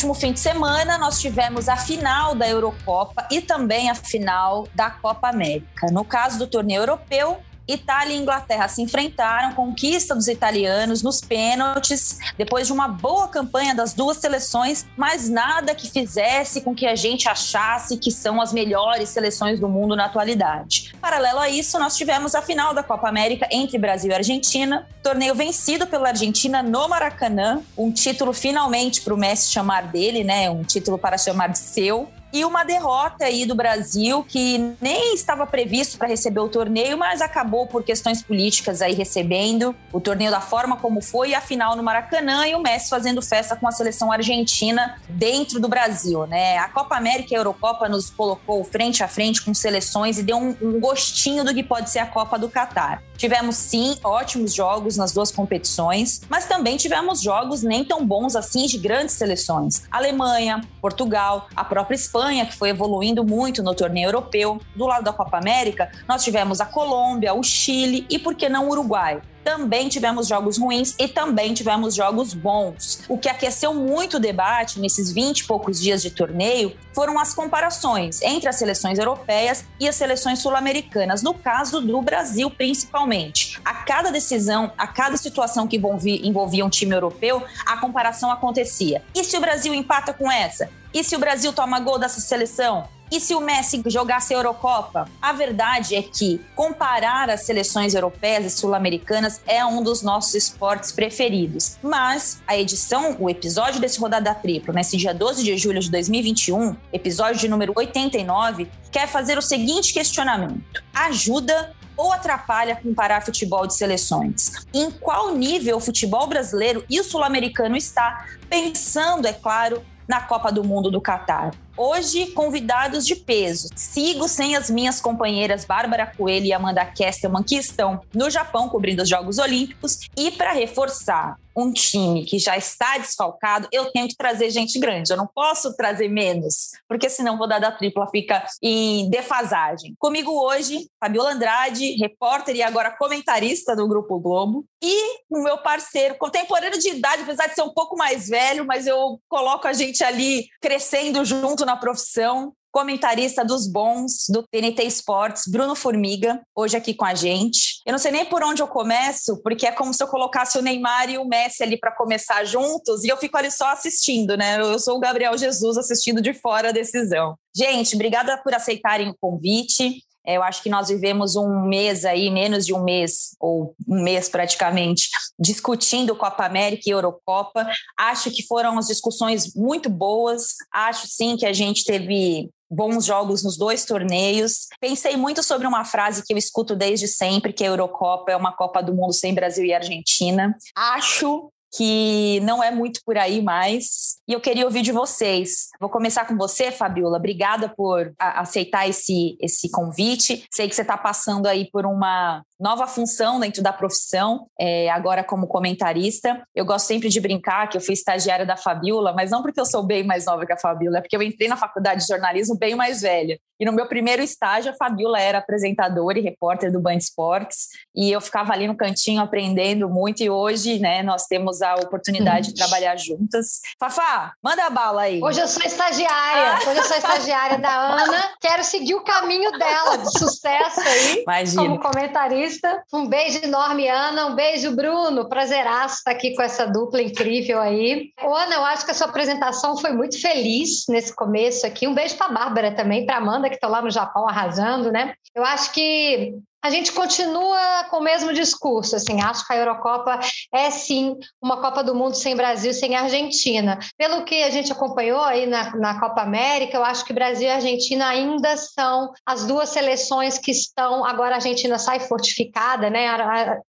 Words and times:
último 0.00 0.14
fim 0.14 0.32
de 0.32 0.40
semana, 0.40 0.96
nós 0.96 1.20
tivemos 1.20 1.68
a 1.68 1.76
final 1.76 2.34
da 2.34 2.48
Eurocopa 2.48 3.28
e 3.30 3.38
também 3.42 3.90
a 3.90 3.94
final 3.94 4.66
da 4.74 4.88
Copa 4.88 5.28
América. 5.28 5.88
No 5.92 6.06
caso 6.06 6.38
do 6.38 6.46
torneio 6.46 6.80
europeu, 6.80 7.38
Itália 7.72 8.14
e 8.14 8.18
Inglaterra 8.18 8.68
se 8.68 8.82
enfrentaram, 8.82 9.54
conquista 9.54 10.14
dos 10.14 10.28
italianos 10.28 11.02
nos 11.02 11.20
pênaltis, 11.20 12.18
depois 12.36 12.66
de 12.66 12.72
uma 12.72 12.88
boa 12.88 13.28
campanha 13.28 13.74
das 13.74 13.92
duas 13.92 14.18
seleções, 14.18 14.86
mas 14.96 15.28
nada 15.28 15.74
que 15.74 15.90
fizesse 15.90 16.60
com 16.60 16.74
que 16.74 16.86
a 16.86 16.94
gente 16.94 17.28
achasse 17.28 17.96
que 17.96 18.10
são 18.10 18.40
as 18.40 18.52
melhores 18.52 19.08
seleções 19.08 19.60
do 19.60 19.68
mundo 19.68 19.94
na 19.96 20.06
atualidade. 20.06 20.94
Paralelo 21.00 21.38
a 21.38 21.48
isso, 21.48 21.78
nós 21.78 21.96
tivemos 21.96 22.34
a 22.34 22.42
final 22.42 22.74
da 22.74 22.82
Copa 22.82 23.08
América 23.08 23.48
entre 23.50 23.78
Brasil 23.78 24.10
e 24.10 24.14
Argentina, 24.14 24.86
torneio 25.02 25.34
vencido 25.34 25.86
pela 25.86 26.08
Argentina 26.08 26.62
no 26.62 26.88
Maracanã, 26.88 27.62
um 27.76 27.90
título 27.90 28.32
finalmente 28.32 29.00
para 29.00 29.14
o 29.14 29.16
Messi 29.16 29.50
chamar 29.50 29.84
dele, 29.84 30.24
né? 30.24 30.50
Um 30.50 30.62
título 30.62 30.98
para 30.98 31.16
chamar 31.16 31.48
de 31.48 31.58
seu 31.58 32.08
e 32.32 32.44
uma 32.44 32.64
derrota 32.64 33.24
aí 33.24 33.44
do 33.44 33.54
Brasil 33.54 34.24
que 34.28 34.74
nem 34.80 35.14
estava 35.14 35.46
previsto 35.46 35.98
para 35.98 36.08
receber 36.08 36.40
o 36.40 36.48
torneio, 36.48 36.96
mas 36.96 37.20
acabou 37.20 37.66
por 37.66 37.82
questões 37.82 38.22
políticas 38.22 38.82
aí 38.82 38.94
recebendo 38.94 39.74
o 39.92 40.00
torneio 40.00 40.30
da 40.30 40.40
forma 40.40 40.76
como 40.76 41.00
foi 41.00 41.30
e 41.30 41.34
a 41.34 41.40
final 41.40 41.76
no 41.76 41.82
Maracanã 41.82 42.46
e 42.46 42.54
o 42.54 42.60
Messi 42.60 42.88
fazendo 42.88 43.20
festa 43.22 43.56
com 43.56 43.66
a 43.66 43.72
seleção 43.72 44.12
argentina 44.12 45.00
dentro 45.08 45.60
do 45.60 45.68
Brasil, 45.68 46.26
né? 46.26 46.58
A 46.58 46.68
Copa 46.68 46.96
América 46.96 47.32
e 47.32 47.36
a 47.36 47.40
Eurocopa 47.40 47.88
nos 47.88 48.10
colocou 48.10 48.62
frente 48.64 49.02
a 49.02 49.08
frente 49.08 49.42
com 49.42 49.52
seleções 49.52 50.18
e 50.18 50.22
deu 50.22 50.36
um, 50.36 50.56
um 50.60 50.80
gostinho 50.80 51.44
do 51.44 51.54
que 51.54 51.62
pode 51.62 51.90
ser 51.90 51.98
a 51.98 52.06
Copa 52.06 52.38
do 52.38 52.48
Catar. 52.48 53.02
Tivemos 53.16 53.56
sim 53.56 53.98
ótimos 54.02 54.54
jogos 54.54 54.96
nas 54.96 55.12
duas 55.12 55.30
competições, 55.30 56.22
mas 56.28 56.46
também 56.46 56.78
tivemos 56.78 57.20
jogos 57.20 57.62
nem 57.62 57.84
tão 57.84 58.06
bons 58.06 58.34
assim 58.34 58.64
de 58.64 58.78
grandes 58.78 59.14
seleções. 59.14 59.82
Alemanha, 59.90 60.62
Portugal, 60.80 61.46
a 61.54 61.62
própria 61.62 61.94
Espanha, 61.94 62.19
que 62.46 62.54
foi 62.54 62.70
evoluindo 62.70 63.24
muito 63.24 63.62
no 63.62 63.74
torneio 63.74 64.08
europeu. 64.08 64.60
Do 64.74 64.86
lado 64.86 65.04
da 65.04 65.12
Copa 65.12 65.38
América, 65.38 65.90
nós 66.06 66.22
tivemos 66.22 66.60
a 66.60 66.66
Colômbia, 66.66 67.34
o 67.34 67.42
Chile 67.42 68.06
e, 68.08 68.18
por 68.18 68.34
que 68.34 68.48
não, 68.48 68.66
o 68.66 68.70
Uruguai 68.70 69.20
também 69.44 69.88
tivemos 69.88 70.28
jogos 70.28 70.58
ruins 70.58 70.94
e 70.98 71.08
também 71.08 71.54
tivemos 71.54 71.94
jogos 71.94 72.34
bons. 72.34 73.02
O 73.08 73.18
que 73.18 73.28
aqueceu 73.28 73.74
muito 73.74 74.16
o 74.16 74.20
debate 74.20 74.80
nesses 74.80 75.12
20 75.12 75.40
e 75.40 75.44
poucos 75.44 75.80
dias 75.80 76.02
de 76.02 76.10
torneio 76.10 76.76
foram 76.94 77.18
as 77.18 77.34
comparações 77.34 78.20
entre 78.22 78.48
as 78.48 78.56
seleções 78.56 78.98
europeias 78.98 79.64
e 79.78 79.88
as 79.88 79.96
seleções 79.96 80.40
sul-americanas, 80.40 81.22
no 81.22 81.34
caso 81.34 81.80
do 81.80 82.02
Brasil 82.02 82.50
principalmente. 82.50 83.60
A 83.64 83.74
cada 83.74 84.10
decisão, 84.10 84.72
a 84.76 84.86
cada 84.86 85.16
situação 85.16 85.66
que 85.66 85.76
envolvia, 85.76 86.64
um 86.64 86.70
time 86.70 86.94
europeu, 86.94 87.42
a 87.66 87.76
comparação 87.76 88.30
acontecia. 88.30 89.02
E 89.14 89.24
se 89.24 89.36
o 89.36 89.40
Brasil 89.40 89.74
empata 89.74 90.12
com 90.12 90.30
essa? 90.30 90.70
E 90.92 91.04
se 91.04 91.14
o 91.14 91.18
Brasil 91.18 91.52
toma 91.52 91.78
gol 91.80 91.98
dessa 91.98 92.20
seleção? 92.20 92.88
E 93.10 93.18
se 93.18 93.34
o 93.34 93.40
Messi 93.40 93.82
jogasse 93.86 94.32
a 94.32 94.36
Eurocopa? 94.36 95.08
A 95.20 95.32
verdade 95.32 95.96
é 95.96 96.02
que 96.02 96.40
comparar 96.54 97.28
as 97.28 97.44
seleções 97.44 97.92
europeias 97.92 98.46
e 98.46 98.50
sul-americanas 98.50 99.40
é 99.48 99.64
um 99.64 99.82
dos 99.82 100.00
nossos 100.00 100.34
esportes 100.34 100.92
preferidos. 100.92 101.76
Mas 101.82 102.40
a 102.46 102.56
edição, 102.56 103.16
o 103.18 103.28
episódio 103.28 103.80
desse 103.80 103.98
Rodada 103.98 104.32
Triplo, 104.32 104.72
nesse 104.72 104.96
dia 104.96 105.12
12 105.12 105.42
de 105.42 105.56
julho 105.58 105.80
de 105.80 105.90
2021, 105.90 106.76
episódio 106.92 107.40
de 107.40 107.48
número 107.48 107.72
89, 107.74 108.68
quer 108.92 109.08
fazer 109.08 109.36
o 109.36 109.42
seguinte 109.42 109.92
questionamento: 109.92 110.80
ajuda 110.94 111.74
ou 111.96 112.12
atrapalha 112.12 112.76
comparar 112.76 113.24
futebol 113.24 113.66
de 113.66 113.74
seleções? 113.74 114.52
Em 114.72 114.88
qual 114.88 115.34
nível 115.34 115.78
o 115.78 115.80
futebol 115.80 116.28
brasileiro 116.28 116.84
e 116.88 117.00
o 117.00 117.04
sul-americano 117.04 117.76
está? 117.76 118.24
Pensando, 118.48 119.26
é 119.26 119.32
claro, 119.32 119.82
na 120.08 120.20
Copa 120.20 120.50
do 120.50 120.64
Mundo 120.64 120.90
do 120.90 121.00
Catar. 121.00 121.50
Hoje, 121.82 122.26
convidados 122.32 123.06
de 123.06 123.16
peso. 123.16 123.70
Sigo 123.74 124.28
sem 124.28 124.54
as 124.54 124.68
minhas 124.68 125.00
companheiras 125.00 125.64
Bárbara 125.64 126.04
Coelho 126.06 126.44
e 126.44 126.52
Amanda 126.52 126.84
Kestelman, 126.84 127.42
que 127.42 127.56
estão 127.56 128.02
no 128.14 128.28
Japão 128.28 128.68
cobrindo 128.68 129.02
os 129.02 129.08
Jogos 129.08 129.38
Olímpicos. 129.38 130.00
E 130.14 130.30
para 130.30 130.52
reforçar 130.52 131.38
um 131.56 131.72
time 131.72 132.24
que 132.24 132.38
já 132.38 132.56
está 132.56 132.98
desfalcado, 132.98 133.68
eu 133.72 133.90
tenho 133.92 134.08
que 134.08 134.16
trazer 134.16 134.50
gente 134.50 134.78
grande. 134.78 135.10
Eu 135.10 135.16
não 135.16 135.26
posso 135.26 135.74
trazer 135.76 136.08
menos, 136.08 136.70
porque 136.88 137.08
senão 137.08 137.38
vou 137.38 137.48
dar 137.48 137.58
da 137.58 137.72
tripla 137.72 138.06
fica 138.06 138.44
em 138.62 139.08
defasagem. 139.10 139.94
Comigo 139.98 140.30
hoje, 140.32 140.88
Fabiola 140.98 141.32
Andrade, 141.32 141.96
repórter 141.96 142.56
e 142.56 142.62
agora 142.62 142.90
comentarista 142.90 143.74
do 143.74 143.88
Grupo 143.88 144.18
Globo, 144.18 144.64
e 144.82 145.20
o 145.28 145.42
meu 145.42 145.58
parceiro, 145.58 146.16
contemporâneo 146.16 146.78
de 146.78 146.88
idade, 146.88 147.22
apesar 147.22 147.48
de 147.48 147.54
ser 147.54 147.62
um 147.62 147.74
pouco 147.74 147.96
mais 147.96 148.28
velho, 148.28 148.64
mas 148.64 148.86
eu 148.86 149.20
coloco 149.28 149.68
a 149.68 149.72
gente 149.72 150.02
ali 150.02 150.46
crescendo 150.60 151.24
junto 151.24 151.66
na 151.70 151.76
profissão 151.76 152.52
comentarista 152.72 153.44
dos 153.44 153.66
bons 153.66 154.26
do 154.28 154.44
TNT 154.44 154.84
Esportes, 154.84 155.44
Bruno 155.48 155.74
Formiga, 155.74 156.40
hoje 156.54 156.76
aqui 156.76 156.94
com 156.94 157.04
a 157.04 157.14
gente. 157.14 157.80
Eu 157.84 157.92
não 157.92 157.98
sei 157.98 158.12
nem 158.12 158.24
por 158.24 158.44
onde 158.44 158.62
eu 158.62 158.68
começo, 158.68 159.40
porque 159.42 159.66
é 159.66 159.72
como 159.72 159.92
se 159.92 160.02
eu 160.02 160.06
colocasse 160.06 160.56
o 160.56 160.62
Neymar 160.62 161.10
e 161.10 161.18
o 161.18 161.26
Messi 161.26 161.64
ali 161.64 161.76
para 161.76 161.94
começar 161.94 162.44
juntos 162.44 163.02
e 163.02 163.08
eu 163.08 163.16
fico 163.16 163.36
ali 163.36 163.50
só 163.50 163.70
assistindo, 163.70 164.36
né? 164.36 164.60
Eu 164.60 164.78
sou 164.78 164.96
o 164.96 165.00
Gabriel 165.00 165.36
Jesus 165.36 165.76
assistindo 165.78 166.20
de 166.20 166.32
fora 166.32 166.68
a 166.68 166.72
decisão. 166.72 167.36
Gente, 167.54 167.94
obrigada 167.96 168.40
por 168.42 168.54
aceitarem 168.54 169.08
o 169.08 169.16
convite. 169.20 170.04
É, 170.26 170.36
eu 170.36 170.42
acho 170.42 170.62
que 170.62 170.68
nós 170.68 170.88
vivemos 170.88 171.36
um 171.36 171.62
mês 171.62 172.04
aí, 172.04 172.30
menos 172.30 172.66
de 172.66 172.74
um 172.74 172.82
mês, 172.82 173.36
ou 173.40 173.74
um 173.88 174.02
mês 174.02 174.28
praticamente, 174.28 175.08
discutindo 175.38 176.16
Copa 176.16 176.44
América 176.44 176.82
e 176.86 176.90
Eurocopa. 176.90 177.66
Acho 177.98 178.30
que 178.30 178.46
foram 178.46 178.78
as 178.78 178.86
discussões 178.86 179.54
muito 179.54 179.88
boas. 179.88 180.54
Acho 180.72 181.06
sim 181.06 181.36
que 181.36 181.46
a 181.46 181.52
gente 181.52 181.84
teve 181.84 182.50
bons 182.70 183.04
jogos 183.04 183.42
nos 183.42 183.56
dois 183.56 183.84
torneios. 183.84 184.68
Pensei 184.80 185.16
muito 185.16 185.42
sobre 185.42 185.66
uma 185.66 185.84
frase 185.84 186.24
que 186.24 186.32
eu 186.32 186.38
escuto 186.38 186.76
desde 186.76 187.08
sempre, 187.08 187.52
que 187.52 187.64
a 187.64 187.68
Eurocopa 187.68 188.30
é 188.30 188.36
uma 188.36 188.52
Copa 188.52 188.80
do 188.80 188.94
Mundo 188.94 189.12
sem 189.12 189.34
Brasil 189.34 189.64
e 189.64 189.74
Argentina. 189.74 190.56
Acho 190.76 191.50
que 191.72 192.40
não 192.40 192.62
é 192.62 192.70
muito 192.70 193.00
por 193.04 193.16
aí 193.16 193.42
mais. 193.42 194.18
E 194.26 194.32
eu 194.32 194.40
queria 194.40 194.64
ouvir 194.64 194.82
de 194.82 194.92
vocês. 194.92 195.68
Vou 195.80 195.88
começar 195.88 196.26
com 196.26 196.36
você, 196.36 196.70
Fabiola. 196.70 197.18
Obrigada 197.18 197.68
por 197.68 198.12
aceitar 198.18 198.88
esse, 198.88 199.36
esse 199.40 199.70
convite. 199.70 200.44
Sei 200.50 200.68
que 200.68 200.74
você 200.74 200.82
está 200.82 200.96
passando 200.96 201.46
aí 201.46 201.70
por 201.70 201.86
uma 201.86 202.42
nova 202.60 202.86
função 202.86 203.40
dentro 203.40 203.62
da 203.62 203.72
profissão, 203.72 204.46
é, 204.60 204.90
agora 204.90 205.24
como 205.24 205.46
comentarista. 205.46 206.42
Eu 206.54 206.66
gosto 206.66 206.86
sempre 206.86 207.08
de 207.08 207.18
brincar 207.18 207.68
que 207.68 207.76
eu 207.76 207.80
fui 207.80 207.94
estagiária 207.94 208.44
da 208.44 208.56
Fabiola, 208.56 209.14
mas 209.14 209.30
não 209.30 209.40
porque 209.40 209.58
eu 209.58 209.64
sou 209.64 209.82
bem 209.82 210.04
mais 210.04 210.26
nova 210.26 210.44
que 210.44 210.52
a 210.52 210.58
Fabiola, 210.58 210.98
é 210.98 211.00
porque 211.00 211.16
eu 211.16 211.22
entrei 211.22 211.48
na 211.48 211.56
faculdade 211.56 212.02
de 212.02 212.06
jornalismo 212.06 212.58
bem 212.58 212.74
mais 212.74 213.00
velha. 213.00 213.38
E 213.58 213.64
no 213.64 213.72
meu 213.72 213.86
primeiro 213.86 214.22
estágio, 214.22 214.72
a 214.72 214.74
Fabiola 214.74 215.20
era 215.20 215.38
apresentadora 215.38 216.18
e 216.18 216.22
repórter 216.22 216.72
do 216.72 216.80
Band 216.80 216.96
Esportes, 216.96 217.68
e 217.94 218.10
eu 218.10 218.20
ficava 218.20 218.52
ali 218.52 218.66
no 218.66 218.76
cantinho 218.76 219.20
aprendendo 219.20 219.88
muito, 219.88 220.22
e 220.22 220.30
hoje, 220.30 220.78
né, 220.78 221.02
nós 221.02 221.26
temos 221.26 221.62
a 221.62 221.74
oportunidade 221.76 222.48
de 222.48 222.54
trabalhar 222.54 222.96
juntas. 222.96 223.60
Fafá, 223.78 224.32
manda 224.42 224.64
a 224.64 224.70
bala 224.70 225.02
aí. 225.02 225.20
Hoje 225.22 225.40
eu 225.40 225.48
sou 225.48 225.62
estagiária, 225.62 226.68
hoje 226.68 226.78
eu 226.78 226.84
sou 226.84 226.96
estagiária 226.96 227.58
da 227.58 228.02
Ana, 228.02 228.34
quero 228.40 228.64
seguir 228.64 228.94
o 228.94 229.04
caminho 229.04 229.50
dela 229.52 229.96
de 229.98 230.18
sucesso 230.18 230.80
aí, 230.80 231.22
Imagina. 231.28 231.62
como 231.62 231.80
comentarista 231.80 232.49
um 232.92 233.06
beijo 233.06 233.40
enorme, 233.42 233.88
Ana. 233.88 234.26
Um 234.26 234.34
beijo, 234.34 234.74
Bruno. 234.74 235.28
Prazeraço 235.28 235.96
estar 235.96 236.10
aqui 236.10 236.34
com 236.34 236.42
essa 236.42 236.66
dupla 236.66 237.02
incrível 237.02 237.60
aí. 237.60 238.12
Ana, 238.18 238.54
eu 238.54 238.64
acho 238.64 238.84
que 238.84 238.90
a 238.90 238.94
sua 238.94 239.08
apresentação 239.08 239.76
foi 239.76 239.92
muito 239.92 240.20
feliz 240.20 240.84
nesse 240.88 241.14
começo 241.14 241.66
aqui. 241.66 241.86
Um 241.86 241.94
beijo 241.94 242.16
para 242.16 242.32
Bárbara 242.32 242.74
também, 242.74 243.06
para 243.06 243.16
Amanda, 243.16 243.48
que 243.48 243.54
está 243.56 243.68
lá 243.68 243.82
no 243.82 243.90
Japão 243.90 244.28
arrasando, 244.28 244.90
né? 244.90 245.14
Eu 245.34 245.44
acho 245.44 245.72
que 245.72 246.34
a 246.62 246.70
gente 246.70 246.92
continua 246.92 247.84
com 247.90 247.98
o 247.98 248.02
mesmo 248.02 248.32
discurso, 248.32 248.96
assim, 248.96 249.20
acho 249.22 249.46
que 249.46 249.52
a 249.52 249.56
Eurocopa 249.56 250.20
é 250.52 250.70
sim 250.70 251.16
uma 251.40 251.60
Copa 251.60 251.82
do 251.82 251.94
Mundo 251.94 252.14
sem 252.14 252.36
Brasil, 252.36 252.72
sem 252.74 252.94
Argentina. 252.94 253.78
Pelo 253.96 254.24
que 254.24 254.42
a 254.42 254.50
gente 254.50 254.70
acompanhou 254.70 255.20
aí 255.20 255.46
na, 255.46 255.74
na 255.76 256.00
Copa 256.00 256.22
América, 256.22 256.76
eu 256.76 256.84
acho 256.84 257.04
que 257.04 257.12
Brasil 257.12 257.48
e 257.48 257.50
Argentina 257.50 258.08
ainda 258.08 258.56
são 258.56 259.10
as 259.24 259.46
duas 259.46 259.70
seleções 259.70 260.38
que 260.38 260.50
estão, 260.50 261.04
agora 261.04 261.32
a 261.32 261.36
Argentina 261.36 261.78
sai 261.78 262.00
fortificada, 262.00 262.90
né? 262.90 263.06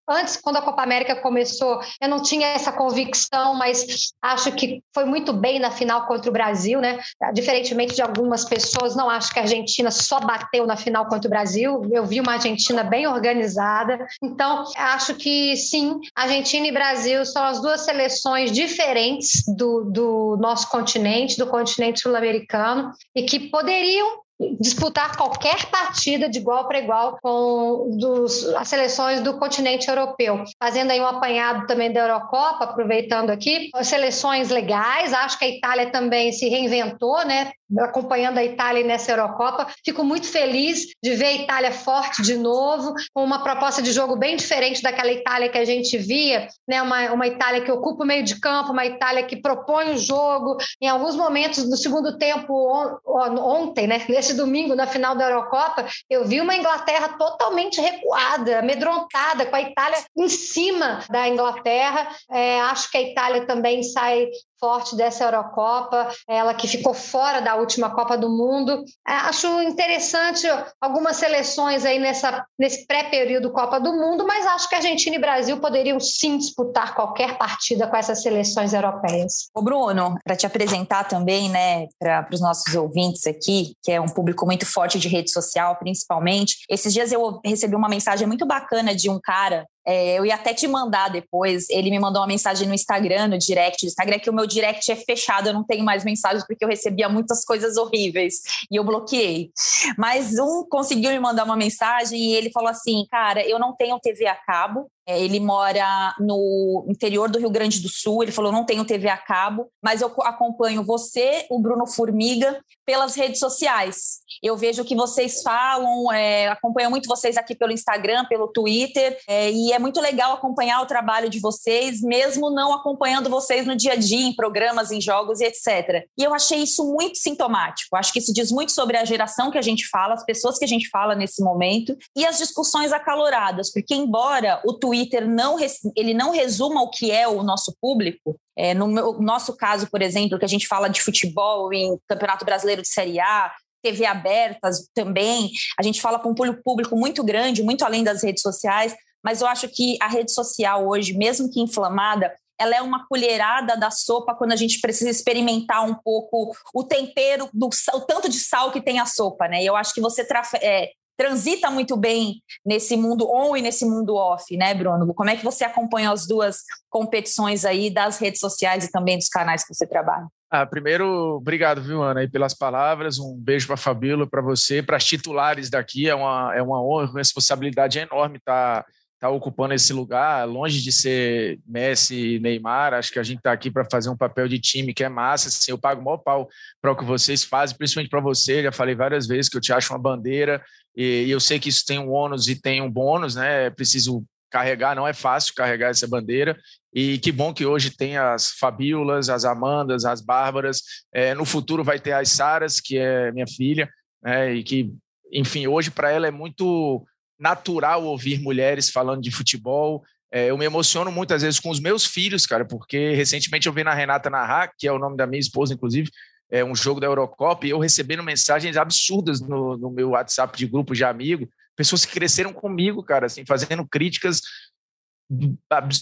Antes, 0.07 0.38
quando 0.38 0.57
a 0.57 0.61
Copa 0.61 0.81
América 0.81 1.15
começou, 1.15 1.79
eu 2.01 2.09
não 2.09 2.21
tinha 2.21 2.47
essa 2.47 2.71
convicção, 2.71 3.53
mas 3.55 4.11
acho 4.21 4.51
que 4.51 4.81
foi 4.93 5.05
muito 5.05 5.31
bem 5.31 5.59
na 5.59 5.71
final 5.71 6.05
contra 6.07 6.29
o 6.29 6.33
Brasil, 6.33 6.81
né? 6.81 6.99
Diferentemente 7.33 7.95
de 7.95 8.01
algumas 8.01 8.45
pessoas, 8.45 8.95
não 8.95 9.09
acho 9.09 9.31
que 9.31 9.39
a 9.39 9.43
Argentina 9.43 9.91
só 9.91 10.19
bateu 10.19 10.67
na 10.67 10.75
final 10.75 11.07
contra 11.07 11.27
o 11.27 11.29
Brasil. 11.29 11.81
Eu 11.91 12.05
vi 12.05 12.19
uma 12.19 12.33
Argentina 12.33 12.80
bem 12.83 13.07
organizada. 13.07 14.05
Então, 14.21 14.65
acho 14.75 15.15
que 15.15 15.55
sim, 15.55 15.99
Argentina 16.15 16.67
e 16.67 16.71
Brasil 16.71 17.25
são 17.25 17.43
as 17.43 17.61
duas 17.61 17.81
seleções 17.81 18.51
diferentes 18.51 19.43
do, 19.47 19.85
do 19.85 20.37
nosso 20.39 20.69
continente, 20.69 21.37
do 21.37 21.47
continente 21.47 22.01
sul-americano, 22.01 22.91
e 23.15 23.23
que 23.23 23.49
poderiam 23.49 24.21
disputar 24.59 25.15
qualquer 25.15 25.65
partida 25.67 26.29
de 26.29 26.39
igual 26.39 26.67
para 26.67 26.79
igual 26.79 27.17
com 27.21 27.97
dos, 27.97 28.47
as 28.55 28.67
seleções 28.67 29.21
do 29.21 29.38
continente 29.38 29.89
europeu. 29.89 30.43
Fazendo 30.59 30.91
aí 30.91 30.99
um 30.99 31.05
apanhado 31.05 31.67
também 31.67 31.91
da 31.91 32.01
Eurocopa, 32.01 32.65
aproveitando 32.65 33.29
aqui, 33.29 33.69
seleções 33.83 34.49
legais, 34.49 35.13
acho 35.13 35.38
que 35.38 35.45
a 35.45 35.49
Itália 35.49 35.91
também 35.91 36.31
se 36.31 36.47
reinventou, 36.49 37.25
né? 37.25 37.51
acompanhando 37.79 38.38
a 38.38 38.43
Itália 38.43 38.83
nessa 38.83 39.11
Eurocopa. 39.11 39.67
Fico 39.85 40.03
muito 40.03 40.27
feliz 40.27 40.88
de 41.01 41.13
ver 41.15 41.25
a 41.25 41.33
Itália 41.33 41.71
forte 41.71 42.21
de 42.21 42.35
novo, 42.35 42.93
com 43.13 43.23
uma 43.23 43.43
proposta 43.43 43.81
de 43.81 43.91
jogo 43.91 44.15
bem 44.15 44.35
diferente 44.35 44.81
daquela 44.81 45.11
Itália 45.11 45.49
que 45.49 45.57
a 45.57 45.65
gente 45.65 45.97
via, 45.97 46.47
né? 46.67 46.81
uma, 46.81 47.11
uma 47.13 47.27
Itália 47.27 47.61
que 47.61 47.71
ocupa 47.71 48.03
o 48.03 48.07
meio 48.07 48.23
de 48.23 48.39
campo, 48.39 48.71
uma 48.71 48.85
Itália 48.85 49.23
que 49.23 49.38
propõe 49.38 49.91
o 49.91 49.97
jogo. 49.97 50.57
Em 50.81 50.88
alguns 50.88 51.15
momentos 51.15 51.69
do 51.69 51.77
segundo 51.77 52.17
tempo, 52.17 52.53
on, 52.53 52.97
on, 53.05 53.61
ontem, 53.61 53.88
né? 53.88 54.01
nesse 54.09 54.30
domingo, 54.33 54.75
na 54.75 54.87
final 54.87 55.15
da 55.15 55.29
Eurocopa, 55.29 55.85
eu 56.09 56.25
vi 56.25 56.41
uma 56.41 56.55
Inglaterra 56.55 57.09
totalmente 57.17 57.79
recuada, 57.79 58.59
amedrontada, 58.59 59.45
com 59.45 59.55
a 59.55 59.61
Itália 59.61 59.97
em 60.17 60.29
cima 60.29 61.03
da 61.09 61.27
Inglaterra. 61.27 62.07
É, 62.29 62.61
acho 62.61 62.89
que 62.89 62.97
a 62.97 63.01
Itália 63.01 63.45
também 63.45 63.83
sai 63.83 64.27
forte 64.61 64.95
dessa 64.95 65.23
Eurocopa, 65.23 66.09
ela 66.29 66.53
que 66.53 66.67
ficou 66.67 66.93
fora 66.93 67.41
da 67.41 67.55
última 67.55 67.89
Copa 67.89 68.15
do 68.15 68.29
Mundo. 68.29 68.83
É, 69.07 69.13
acho 69.13 69.47
interessante 69.63 70.47
algumas 70.79 71.17
seleções 71.17 71.83
aí 71.83 71.97
nessa, 71.97 72.45
nesse 72.57 72.85
pré-período 72.85 73.51
Copa 73.51 73.79
do 73.79 73.91
Mundo, 73.91 74.25
mas 74.25 74.45
acho 74.45 74.69
que 74.69 74.75
Argentina 74.75 75.15
e 75.15 75.19
Brasil 75.19 75.59
poderiam 75.59 75.99
sim 75.99 76.37
disputar 76.37 76.93
qualquer 76.93 77.37
partida 77.37 77.87
com 77.87 77.97
essas 77.97 78.21
seleções 78.21 78.73
europeias. 78.73 79.49
O 79.55 79.63
Bruno, 79.63 80.15
para 80.23 80.35
te 80.35 80.45
apresentar 80.45 81.05
também, 81.05 81.49
né, 81.49 81.87
para 81.99 82.27
os 82.31 82.39
nossos 82.39 82.75
ouvintes 82.75 83.25
aqui, 83.25 83.73
que 83.81 83.91
é 83.91 83.99
um 83.99 84.05
público 84.05 84.45
muito 84.45 84.65
forte 84.65 84.99
de 84.99 85.07
rede 85.07 85.31
social, 85.31 85.75
principalmente. 85.77 86.57
Esses 86.69 86.93
dias 86.93 87.11
eu 87.11 87.39
recebi 87.43 87.75
uma 87.75 87.89
mensagem 87.89 88.27
muito 88.27 88.45
bacana 88.45 88.93
de 88.93 89.09
um 89.09 89.19
cara 89.19 89.65
é, 89.85 90.19
eu 90.19 90.25
ia 90.25 90.35
até 90.35 90.53
te 90.53 90.67
mandar 90.67 91.09
depois. 91.09 91.69
Ele 91.69 91.89
me 91.89 91.99
mandou 91.99 92.21
uma 92.21 92.27
mensagem 92.27 92.67
no 92.67 92.73
Instagram, 92.73 93.27
no 93.27 93.37
direct 93.37 93.85
do 93.85 93.89
Instagram, 93.89 94.19
que 94.19 94.29
o 94.29 94.33
meu 94.33 94.45
direct 94.45 94.91
é 94.91 94.95
fechado, 94.95 95.47
eu 95.47 95.53
não 95.53 95.63
tenho 95.63 95.83
mais 95.83 96.03
mensagens 96.03 96.45
porque 96.45 96.63
eu 96.63 96.69
recebia 96.69 97.09
muitas 97.09 97.43
coisas 97.43 97.77
horríveis 97.77 98.35
e 98.69 98.75
eu 98.75 98.83
bloqueei. 98.83 99.51
Mas 99.97 100.37
um 100.37 100.65
conseguiu 100.69 101.11
me 101.11 101.19
mandar 101.19 101.43
uma 101.43 101.55
mensagem 101.55 102.19
e 102.19 102.35
ele 102.35 102.51
falou 102.51 102.69
assim: 102.69 103.05
Cara, 103.09 103.47
eu 103.47 103.59
não 103.59 103.75
tenho 103.75 103.99
TV 103.99 104.27
a 104.27 104.35
cabo, 104.35 104.87
ele 105.19 105.39
mora 105.39 106.15
no 106.19 106.85
interior 106.87 107.29
do 107.29 107.39
Rio 107.39 107.49
Grande 107.49 107.79
do 107.79 107.89
Sul. 107.89 108.23
Ele 108.23 108.31
falou: 108.31 108.51
não 108.51 108.65
tenho 108.65 108.85
TV 108.85 109.09
a 109.09 109.17
cabo, 109.17 109.69
mas 109.83 110.01
eu 110.01 110.07
acompanho 110.21 110.83
você, 110.83 111.45
o 111.49 111.59
Bruno 111.59 111.87
Formiga, 111.87 112.59
pelas 112.85 113.15
redes 113.15 113.39
sociais. 113.39 114.21
Eu 114.43 114.57
vejo 114.57 114.81
o 114.81 114.85
que 114.85 114.95
vocês 114.95 115.41
falam, 115.41 116.11
é, 116.11 116.47
acompanho 116.47 116.89
muito 116.89 117.07
vocês 117.07 117.37
aqui 117.37 117.55
pelo 117.55 117.71
Instagram, 117.71 118.25
pelo 118.25 118.47
Twitter, 118.47 119.17
é, 119.27 119.51
e 119.51 119.71
é 119.71 119.79
muito 119.79 120.01
legal 120.01 120.33
acompanhar 120.33 120.81
o 120.81 120.85
trabalho 120.85 121.29
de 121.29 121.39
vocês, 121.39 122.01
mesmo 122.01 122.49
não 122.49 122.73
acompanhando 122.73 123.29
vocês 123.29 123.65
no 123.65 123.75
dia 123.75 123.93
a 123.93 123.95
dia, 123.95 124.27
em 124.27 124.35
programas, 124.35 124.91
em 124.91 124.99
jogos 124.99 125.39
e 125.39 125.45
etc. 125.45 126.05
E 126.17 126.23
eu 126.23 126.33
achei 126.33 126.59
isso 126.59 126.83
muito 126.91 127.17
sintomático. 127.17 127.95
Acho 127.95 128.11
que 128.11 128.19
isso 128.19 128.33
diz 128.33 128.51
muito 128.51 128.71
sobre 128.71 128.97
a 128.97 129.05
geração 129.05 129.51
que 129.51 129.57
a 129.57 129.61
gente 129.61 129.87
fala, 129.87 130.13
as 130.13 130.25
pessoas 130.25 130.57
que 130.57 130.65
a 130.65 130.67
gente 130.67 130.89
fala 130.89 131.15
nesse 131.15 131.41
momento 131.43 131.95
e 132.15 132.25
as 132.25 132.37
discussões 132.37 132.91
acaloradas, 132.91 133.71
porque 133.71 133.93
embora 133.93 134.61
o 134.65 134.73
Twitter 134.73 135.00
Twitter 135.01 135.27
não, 135.27 135.57
ele 135.95 136.13
não 136.13 136.31
resuma 136.31 136.81
o 136.81 136.89
que 136.89 137.12
é 137.12 137.27
o 137.27 137.44
nosso 137.44 137.75
público. 137.81 138.39
É, 138.57 138.74
no 138.74 138.88
meu, 138.88 139.19
nosso 139.19 139.56
caso, 139.56 139.89
por 139.89 140.01
exemplo, 140.01 140.38
que 140.38 140.45
a 140.45 140.48
gente 140.48 140.68
fala 140.68 140.88
de 140.88 141.01
futebol 141.01 141.74
em 141.74 141.98
Campeonato 142.07 142.45
Brasileiro 142.45 142.81
de 142.81 142.88
Série 142.88 143.19
A, 143.19 143.51
TV 143.83 144.06
abertas 144.06 144.88
também, 144.94 145.50
a 145.80 145.81
gente 145.81 146.00
fala 146.00 146.19
com 146.19 146.30
um 146.30 146.62
público 146.63 146.95
muito 146.95 147.24
grande, 147.24 147.63
muito 147.63 147.83
além 147.83 148.03
das 148.03 148.24
redes 148.24 148.44
sociais, 148.44 148.95
mas 149.24 149.42
eu 149.42 149.48
acho 149.48 149.68
que 149.69 149.98
a 150.00 150.07
rede 150.07 150.31
social 150.31 150.88
hoje, 150.88 151.13
mesmo 151.13 151.50
que 151.50 151.59
inflamada, 151.59 152.31
ela 152.59 152.75
é 152.75 152.81
uma 152.81 153.07
colherada 153.07 153.75
da 153.75 153.89
sopa 153.89 154.36
quando 154.36 154.51
a 154.51 154.56
gente 154.56 154.80
precisa 154.80 155.09
experimentar 155.09 155.83
um 155.83 155.95
pouco 155.95 156.56
o 156.75 156.83
tempero, 156.83 157.50
do, 157.51 157.69
o 157.95 158.01
tanto 158.01 158.30
de 158.30 158.39
sal 158.39 158.71
que 158.71 158.80
tem 158.80 159.00
a 159.00 159.06
sopa, 159.07 159.48
né? 159.48 159.63
Eu 159.63 159.75
acho 159.75 159.95
que 159.95 160.01
você 160.01 160.27
é, 160.62 160.92
transita 161.21 161.69
muito 161.69 161.95
bem 161.95 162.41
nesse 162.65 162.97
mundo 162.97 163.29
on 163.31 163.56
e 163.56 163.62
nesse 163.62 163.85
mundo 163.85 164.15
off, 164.15 164.57
né, 164.57 164.73
Bruno? 164.73 165.13
Como 165.13 165.29
é 165.29 165.35
que 165.35 165.44
você 165.44 165.63
acompanha 165.63 166.12
as 166.12 166.25
duas 166.25 166.63
competições 166.89 167.63
aí 167.63 167.91
das 167.91 168.18
redes 168.18 168.39
sociais 168.39 168.85
e 168.85 168.91
também 168.91 169.19
dos 169.19 169.29
canais 169.29 169.63
que 169.63 169.71
você 169.71 169.85
trabalha? 169.85 170.25
Ah, 170.50 170.65
primeiro, 170.65 171.35
obrigado, 171.35 171.79
viu, 171.79 172.01
Ana, 172.01 172.21
aí 172.21 172.27
pelas 172.27 172.56
palavras. 172.56 173.19
Um 173.19 173.38
beijo 173.38 173.68
para 173.68 173.75
a 173.75 173.77
Fabíola, 173.77 174.27
para 174.27 174.41
você, 174.41 174.81
para 174.81 174.97
as 174.97 175.06
titulares 175.06 175.69
daqui. 175.69 176.09
É 176.09 176.15
uma, 176.15 176.56
é 176.56 176.62
uma 176.62 176.83
honra, 176.83 177.12
uma 177.12 177.19
responsabilidade 177.19 178.00
enorme 178.00 178.38
estar. 178.38 178.83
Tá 178.83 178.85
tá 179.21 179.29
ocupando 179.29 179.75
esse 179.75 179.94
lugar, 179.94 180.47
longe 180.47 180.81
de 180.81 180.91
ser 180.91 181.59
Messi 181.67 182.38
e 182.38 182.39
Neymar, 182.39 182.95
acho 182.95 183.13
que 183.13 183.19
a 183.19 183.24
gente 183.24 183.38
está 183.38 183.51
aqui 183.51 183.69
para 183.69 183.85
fazer 183.85 184.09
um 184.09 184.17
papel 184.17 184.47
de 184.47 184.57
time 184.57 184.95
que 184.95 185.03
é 185.03 185.09
massa, 185.09 185.47
assim, 185.47 185.69
eu 185.69 185.77
pago 185.77 186.01
o 186.01 186.03
maior 186.03 186.17
pau 186.17 186.50
para 186.81 186.91
o 186.91 186.95
que 186.95 187.06
vocês 187.06 187.44
fazem, 187.44 187.77
principalmente 187.77 188.09
para 188.09 188.19
você, 188.19 188.63
já 188.63 188.71
falei 188.71 188.95
várias 188.95 189.27
vezes 189.27 189.47
que 189.47 189.56
eu 189.56 189.62
te 189.62 189.71
acho 189.71 189.94
uma 189.94 190.00
bandeira, 190.00 190.59
e, 190.95 191.25
e, 191.25 191.31
eu 191.31 191.39
sei 191.39 191.59
que 191.59 191.69
isso 191.69 191.85
tem 191.85 191.99
um 191.99 192.11
ônus 192.11 192.47
e 192.47 192.59
tem 192.59 192.81
um 192.81 192.91
bônus, 192.91 193.35
né, 193.35 193.67
é 193.67 193.69
preciso 193.69 194.23
carregar, 194.49 194.95
não 194.95 195.07
é 195.07 195.13
fácil 195.13 195.53
carregar 195.55 195.89
essa 195.89 196.07
bandeira, 196.07 196.59
e 196.93 197.17
que 197.19 197.31
bom 197.31 197.53
que 197.53 197.65
hoje 197.65 197.89
tem 197.91 198.17
as 198.17 198.51
Fabíolas, 198.51 199.29
as 199.29 199.45
Amandas, 199.45 200.03
as 200.03 200.21
Bárbaras, 200.21 200.81
é, 201.13 201.33
no 201.33 201.45
futuro 201.45 201.83
vai 201.83 201.99
ter 201.99 202.11
as 202.11 202.29
Saras, 202.29 202.81
que 202.81 202.97
é 202.97 203.31
minha 203.31 203.47
filha, 203.47 203.89
né, 204.21 204.53
e 204.53 204.63
que, 204.63 204.91
enfim, 205.31 205.67
hoje 205.67 205.89
para 205.89 206.11
ela 206.11 206.27
é 206.27 206.31
muito 206.31 207.05
natural 207.39 208.03
ouvir 208.03 208.39
mulheres 208.39 208.89
falando 208.89 209.21
de 209.21 209.31
futebol. 209.31 210.03
É, 210.31 210.49
eu 210.49 210.57
me 210.57 210.65
emociono 210.65 211.11
muitas 211.11 211.41
vezes 211.41 211.59
com 211.59 211.69
os 211.69 211.79
meus 211.79 212.05
filhos, 212.05 212.45
cara, 212.45 212.63
porque 212.63 213.13
recentemente 213.13 213.67
eu 213.67 213.73
vi 213.73 213.83
na 213.83 213.93
Renata 213.93 214.29
narrar, 214.29 214.71
que 214.77 214.88
é 214.88 214.91
o 214.91 214.99
nome 214.99 215.17
da 215.17 215.25
minha 215.25 215.39
esposa, 215.39 215.73
inclusive, 215.73 216.09
é 216.51 216.63
um 216.63 216.75
jogo 216.75 217.00
da 217.00 217.07
Eurocopa, 217.07 217.65
e 217.65 217.69
eu 217.69 217.80
recebendo 217.80 218.21
mensagens 218.21 218.75
absurdas 218.75 219.39
no, 219.39 219.77
no 219.77 219.89
meu 219.89 220.09
WhatsApp 220.09 220.57
de 220.57 220.68
grupo 220.68 220.94
de 220.94 221.06
amigo, 221.06 221.50
pessoas 221.75 222.06
que 222.06 222.13
cresceram 222.13 222.51
comigo, 222.51 223.01
cara, 223.01 223.25
assim, 223.25 223.45
fazendo 223.45 223.88
críticas 223.88 224.42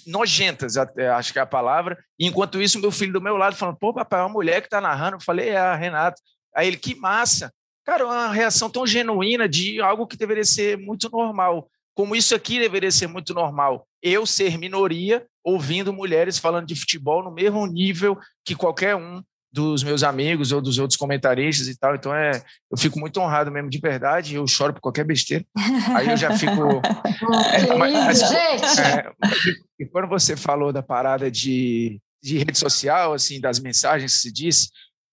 nojentas, 0.07 0.75
acho 0.75 1.31
que 1.31 1.39
é 1.39 1.41
a 1.41 1.45
palavra. 1.45 1.97
E 2.17 2.25
enquanto 2.25 2.61
isso, 2.61 2.79
meu 2.79 2.91
filho 2.91 3.13
do 3.13 3.21
meu 3.21 3.37
lado 3.37 3.55
falando: 3.55 3.77
pô, 3.77 3.93
papai, 3.93 4.19
é 4.19 4.23
uma 4.23 4.29
mulher 4.29 4.61
que 4.61 4.69
tá 4.69 4.81
narrando. 4.81 5.17
Eu 5.17 5.21
falei: 5.21 5.49
é 5.49 5.57
a 5.57 5.75
Renata. 5.75 6.19
Aí 6.55 6.67
ele: 6.67 6.77
que 6.77 6.95
massa. 6.95 7.53
Cara, 7.85 8.05
uma 8.05 8.31
reação 8.31 8.69
tão 8.69 8.85
genuína 8.85 9.47
de 9.47 9.79
algo 9.81 10.07
que 10.07 10.17
deveria 10.17 10.43
ser 10.43 10.77
muito 10.77 11.09
normal. 11.09 11.69
Como 11.93 12.15
isso 12.15 12.33
aqui 12.33 12.59
deveria 12.59 12.91
ser 12.91 13.07
muito 13.07 13.33
normal. 13.33 13.87
Eu 14.01 14.25
ser 14.25 14.57
minoria, 14.57 15.25
ouvindo 15.43 15.93
mulheres 15.93 16.37
falando 16.37 16.65
de 16.65 16.75
futebol 16.75 17.23
no 17.23 17.31
mesmo 17.31 17.65
nível 17.67 18.17
que 18.45 18.55
qualquer 18.55 18.95
um 18.95 19.21
dos 19.51 19.83
meus 19.83 20.03
amigos 20.03 20.51
ou 20.51 20.61
dos 20.61 20.77
outros 20.77 20.97
comentaristas 20.97 21.67
e 21.67 21.77
tal. 21.77 21.95
Então 21.95 22.13
é, 22.13 22.43
eu 22.71 22.77
fico 22.77 22.99
muito 22.99 23.19
honrado 23.19 23.51
mesmo 23.51 23.69
de 23.69 23.79
verdade. 23.79 24.35
Eu 24.35 24.47
choro 24.47 24.73
por 24.73 24.81
qualquer 24.81 25.03
besteira. 25.03 25.45
Aí 25.95 26.09
eu 26.09 26.17
já 26.17 26.37
fico. 26.37 26.51
é, 27.53 27.75
mas, 27.75 28.19
gente! 28.19 28.81
É, 28.81 29.11
e 29.79 29.85
quando 29.85 30.07
você 30.07 30.35
falou 30.35 30.71
da 30.71 30.83
parada 30.83 31.31
de, 31.31 31.99
de 32.21 32.37
rede 32.37 32.57
social, 32.57 33.13
assim, 33.13 33.39
das 33.39 33.59
mensagens 33.59 34.13
que 34.15 34.21
se 34.21 34.31
diz, 34.31 34.69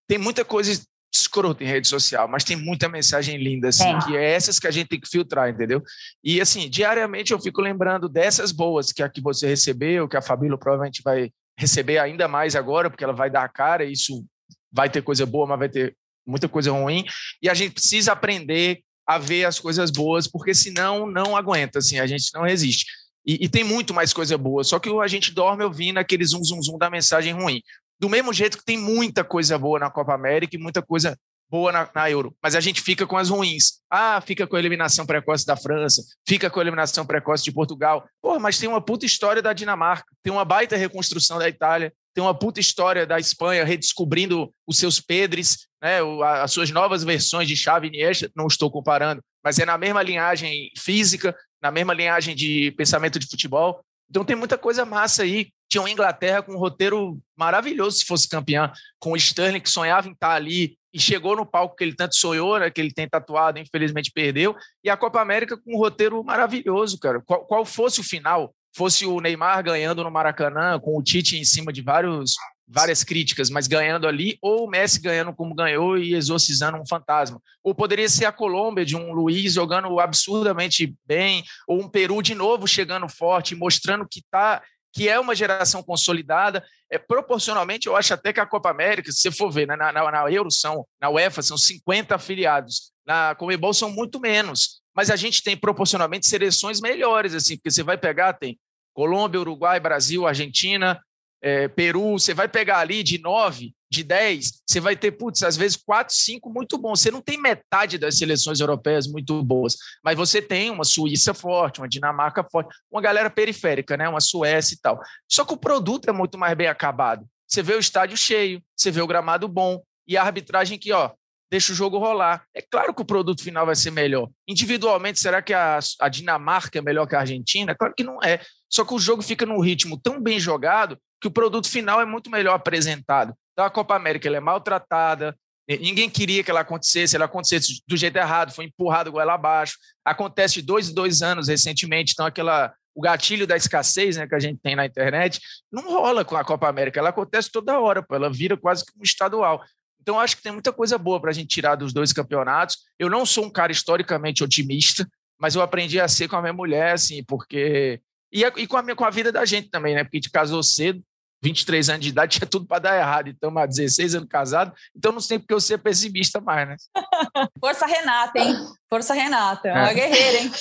tem 0.08 0.18
muita 0.18 0.44
coisa 0.44 0.72
escroto 1.12 1.62
em 1.62 1.66
rede 1.66 1.88
social, 1.88 2.28
mas 2.28 2.44
tem 2.44 2.56
muita 2.56 2.88
mensagem 2.88 3.38
linda, 3.38 3.68
assim, 3.68 3.88
é. 3.88 3.98
que 4.00 4.16
é 4.16 4.32
essas 4.32 4.58
que 4.58 4.66
a 4.66 4.70
gente 4.70 4.88
tem 4.88 5.00
que 5.00 5.08
filtrar, 5.08 5.48
entendeu? 5.48 5.82
E, 6.22 6.40
assim, 6.40 6.68
diariamente 6.68 7.32
eu 7.32 7.40
fico 7.40 7.62
lembrando 7.62 8.08
dessas 8.08 8.52
boas, 8.52 8.92
que 8.92 9.02
a 9.02 9.08
que 9.08 9.22
você 9.22 9.46
recebeu, 9.46 10.08
que 10.08 10.16
a 10.16 10.22
Fabíola 10.22 10.58
provavelmente 10.58 11.02
vai 11.02 11.30
receber 11.58 11.98
ainda 11.98 12.28
mais 12.28 12.54
agora, 12.54 12.90
porque 12.90 13.04
ela 13.04 13.12
vai 13.12 13.30
dar 13.30 13.44
a 13.44 13.48
cara, 13.48 13.84
isso 13.84 14.24
vai 14.70 14.90
ter 14.90 15.02
coisa 15.02 15.24
boa, 15.24 15.46
mas 15.46 15.58
vai 15.58 15.68
ter 15.68 15.96
muita 16.26 16.48
coisa 16.48 16.72
ruim, 16.72 17.04
e 17.40 17.48
a 17.48 17.54
gente 17.54 17.74
precisa 17.74 18.12
aprender 18.12 18.80
a 19.06 19.18
ver 19.18 19.44
as 19.44 19.60
coisas 19.60 19.90
boas, 19.90 20.26
porque 20.26 20.52
senão 20.52 21.06
não 21.06 21.36
aguenta, 21.36 21.78
assim, 21.78 21.98
a 22.00 22.06
gente 22.06 22.30
não 22.34 22.42
resiste. 22.42 22.84
E, 23.24 23.44
e, 23.44 23.48
tem 23.48 23.64
muito 23.64 23.94
mais 23.94 24.12
coisa 24.12 24.36
boa, 24.36 24.64
só 24.64 24.78
que 24.78 24.88
a 24.88 25.06
gente 25.06 25.32
dorme 25.32 25.64
ouvindo 25.64 25.98
aquele 25.98 26.24
zum, 26.24 26.42
zum, 26.44 26.60
zum 26.62 26.78
da 26.78 26.90
mensagem 26.90 27.32
ruim. 27.32 27.60
Do 27.98 28.08
mesmo 28.08 28.32
jeito 28.32 28.58
que 28.58 28.64
tem 28.64 28.78
muita 28.78 29.24
coisa 29.24 29.58
boa 29.58 29.78
na 29.78 29.90
Copa 29.90 30.14
América 30.14 30.56
e 30.56 30.60
muita 30.60 30.82
coisa 30.82 31.18
boa 31.48 31.72
na, 31.72 31.88
na, 31.94 32.10
Euro, 32.10 32.34
mas 32.42 32.54
a 32.54 32.60
gente 32.60 32.80
fica 32.80 33.06
com 33.06 33.16
as 33.16 33.28
ruins. 33.28 33.80
Ah, 33.90 34.20
fica 34.20 34.46
com 34.46 34.56
a 34.56 34.58
eliminação 34.58 35.06
precoce 35.06 35.46
da 35.46 35.56
França, 35.56 36.02
fica 36.26 36.50
com 36.50 36.58
a 36.58 36.62
eliminação 36.62 37.06
precoce 37.06 37.44
de 37.44 37.52
Portugal. 37.52 38.06
Pô, 38.20 38.38
mas 38.38 38.58
tem 38.58 38.68
uma 38.68 38.80
puta 38.80 39.06
história 39.06 39.40
da 39.40 39.52
Dinamarca, 39.52 40.06
tem 40.22 40.32
uma 40.32 40.44
baita 40.44 40.76
reconstrução 40.76 41.38
da 41.38 41.48
Itália, 41.48 41.92
tem 42.14 42.22
uma 42.22 42.34
puta 42.34 42.60
história 42.60 43.06
da 43.06 43.18
Espanha 43.18 43.64
redescobrindo 43.64 44.52
os 44.66 44.78
seus 44.78 45.00
Pedres, 45.00 45.66
né, 45.82 45.98
as 46.42 46.50
suas 46.50 46.70
novas 46.70 47.04
versões 47.04 47.46
de 47.46 47.56
Xavi 47.56 47.88
e 47.88 47.90
Iniesta, 47.90 48.30
não 48.34 48.46
estou 48.46 48.70
comparando, 48.70 49.22
mas 49.44 49.58
é 49.58 49.66
na 49.66 49.76
mesma 49.76 50.02
linhagem 50.02 50.70
física, 50.78 51.36
na 51.62 51.70
mesma 51.70 51.92
linhagem 51.92 52.34
de 52.34 52.72
pensamento 52.72 53.18
de 53.18 53.28
futebol. 53.28 53.80
Então 54.08 54.24
tem 54.24 54.34
muita 54.36 54.56
coisa 54.56 54.84
massa 54.84 55.24
aí 55.24 55.48
tinha 55.76 55.82
uma 55.82 55.90
Inglaterra 55.90 56.42
com 56.42 56.52
um 56.52 56.58
roteiro 56.58 57.18
maravilhoso 57.36 57.98
se 57.98 58.04
fosse 58.06 58.28
campeã, 58.28 58.72
com 58.98 59.12
o 59.12 59.16
Sterling 59.16 59.60
que 59.60 59.68
sonhava 59.68 60.08
em 60.08 60.12
estar 60.12 60.32
ali 60.32 60.76
e 60.92 60.98
chegou 60.98 61.36
no 61.36 61.44
palco 61.44 61.76
que 61.76 61.84
ele 61.84 61.94
tanto 61.94 62.16
sonhou, 62.16 62.58
né, 62.58 62.70
que 62.70 62.80
ele 62.80 62.92
tem 62.92 63.06
tatuado, 63.06 63.58
infelizmente 63.58 64.10
perdeu, 64.10 64.56
e 64.82 64.88
a 64.88 64.96
Copa 64.96 65.20
América 65.20 65.56
com 65.56 65.74
um 65.74 65.78
roteiro 65.78 66.24
maravilhoso, 66.24 66.98
cara. 66.98 67.20
Qual, 67.20 67.44
qual 67.44 67.64
fosse 67.66 68.00
o 68.00 68.04
final? 68.04 68.54
Fosse 68.74 69.04
o 69.04 69.20
Neymar 69.20 69.62
ganhando 69.62 70.02
no 70.02 70.10
Maracanã, 70.10 70.80
com 70.80 70.96
o 70.96 71.02
Tite 71.02 71.36
em 71.36 71.44
cima 71.44 71.72
de 71.72 71.82
vários 71.82 72.34
várias 72.68 73.04
críticas, 73.04 73.48
mas 73.48 73.68
ganhando 73.68 74.08
ali, 74.08 74.36
ou 74.42 74.64
o 74.64 74.68
Messi 74.68 75.00
ganhando 75.00 75.32
como 75.32 75.54
ganhou 75.54 75.96
e 75.96 76.14
exorcizando 76.14 76.76
um 76.76 76.86
fantasma. 76.86 77.40
Ou 77.62 77.72
poderia 77.72 78.08
ser 78.08 78.24
a 78.24 78.32
Colômbia 78.32 78.84
de 78.84 78.96
um 78.96 79.12
Luiz 79.12 79.52
jogando 79.52 80.00
absurdamente 80.00 80.92
bem, 81.06 81.44
ou 81.68 81.80
um 81.80 81.88
Peru 81.88 82.20
de 82.20 82.34
novo 82.34 82.66
chegando 82.66 83.08
forte, 83.08 83.54
mostrando 83.54 84.04
que 84.10 84.20
tá 84.30 84.60
que 84.96 85.10
é 85.10 85.20
uma 85.20 85.34
geração 85.34 85.82
consolidada. 85.82 86.64
É, 86.90 86.96
proporcionalmente, 86.96 87.86
eu 87.86 87.94
acho 87.94 88.14
até 88.14 88.32
que 88.32 88.40
a 88.40 88.46
Copa 88.46 88.70
América, 88.70 89.12
se 89.12 89.20
você 89.20 89.30
for 89.30 89.50
ver, 89.50 89.68
né, 89.68 89.76
na, 89.76 89.92
na, 89.92 90.10
na 90.10 90.32
Euro 90.32 90.50
são, 90.50 90.86
na 90.98 91.10
UEFA 91.10 91.42
são 91.42 91.58
50 91.58 92.14
afiliados, 92.14 92.92
na 93.06 93.34
Comebol 93.34 93.74
são 93.74 93.90
muito 93.90 94.18
menos, 94.18 94.80
mas 94.94 95.10
a 95.10 95.16
gente 95.16 95.42
tem 95.42 95.54
proporcionalmente 95.54 96.26
seleções 96.26 96.80
melhores, 96.80 97.34
assim, 97.34 97.58
porque 97.58 97.70
você 97.70 97.82
vai 97.82 97.98
pegar, 97.98 98.32
tem 98.32 98.58
Colômbia, 98.94 99.38
Uruguai, 99.38 99.78
Brasil, 99.78 100.26
Argentina, 100.26 100.98
é, 101.46 101.68
Peru, 101.68 102.18
você 102.18 102.34
vai 102.34 102.48
pegar 102.48 102.78
ali 102.78 103.04
de 103.04 103.18
nove, 103.18 103.72
de 103.88 104.02
dez, 104.02 104.60
você 104.66 104.80
vai 104.80 104.96
ter, 104.96 105.12
putz, 105.12 105.44
às 105.44 105.56
vezes 105.56 105.76
quatro, 105.76 106.12
cinco 106.12 106.52
muito 106.52 106.76
bons. 106.76 107.00
Você 107.00 107.08
não 107.08 107.20
tem 107.20 107.40
metade 107.40 107.98
das 107.98 108.18
seleções 108.18 108.58
europeias 108.58 109.06
muito 109.06 109.40
boas, 109.44 109.76
mas 110.02 110.16
você 110.16 110.42
tem 110.42 110.70
uma 110.70 110.82
Suíça 110.82 111.32
forte, 111.32 111.80
uma 111.80 111.88
Dinamarca 111.88 112.42
forte, 112.50 112.74
uma 112.90 113.00
galera 113.00 113.30
periférica, 113.30 113.96
né? 113.96 114.08
Uma 114.08 114.20
Suécia 114.20 114.74
e 114.74 114.78
tal. 114.78 115.00
Só 115.30 115.44
que 115.44 115.54
o 115.54 115.56
produto 115.56 116.08
é 116.08 116.12
muito 116.12 116.36
mais 116.36 116.56
bem 116.56 116.66
acabado. 116.66 117.24
Você 117.46 117.62
vê 117.62 117.76
o 117.76 117.78
estádio 117.78 118.16
cheio, 118.16 118.60
você 118.76 118.90
vê 118.90 119.00
o 119.00 119.06
gramado 119.06 119.46
bom 119.46 119.80
e 120.04 120.16
a 120.16 120.24
arbitragem 120.24 120.80
que, 120.80 120.92
ó, 120.92 121.12
deixa 121.50 121.72
o 121.72 121.76
jogo 121.76 121.98
rolar. 121.98 122.44
É 122.54 122.62
claro 122.62 122.94
que 122.94 123.02
o 123.02 123.04
produto 123.04 123.42
final 123.42 123.66
vai 123.66 123.76
ser 123.76 123.90
melhor. 123.90 124.28
Individualmente, 124.48 125.20
será 125.20 125.40
que 125.40 125.54
a, 125.54 125.78
a 126.00 126.08
Dinamarca 126.08 126.78
é 126.78 126.82
melhor 126.82 127.06
que 127.06 127.14
a 127.14 127.20
Argentina? 127.20 127.74
Claro 127.74 127.94
que 127.96 128.04
não 128.04 128.22
é. 128.22 128.40
Só 128.68 128.84
que 128.84 128.94
o 128.94 128.98
jogo 128.98 129.22
fica 129.22 129.46
num 129.46 129.60
ritmo 129.60 129.98
tão 129.98 130.20
bem 130.20 130.40
jogado 130.40 130.98
que 131.20 131.28
o 131.28 131.30
produto 131.30 131.68
final 131.68 132.00
é 132.00 132.04
muito 132.04 132.30
melhor 132.30 132.54
apresentado. 132.54 133.34
Então, 133.52 133.64
a 133.64 133.70
Copa 133.70 133.94
América 133.94 134.28
ela 134.28 134.36
é 134.36 134.40
maltratada, 134.40 135.34
ninguém 135.68 136.10
queria 136.10 136.44
que 136.44 136.50
ela 136.50 136.60
acontecesse, 136.60 137.16
ela 137.16 137.24
acontecesse 137.24 137.82
do 137.86 137.96
jeito 137.96 138.16
errado, 138.16 138.52
foi 138.52 138.66
empurrado 138.66 139.10
goela 139.10 139.34
abaixo. 139.34 139.76
Acontece 140.04 140.60
dois 140.62 140.90
em 140.90 140.94
dois 140.94 141.22
anos 141.22 141.48
recentemente, 141.48 142.12
então 142.12 142.26
aquela 142.26 142.72
o 142.94 143.00
gatilho 143.02 143.46
da 143.46 143.54
escassez 143.56 144.16
né, 144.16 144.26
que 144.26 144.34
a 144.34 144.38
gente 144.38 144.58
tem 144.62 144.74
na 144.74 144.86
internet 144.86 145.38
não 145.70 145.82
rola 145.82 146.24
com 146.24 146.34
a 146.34 146.42
Copa 146.42 146.66
América, 146.66 146.98
ela 146.98 147.10
acontece 147.10 147.52
toda 147.52 147.78
hora, 147.78 148.02
pô, 148.02 148.14
ela 148.14 148.30
vira 148.30 148.56
quase 148.56 148.86
que 148.86 148.92
um 148.98 149.02
estadual. 149.02 149.62
Então, 150.06 150.20
acho 150.20 150.36
que 150.36 150.42
tem 150.44 150.52
muita 150.52 150.72
coisa 150.72 150.96
boa 150.96 151.20
para 151.20 151.30
a 151.30 151.34
gente 151.34 151.48
tirar 151.48 151.74
dos 151.74 151.92
dois 151.92 152.12
campeonatos. 152.12 152.78
Eu 152.96 153.10
não 153.10 153.26
sou 153.26 153.44
um 153.44 153.50
cara 153.50 153.72
historicamente 153.72 154.44
otimista, 154.44 155.04
mas 155.36 155.56
eu 155.56 155.62
aprendi 155.62 155.98
a 155.98 156.06
ser 156.06 156.28
com 156.28 156.36
a 156.36 156.40
minha 156.40 156.52
mulher, 156.52 156.92
assim, 156.92 157.24
porque 157.24 158.00
e, 158.32 158.44
e 158.44 158.66
com, 158.68 158.76
a, 158.76 158.94
com 158.94 159.04
a 159.04 159.10
vida 159.10 159.32
da 159.32 159.44
gente 159.44 159.68
também, 159.68 159.96
né? 159.96 160.04
Porque 160.04 160.18
a 160.18 160.20
gente 160.20 160.30
casou 160.30 160.62
cedo, 160.62 161.02
23 161.46 161.88
anos 161.90 162.02
de 162.02 162.08
idade, 162.08 162.38
tinha 162.38 162.48
tudo 162.48 162.66
para 162.66 162.80
dar 162.80 162.98
errado. 162.98 163.28
Então, 163.28 163.56
há 163.56 163.66
16 163.66 164.16
anos 164.16 164.28
casado, 164.28 164.72
então 164.96 165.12
não 165.12 165.20
sei 165.20 165.38
porque 165.38 165.54
eu 165.54 165.60
ser 165.60 165.78
pessimista 165.78 166.40
mais, 166.40 166.68
né? 166.68 166.76
Força 167.60 167.86
Renata, 167.86 168.38
hein? 168.38 168.56
Força 168.88 169.14
Renata, 169.14 169.68
é 169.68 169.72
uma 169.72 169.90
é. 169.90 169.94
guerreira, 169.94 170.38
hein? 170.38 170.52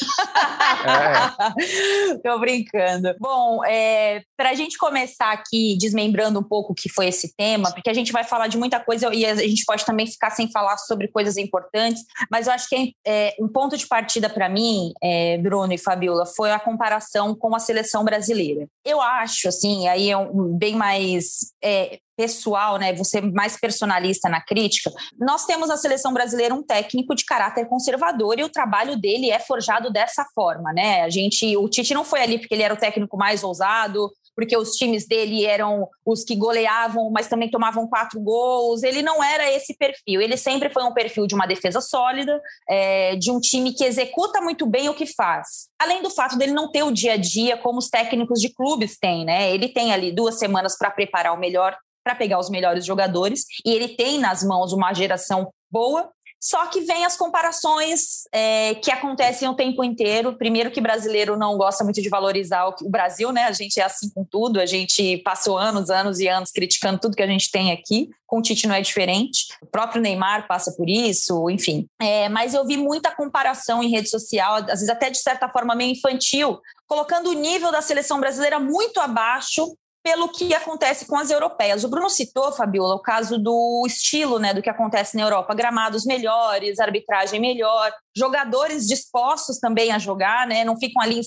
É. 0.85 2.17
Tô 2.23 2.39
brincando. 2.39 3.15
Bom, 3.19 3.63
é, 3.65 4.21
para 4.37 4.51
a 4.51 4.53
gente 4.53 4.77
começar 4.77 5.31
aqui 5.31 5.75
desmembrando 5.79 6.39
um 6.39 6.43
pouco 6.43 6.73
o 6.73 6.75
que 6.75 6.89
foi 6.89 7.07
esse 7.07 7.35
tema, 7.35 7.71
porque 7.71 7.89
a 7.89 7.93
gente 7.93 8.11
vai 8.11 8.23
falar 8.23 8.47
de 8.47 8.57
muita 8.57 8.79
coisa 8.79 9.13
e 9.13 9.25
a 9.25 9.35
gente 9.35 9.65
pode 9.65 9.85
também 9.85 10.05
ficar 10.05 10.31
sem 10.31 10.51
falar 10.51 10.77
sobre 10.77 11.07
coisas 11.07 11.37
importantes, 11.37 12.03
mas 12.31 12.47
eu 12.47 12.53
acho 12.53 12.67
que 12.69 12.93
é, 13.05 13.35
um 13.39 13.47
ponto 13.47 13.77
de 13.77 13.87
partida 13.87 14.29
para 14.29 14.49
mim, 14.49 14.91
é, 15.03 15.37
Bruno 15.39 15.73
e 15.73 15.77
Fabiola, 15.77 16.25
foi 16.25 16.51
a 16.51 16.59
comparação 16.59 17.35
com 17.35 17.55
a 17.55 17.59
seleção 17.59 18.03
brasileira. 18.03 18.67
Eu 18.85 19.01
acho, 19.01 19.47
assim, 19.47 19.87
aí 19.87 20.11
é 20.11 20.17
um, 20.17 20.55
bem 20.55 20.75
mais 20.75 21.51
é, 21.63 21.97
pessoal, 22.15 22.77
né, 22.77 22.93
você 22.93 23.19
mais 23.19 23.59
personalista 23.59 24.29
na 24.29 24.39
crítica, 24.39 24.91
nós 25.19 25.45
temos 25.45 25.67
na 25.67 25.75
seleção 25.75 26.13
brasileira 26.13 26.53
um 26.53 26.63
técnico 26.63 27.15
de 27.15 27.25
caráter 27.25 27.67
conservador 27.67 28.39
e 28.39 28.43
o 28.43 28.49
trabalho 28.49 28.95
dele 28.95 29.31
é 29.31 29.39
forjado 29.39 29.91
dessa 29.91 30.23
forma, 30.35 30.71
né? 30.71 31.01
A 31.01 31.09
gente, 31.09 31.57
o 31.57 31.67
Tite 31.67 31.93
não 31.93 32.05
foi 32.05 32.21
ali 32.21 32.37
porque 32.37 32.53
ele 32.53 32.63
era 32.63 32.73
o 32.73 32.77
técnico 32.77 33.17
mais 33.17 33.43
ousado, 33.43 34.09
porque 34.35 34.57
os 34.57 34.71
times 34.71 35.07
dele 35.07 35.45
eram 35.45 35.87
os 36.05 36.23
que 36.23 36.35
goleavam, 36.35 37.09
mas 37.11 37.27
também 37.27 37.49
tomavam 37.49 37.87
quatro 37.87 38.19
gols. 38.19 38.83
Ele 38.83 39.01
não 39.01 39.23
era 39.23 39.51
esse 39.51 39.75
perfil. 39.77 40.21
Ele 40.21 40.37
sempre 40.37 40.69
foi 40.69 40.83
um 40.83 40.93
perfil 40.93 41.25
de 41.25 41.33
uma 41.33 41.45
defesa 41.45 41.79
sólida, 41.81 42.41
é, 42.69 43.15
de 43.15 43.31
um 43.31 43.39
time 43.39 43.73
que 43.73 43.85
executa 43.85 44.41
muito 44.41 44.65
bem 44.65 44.89
o 44.89 44.93
que 44.93 45.05
faz. 45.05 45.67
Além 45.79 46.01
do 46.01 46.09
fato 46.09 46.37
dele 46.37 46.51
não 46.51 46.71
ter 46.71 46.83
o 46.83 46.91
dia 46.91 47.13
a 47.13 47.17
dia 47.17 47.57
como 47.57 47.79
os 47.79 47.89
técnicos 47.89 48.39
de 48.39 48.53
clubes 48.53 48.97
têm, 48.97 49.25
né? 49.25 49.51
Ele 49.53 49.69
tem 49.69 49.93
ali 49.93 50.11
duas 50.11 50.37
semanas 50.37 50.77
para 50.77 50.91
preparar 50.91 51.33
o 51.33 51.39
melhor 51.39 51.77
para 52.05 52.13
pegar 52.13 52.37
os 52.37 52.51
melhores 52.51 52.85
jogadores 52.85 53.45
e 53.65 53.71
ele 53.71 53.87
tem 53.87 54.19
nas 54.19 54.43
mãos 54.43 54.71
uma 54.71 54.93
geração 54.93 55.51
boa. 55.71 56.11
Só 56.45 56.67
que 56.67 56.81
vem 56.81 57.03
as 57.03 57.17
comparações 57.17 58.27
é, 58.31 58.75
que 58.75 58.91
acontecem 58.91 59.49
o 59.49 59.55
tempo 59.55 59.83
inteiro. 59.83 60.37
Primeiro 60.37 60.69
que 60.69 60.79
brasileiro 60.79 61.35
não 61.35 61.57
gosta 61.57 61.83
muito 61.83 61.99
de 61.99 62.07
valorizar 62.07 62.67
o, 62.67 62.75
o 62.83 62.89
Brasil, 62.89 63.31
né? 63.31 63.45
A 63.45 63.51
gente 63.51 63.79
é 63.79 63.83
assim 63.83 64.11
com 64.11 64.23
tudo. 64.23 64.59
A 64.59 64.65
gente 64.67 65.17
passou 65.23 65.57
anos, 65.57 65.89
anos 65.89 66.19
e 66.19 66.27
anos 66.27 66.51
criticando 66.51 66.99
tudo 66.99 67.15
que 67.15 67.23
a 67.23 67.27
gente 67.27 67.49
tem 67.49 67.71
aqui. 67.71 68.11
Com 68.27 68.37
o 68.37 68.41
Tite 68.43 68.67
não 68.67 68.75
é 68.75 68.81
diferente. 68.81 69.47
O 69.59 69.65
próprio 69.65 69.99
Neymar 69.99 70.45
passa 70.47 70.71
por 70.73 70.87
isso, 70.87 71.49
enfim. 71.49 71.87
É, 71.99 72.29
mas 72.29 72.53
eu 72.53 72.63
vi 72.63 72.77
muita 72.77 73.09
comparação 73.09 73.81
em 73.81 73.89
rede 73.89 74.11
social, 74.11 74.57
às 74.57 74.65
vezes 74.65 74.89
até 74.89 75.09
de 75.09 75.17
certa 75.17 75.49
forma 75.49 75.73
meio 75.73 75.93
infantil, 75.93 76.59
colocando 76.85 77.31
o 77.31 77.33
nível 77.33 77.71
da 77.71 77.81
seleção 77.81 78.19
brasileira 78.19 78.59
muito 78.59 78.99
abaixo 78.99 79.75
pelo 80.05 80.29
que 80.29 80.53
acontece 80.53 81.07
com 81.07 81.17
as 81.17 81.31
europeias. 81.31 81.83
O 81.83 81.89
Bruno 81.89 82.11
citou, 82.11 82.51
Fabiola, 82.51 82.93
o 82.93 83.01
caso 83.01 83.39
do 83.39 83.83
estilo, 83.87 84.37
né, 84.37 84.53
do 84.53 84.61
que 84.61 84.69
acontece 84.69 85.17
na 85.17 85.23
Europa, 85.23 85.55
gramados 85.55 86.05
melhores, 86.05 86.79
arbitragem 86.79 87.41
melhor, 87.41 87.91
jogadores 88.15 88.85
dispostos 88.85 89.57
também 89.57 89.91
a 89.91 89.97
jogar, 89.97 90.45
né, 90.45 90.63
não 90.63 90.77
ficam 90.77 91.01
ali 91.01 91.19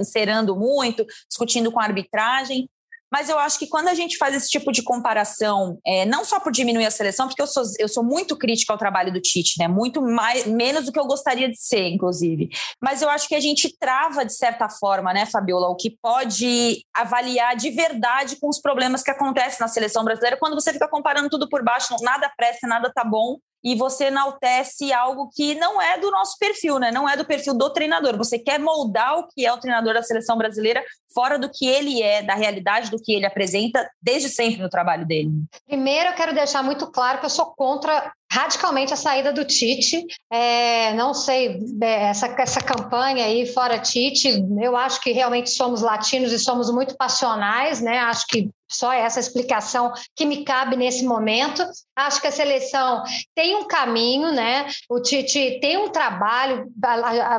encerrando 0.00 0.56
muito, 0.56 1.06
discutindo 1.28 1.70
com 1.70 1.78
a 1.78 1.84
arbitragem. 1.84 2.68
Mas 3.14 3.28
eu 3.28 3.38
acho 3.38 3.60
que 3.60 3.68
quando 3.68 3.86
a 3.86 3.94
gente 3.94 4.16
faz 4.16 4.34
esse 4.34 4.50
tipo 4.50 4.72
de 4.72 4.82
comparação, 4.82 5.78
é, 5.86 6.04
não 6.04 6.24
só 6.24 6.40
por 6.40 6.50
diminuir 6.50 6.84
a 6.84 6.90
seleção, 6.90 7.28
porque 7.28 7.40
eu 7.40 7.46
sou, 7.46 7.62
eu 7.78 7.88
sou 7.88 8.02
muito 8.02 8.36
crítica 8.36 8.72
ao 8.72 8.78
trabalho 8.78 9.12
do 9.12 9.20
Tite, 9.20 9.54
né? 9.56 9.68
Muito 9.68 10.02
mais, 10.02 10.44
menos 10.46 10.86
do 10.86 10.90
que 10.90 10.98
eu 10.98 11.06
gostaria 11.06 11.48
de 11.48 11.56
ser, 11.56 11.86
inclusive. 11.86 12.48
Mas 12.82 13.02
eu 13.02 13.08
acho 13.08 13.28
que 13.28 13.36
a 13.36 13.40
gente 13.40 13.72
trava, 13.78 14.24
de 14.24 14.34
certa 14.34 14.68
forma, 14.68 15.12
né, 15.12 15.26
Fabiola, 15.26 15.68
o 15.68 15.76
que 15.76 15.96
pode 16.02 16.84
avaliar 16.92 17.54
de 17.54 17.70
verdade 17.70 18.34
com 18.40 18.48
os 18.48 18.60
problemas 18.60 19.00
que 19.00 19.12
acontecem 19.12 19.60
na 19.60 19.68
seleção 19.68 20.02
brasileira 20.02 20.36
quando 20.36 20.56
você 20.56 20.72
fica 20.72 20.88
comparando 20.88 21.30
tudo 21.30 21.48
por 21.48 21.62
baixo, 21.62 21.94
nada 22.02 22.28
presta, 22.36 22.66
nada 22.66 22.90
tá 22.92 23.04
bom 23.04 23.38
e 23.64 23.74
você 23.74 24.04
enaltece 24.04 24.92
algo 24.92 25.30
que 25.34 25.54
não 25.54 25.80
é 25.80 25.98
do 25.98 26.10
nosso 26.10 26.36
perfil, 26.38 26.78
né? 26.78 26.92
Não 26.92 27.08
é 27.08 27.16
do 27.16 27.24
perfil 27.24 27.54
do 27.54 27.70
treinador. 27.70 28.16
Você 28.18 28.38
quer 28.38 28.60
moldar 28.60 29.18
o 29.18 29.28
que 29.28 29.46
é 29.46 29.52
o 29.52 29.58
treinador 29.58 29.94
da 29.94 30.02
seleção 30.02 30.36
brasileira 30.36 30.84
fora 31.14 31.38
do 31.38 31.48
que 31.48 31.66
ele 31.66 32.02
é, 32.02 32.22
da 32.22 32.34
realidade 32.34 32.90
do 32.90 33.00
que 33.00 33.12
ele 33.12 33.24
apresenta 33.24 33.88
desde 34.02 34.28
sempre 34.28 34.60
no 34.60 34.68
trabalho 34.68 35.06
dele. 35.06 35.30
Primeiro, 35.66 36.10
eu 36.10 36.14
quero 36.14 36.34
deixar 36.34 36.62
muito 36.62 36.88
claro 36.88 37.20
que 37.20 37.26
eu 37.26 37.30
sou 37.30 37.46
contra 37.56 38.12
radicalmente 38.30 38.92
a 38.92 38.96
saída 38.96 39.32
do 39.32 39.44
Tite. 39.44 40.04
É, 40.30 40.92
não 40.94 41.14
sei, 41.14 41.60
é, 41.80 42.08
essa, 42.08 42.26
essa 42.38 42.60
campanha 42.60 43.24
aí 43.24 43.46
fora 43.46 43.78
Tite, 43.78 44.44
eu 44.60 44.76
acho 44.76 45.00
que 45.00 45.12
realmente 45.12 45.50
somos 45.50 45.82
latinos 45.82 46.32
e 46.32 46.38
somos 46.38 46.68
muito 46.70 46.96
passionais, 46.96 47.80
né? 47.80 48.00
Acho 48.00 48.26
que 48.26 48.50
só 48.68 48.92
essa 48.92 49.20
explicação 49.20 49.92
que 50.16 50.26
me 50.26 50.44
cabe 50.44 50.74
nesse 50.76 51.04
momento. 51.04 51.64
Acho 51.96 52.20
que 52.20 52.26
a 52.26 52.32
seleção 52.32 53.02
tem 53.34 53.54
um 53.56 53.64
caminho, 53.64 54.32
né? 54.32 54.66
O 54.88 55.00
Tite 55.00 55.58
tem 55.60 55.76
um 55.76 55.88
trabalho. 55.88 56.66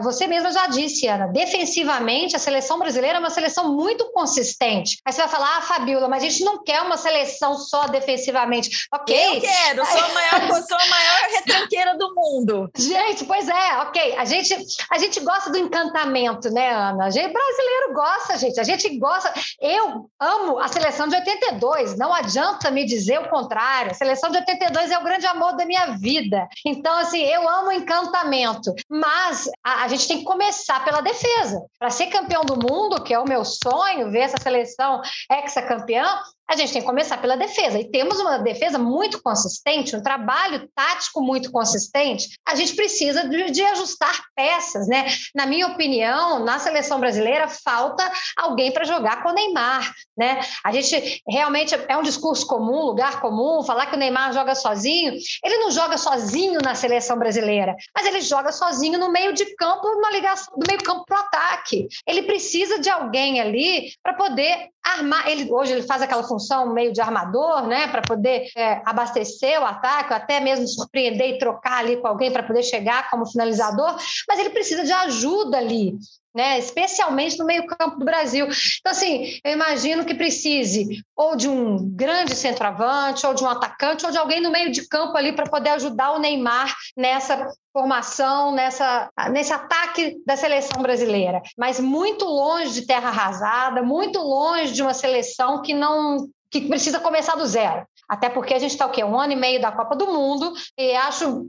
Você 0.04 0.28
mesma 0.28 0.52
já 0.52 0.68
disse, 0.68 1.08
Ana, 1.08 1.28
defensivamente, 1.28 2.36
a 2.36 2.40
seleção 2.40 2.80
brasileira 2.80 3.18
é 3.18 3.20
uma 3.20 3.30
seleção 3.30 3.74
muito 3.74 4.12
consistente. 4.14 4.98
Aí 5.06 5.12
você 5.12 5.22
vai 5.22 5.30
falar, 5.30 5.58
ah, 5.58 5.62
Fabiola, 5.62 6.08
mas 6.08 6.24
a 6.24 6.30
gente 6.30 6.44
não 6.44 6.64
quer 6.64 6.82
uma 6.82 6.98
seleção 6.98 7.58
só 7.58 7.88
defensivamente. 7.88 8.88
Ok. 8.94 9.16
Eu 9.16 9.42
quero, 9.42 9.86
sou 9.86 10.04
a 10.04 10.10
maior, 10.10 10.64
sou 10.64 10.78
a 10.78 10.88
maior 10.88 11.22
retranqueira 11.32 11.98
do 11.98 12.14
mundo. 12.16 12.70
Gente, 12.78 13.26
pois 13.26 13.48
é, 13.50 13.78
ok. 13.80 14.16
A 14.18 14.26
gente, 14.26 14.56
a 14.90 14.98
gente 14.98 15.20
gosta 15.20 15.52
do 15.52 15.58
encantamento, 15.58 16.50
né, 16.50 16.74
Ana? 16.74 17.06
A 17.06 17.10
gente 17.10 17.32
brasileiro 17.32 17.94
gosta, 17.94 18.38
gente. 18.38 18.60
A 18.60 18.64
gente 18.64 18.98
gosta. 18.98 19.34
Eu 19.60 20.10
amo 20.20 20.60
a 20.60 20.68
seleção 20.68 21.08
de 21.08 21.16
82, 21.16 21.98
não 21.98 22.14
adianta 22.14 22.72
me 22.72 22.86
dizer 22.86 23.20
o 23.20 23.30
contrário. 23.30 23.92
A 23.92 23.96
seleção 23.96 24.30
de 24.32 24.38
82 24.48 24.92
é 24.92 24.98
o 24.98 25.04
grande 25.04 25.26
amor 25.26 25.56
da 25.56 25.66
minha 25.66 25.98
vida. 25.98 26.48
Então, 26.66 26.98
assim, 26.98 27.22
eu 27.22 27.48
amo 27.50 27.72
encantamento, 27.72 28.74
mas 28.90 29.50
a, 29.64 29.84
a 29.84 29.88
gente 29.88 30.08
tem 30.08 30.20
que 30.20 30.24
começar 30.24 30.84
pela 30.86 31.02
defesa. 31.02 31.66
Para 31.80 31.90
ser 31.90 32.08
campeão 32.08 32.44
do 32.44 32.56
mundo, 32.56 33.04
que 33.04 33.14
é 33.14 33.20
o 33.20 33.28
meu 33.28 33.44
sonho, 33.44 34.12
ver 34.12 34.20
essa 34.20 34.42
seleção 34.42 35.02
ex-campeã, 35.32 36.06
a 36.48 36.56
gente 36.56 36.74
tem 36.74 36.82
que 36.82 36.88
começar 36.88 37.18
pela 37.18 37.36
defesa. 37.36 37.80
E 37.80 37.90
temos 37.90 38.20
uma 38.20 38.38
defesa 38.38 38.78
muito 38.78 39.22
consistente, 39.22 39.96
um 39.96 40.02
trabalho 40.02 40.70
tático 40.76 41.22
muito 41.22 41.52
consistente. 41.52 42.38
A 42.48 42.56
gente 42.56 42.76
precisa 42.76 43.28
de, 43.28 43.52
de, 43.52 43.64
ajustar 43.64 44.26
peças, 44.36 44.88
né? 44.88 45.08
Na 45.34 45.46
minha 45.46 45.68
opinião, 45.68 46.40
na 46.40 46.60
seleção 46.60 47.00
brasileira, 47.00 47.48
falta 47.48 48.10
alguém 48.38 48.72
para 48.72 48.86
jogar 48.86 49.24
com 49.24 49.30
o 49.30 49.34
Neymar, 49.34 49.92
né? 50.16 50.40
A 50.64 50.72
gente 50.72 51.22
realmente 51.28 51.74
é 51.88 51.98
um 51.98 52.04
discurso 52.04 52.46
comum, 52.46 52.84
lugar 52.84 53.20
comum, 53.20 53.64
falar 53.64 53.88
que 53.88 53.96
o 53.96 54.00
Neymar 54.00 54.34
joga 54.34 54.54
sozinho. 54.54 55.14
Ele 55.44 55.58
não 55.58 55.72
joga 55.72 55.98
sozinho 55.98 56.60
na 56.62 56.76
seleção 56.76 57.18
brasileira, 57.18 57.76
mas 57.96 58.06
ele 58.06 58.22
joga 58.22 58.52
sozinho 58.52 59.00
no 59.00 59.12
meio 59.12 59.34
de 59.34 59.46
campo, 59.56 59.88
numa 59.88 60.12
ligação 60.12 60.54
do 60.58 60.66
meio 60.68 60.84
campo 60.84 61.06
para 61.06 61.18
o 61.18 61.22
ataque. 61.22 61.88
Ele 62.08 62.24
precisa 62.24 62.80
de 62.80 62.90
alguém 62.90 63.42
ali 63.42 63.92
para 64.04 64.14
poder 64.14 64.70
armar. 64.86 65.28
Ele 65.28 65.52
hoje 65.52 65.74
ele 65.74 65.82
faz 65.82 66.02
aquela 66.02 66.24
função 66.24 66.72
meio 66.74 66.94
de 66.94 67.02
armador, 67.02 67.68
né, 67.68 67.88
para 67.88 68.02
poder 68.02 68.48
é, 68.56 68.82
abastecer 68.86 69.60
o 69.60 69.66
ataque, 69.66 70.14
até 70.14 70.40
mesmo 70.40 70.68
surpreender 70.68 71.30
e 71.30 71.38
trocar 71.38 71.80
ali 71.80 71.98
com 71.98 72.08
alguém 72.08 72.32
para 72.32 72.44
poder 72.44 72.64
chegar 72.64 73.10
como 73.10 73.26
finalizador, 73.26 73.98
mas 74.28 74.40
ele 74.40 74.50
precisa 74.52 74.84
de 74.84 74.92
ajuda 74.92 75.58
ali. 75.58 75.98
Né, 76.36 76.60
especialmente 76.60 77.40
no 77.40 77.46
meio-campo 77.46 77.98
do 77.98 78.04
Brasil. 78.04 78.46
Então, 78.46 78.92
assim, 78.92 79.40
eu 79.42 79.54
imagino 79.54 80.04
que 80.04 80.14
precise 80.14 81.02
ou 81.16 81.34
de 81.34 81.48
um 81.48 81.90
grande 81.96 82.36
centroavante, 82.36 83.26
ou 83.26 83.34
de 83.34 83.42
um 83.42 83.48
atacante, 83.48 84.06
ou 84.06 84.12
de 84.12 84.18
alguém 84.18 84.42
no 84.42 84.52
meio 84.52 84.70
de 84.70 84.86
campo 84.86 85.16
ali 85.16 85.32
para 85.32 85.50
poder 85.50 85.70
ajudar 85.70 86.12
o 86.12 86.20
Neymar 86.20 86.76
nessa 86.98 87.48
formação, 87.72 88.54
nessa, 88.54 89.10
nesse 89.32 89.54
ataque 89.54 90.18
da 90.26 90.36
seleção 90.36 90.82
brasileira. 90.82 91.42
Mas 91.58 91.80
muito 91.80 92.26
longe 92.26 92.74
de 92.74 92.86
terra 92.86 93.10
arrasada, 93.10 93.82
muito 93.82 94.20
longe 94.20 94.74
de 94.74 94.82
uma 94.82 94.94
seleção 94.94 95.62
que 95.62 95.74
não 95.74 96.28
que 96.50 96.62
precisa 96.62 97.00
começar 97.00 97.36
do 97.36 97.46
zero. 97.46 97.86
Até 98.08 98.30
porque 98.30 98.54
a 98.54 98.60
gente 98.60 98.72
está 98.72 98.86
o 98.86 98.92
quê? 98.92 99.04
Um 99.04 99.20
ano 99.20 99.34
e 99.34 99.36
meio 99.36 99.60
da 99.60 99.72
Copa 99.72 99.96
do 99.96 100.08
Mundo 100.08 100.54
e 100.78 100.96
acho, 100.96 101.46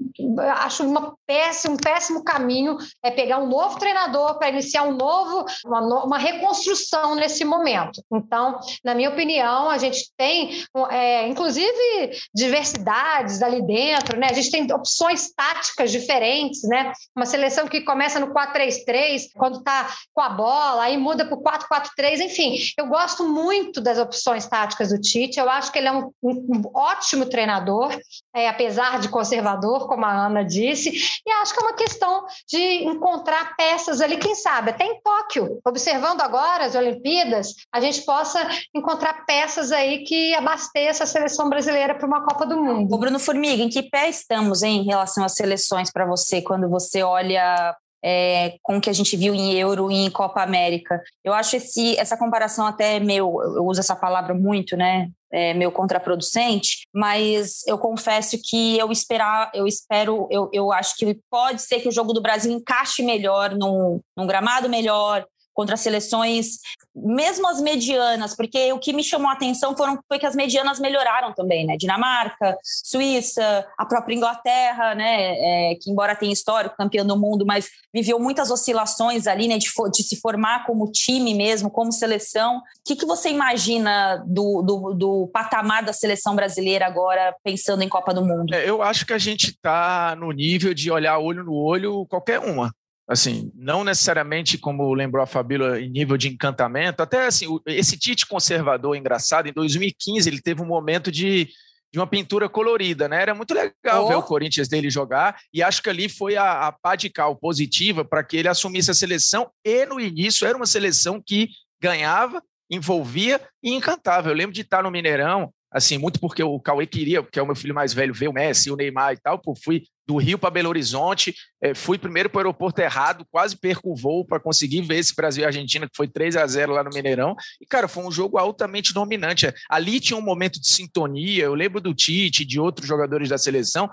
acho 0.58 0.84
uma 0.84 1.14
péssimo, 1.26 1.74
um 1.74 1.76
péssimo 1.76 2.24
caminho 2.24 2.78
é 3.02 3.10
pegar 3.10 3.38
um 3.38 3.46
novo 3.46 3.78
treinador 3.78 4.38
para 4.38 4.48
iniciar 4.48 4.84
um 4.84 4.96
novo, 4.96 5.44
uma, 5.64 6.04
uma, 6.04 6.18
reconstrução 6.18 7.14
nesse 7.14 7.44
momento. 7.44 8.02
Então, 8.10 8.58
na 8.84 8.94
minha 8.94 9.10
opinião, 9.10 9.68
a 9.68 9.76
gente 9.76 10.10
tem, 10.16 10.64
é, 10.90 11.28
inclusive, 11.28 12.10
diversidades 12.34 13.42
ali 13.42 13.60
dentro, 13.62 14.18
né? 14.18 14.28
A 14.30 14.32
gente 14.32 14.50
tem 14.50 14.72
opções 14.72 15.30
táticas 15.34 15.90
diferentes, 15.90 16.62
né? 16.62 16.92
Uma 17.14 17.26
seleção 17.26 17.68
que 17.68 17.82
começa 17.82 18.18
no 18.18 18.32
4-3-3, 18.32 19.28
quando 19.36 19.58
está 19.58 19.88
com 20.14 20.22
a 20.22 20.30
bola, 20.30 20.84
aí 20.84 20.96
muda 20.96 21.26
para 21.26 21.36
o 21.36 21.42
4-4-3, 21.42 22.20
enfim. 22.20 22.56
Eu 22.78 22.86
gosto 22.86 23.28
muito 23.28 23.80
das 23.80 23.98
opções 23.98 24.46
táticas 24.46 24.85
do 24.86 25.00
Tite, 25.00 25.38
eu 25.38 25.48
acho 25.48 25.72
que 25.72 25.78
ele 25.78 25.88
é 25.88 25.92
um, 25.92 26.10
um 26.22 26.62
ótimo 26.74 27.26
treinador, 27.26 27.96
é, 28.34 28.48
apesar 28.48 28.98
de 29.00 29.08
conservador, 29.08 29.86
como 29.86 30.04
a 30.04 30.26
Ana 30.26 30.44
disse, 30.44 30.90
e 31.26 31.30
acho 31.30 31.54
que 31.54 31.60
é 31.60 31.66
uma 31.66 31.76
questão 31.76 32.24
de 32.48 32.84
encontrar 32.84 33.56
peças 33.56 34.00
ali, 34.00 34.16
quem 34.16 34.34
sabe, 34.34 34.70
até 34.70 34.84
em 34.84 35.00
Tóquio, 35.00 35.60
observando 35.66 36.20
agora 36.20 36.64
as 36.64 36.74
Olimpíadas, 36.74 37.54
a 37.72 37.80
gente 37.80 38.02
possa 38.04 38.46
encontrar 38.74 39.24
peças 39.26 39.72
aí 39.72 40.04
que 40.04 40.34
abasteça 40.34 41.04
a 41.04 41.06
seleção 41.06 41.48
brasileira 41.48 41.94
para 41.94 42.06
uma 42.06 42.24
Copa 42.24 42.46
do 42.46 42.56
Mundo. 42.56 42.94
O 42.94 42.98
Bruno 42.98 43.18
Formiga, 43.18 43.62
em 43.62 43.68
que 43.68 43.82
pé 43.82 44.08
estamos 44.08 44.62
hein, 44.62 44.82
em 44.82 44.86
relação 44.86 45.24
às 45.24 45.34
seleções 45.34 45.90
para 45.90 46.06
você, 46.06 46.42
quando 46.42 46.68
você 46.68 47.02
olha 47.02 47.74
é, 48.04 48.56
com 48.62 48.76
o 48.76 48.80
que 48.80 48.90
a 48.90 48.92
gente 48.92 49.16
viu 49.16 49.34
em 49.34 49.54
Euro 49.54 49.90
e 49.90 49.96
em 49.96 50.10
Copa 50.10 50.42
América. 50.42 51.02
Eu 51.24 51.32
acho 51.32 51.56
esse, 51.56 51.98
essa 51.98 52.16
comparação 52.16 52.66
até 52.66 53.00
meio, 53.00 53.40
eu 53.42 53.64
uso 53.64 53.80
essa 53.80 53.96
palavra 53.96 54.34
muito, 54.34 54.76
né? 54.76 55.10
É, 55.32 55.52
meio 55.52 55.72
contraproducente, 55.72 56.86
mas 56.94 57.66
eu 57.66 57.76
confesso 57.76 58.38
que 58.42 58.78
eu 58.78 58.92
esperar, 58.92 59.50
eu 59.52 59.66
espero, 59.66 60.28
eu, 60.30 60.48
eu 60.52 60.72
acho 60.72 60.96
que 60.96 61.18
pode 61.28 61.60
ser 61.62 61.80
que 61.80 61.88
o 61.88 61.92
jogo 61.92 62.12
do 62.12 62.22
Brasil 62.22 62.52
encaixe 62.52 63.02
melhor 63.02 63.54
num, 63.54 64.00
num 64.16 64.26
gramado 64.26 64.68
melhor, 64.68 65.26
contra 65.56 65.74
seleções, 65.74 66.58
mesmo 66.94 67.48
as 67.48 67.62
medianas, 67.62 68.36
porque 68.36 68.70
o 68.74 68.78
que 68.78 68.92
me 68.92 69.02
chamou 69.02 69.30
a 69.30 69.32
atenção 69.32 69.74
foram, 69.74 69.98
foi 70.06 70.18
que 70.18 70.26
as 70.26 70.36
medianas 70.36 70.78
melhoraram 70.78 71.32
também, 71.32 71.64
né? 71.64 71.78
Dinamarca, 71.78 72.58
Suíça, 72.62 73.66
a 73.78 73.86
própria 73.86 74.14
Inglaterra, 74.14 74.94
né? 74.94 75.70
É, 75.72 75.74
que 75.80 75.90
embora 75.90 76.14
tenha 76.14 76.32
histórico, 76.32 76.76
campeão 76.76 77.06
do 77.06 77.16
mundo, 77.16 77.46
mas 77.46 77.70
viveu 77.92 78.20
muitas 78.20 78.50
oscilações 78.50 79.26
ali, 79.26 79.48
né? 79.48 79.56
De, 79.56 79.66
de 79.94 80.02
se 80.02 80.20
formar 80.20 80.66
como 80.66 80.92
time 80.92 81.32
mesmo, 81.32 81.70
como 81.70 81.90
seleção. 81.90 82.58
O 82.58 82.62
que, 82.84 82.94
que 82.94 83.06
você 83.06 83.30
imagina 83.30 84.22
do, 84.26 84.60
do, 84.60 84.94
do 84.94 85.30
patamar 85.32 85.82
da 85.82 85.94
seleção 85.94 86.36
brasileira 86.36 86.86
agora, 86.86 87.34
pensando 87.42 87.82
em 87.82 87.88
Copa 87.88 88.12
do 88.12 88.22
Mundo? 88.22 88.54
É, 88.54 88.68
eu 88.68 88.82
acho 88.82 89.06
que 89.06 89.14
a 89.14 89.18
gente 89.18 89.52
está 89.52 90.14
no 90.14 90.30
nível 90.32 90.74
de 90.74 90.90
olhar 90.90 91.18
olho 91.18 91.42
no 91.42 91.54
olho 91.54 92.04
qualquer 92.10 92.40
uma 92.40 92.70
assim, 93.08 93.52
não 93.54 93.84
necessariamente 93.84 94.58
como 94.58 94.92
lembrou 94.92 95.22
a 95.22 95.26
Fabíola 95.26 95.80
em 95.80 95.88
nível 95.88 96.16
de 96.16 96.28
encantamento, 96.28 97.02
até 97.02 97.26
assim, 97.26 97.46
esse 97.66 97.96
Tite 97.96 98.26
conservador 98.26 98.96
engraçado, 98.96 99.48
em 99.48 99.52
2015 99.52 100.28
ele 100.28 100.40
teve 100.40 100.60
um 100.60 100.66
momento 100.66 101.12
de, 101.12 101.48
de 101.92 101.98
uma 101.98 102.06
pintura 102.06 102.48
colorida, 102.48 103.08
né? 103.08 103.22
Era 103.22 103.34
muito 103.34 103.54
legal 103.54 104.04
oh. 104.04 104.08
ver 104.08 104.16
o 104.16 104.22
Corinthians 104.22 104.68
dele 104.68 104.90
jogar 104.90 105.38
e 105.54 105.62
acho 105.62 105.82
que 105.82 105.88
ali 105.88 106.08
foi 106.08 106.36
a, 106.36 106.66
a 106.66 106.72
pá 106.72 106.96
de 106.96 107.08
cal 107.08 107.36
positiva 107.36 108.04
para 108.04 108.24
que 108.24 108.36
ele 108.36 108.48
assumisse 108.48 108.90
a 108.90 108.94
seleção 108.94 109.48
e 109.64 109.86
no 109.86 110.00
início 110.00 110.46
era 110.46 110.56
uma 110.56 110.66
seleção 110.66 111.22
que 111.24 111.48
ganhava, 111.80 112.42
envolvia 112.68 113.40
e 113.62 113.72
encantava. 113.72 114.28
Eu 114.28 114.34
lembro 114.34 114.52
de 114.52 114.62
estar 114.62 114.82
no 114.82 114.90
Mineirão, 114.90 115.52
assim, 115.70 115.96
muito 115.96 116.18
porque 116.18 116.42
o 116.42 116.58
Cauê 116.58 116.86
queria, 116.86 117.22
porque 117.22 117.38
é 117.38 117.42
o 117.42 117.46
meu 117.46 117.54
filho 117.54 117.74
mais 117.74 117.94
velho, 117.94 118.12
ver 118.12 118.28
o 118.28 118.32
Messi, 118.32 118.70
o 118.70 118.76
Neymar 118.76 119.12
e 119.12 119.20
tal, 119.20 119.38
pô, 119.38 119.54
fui 119.54 119.84
do 120.06 120.16
Rio 120.16 120.38
para 120.38 120.50
Belo 120.50 120.68
Horizonte. 120.68 121.34
É, 121.60 121.74
fui 121.74 121.98
primeiro 121.98 122.30
para 122.30 122.38
o 122.38 122.40
aeroporto 122.40 122.80
errado, 122.80 123.26
quase 123.30 123.56
perco 123.56 123.90
o 123.90 123.96
voo 123.96 124.24
para 124.24 124.38
conseguir 124.38 124.82
ver 124.82 124.98
esse 124.98 125.14
Brasil 125.14 125.42
e 125.42 125.46
Argentina, 125.46 125.88
que 125.88 125.96
foi 125.96 126.06
3 126.06 126.36
a 126.36 126.46
0 126.46 126.72
lá 126.72 126.84
no 126.84 126.90
Mineirão. 126.90 127.34
E, 127.60 127.66
cara, 127.66 127.88
foi 127.88 128.04
um 128.04 128.12
jogo 128.12 128.38
altamente 128.38 128.94
dominante. 128.94 129.52
Ali 129.68 129.98
tinha 129.98 130.16
um 130.16 130.22
momento 130.22 130.60
de 130.60 130.68
sintonia. 130.68 131.44
Eu 131.44 131.54
lembro 131.54 131.80
do 131.80 131.94
Tite, 131.94 132.44
de 132.44 132.60
outros 132.60 132.86
jogadores 132.86 133.28
da 133.28 133.38
seleção. 133.38 133.90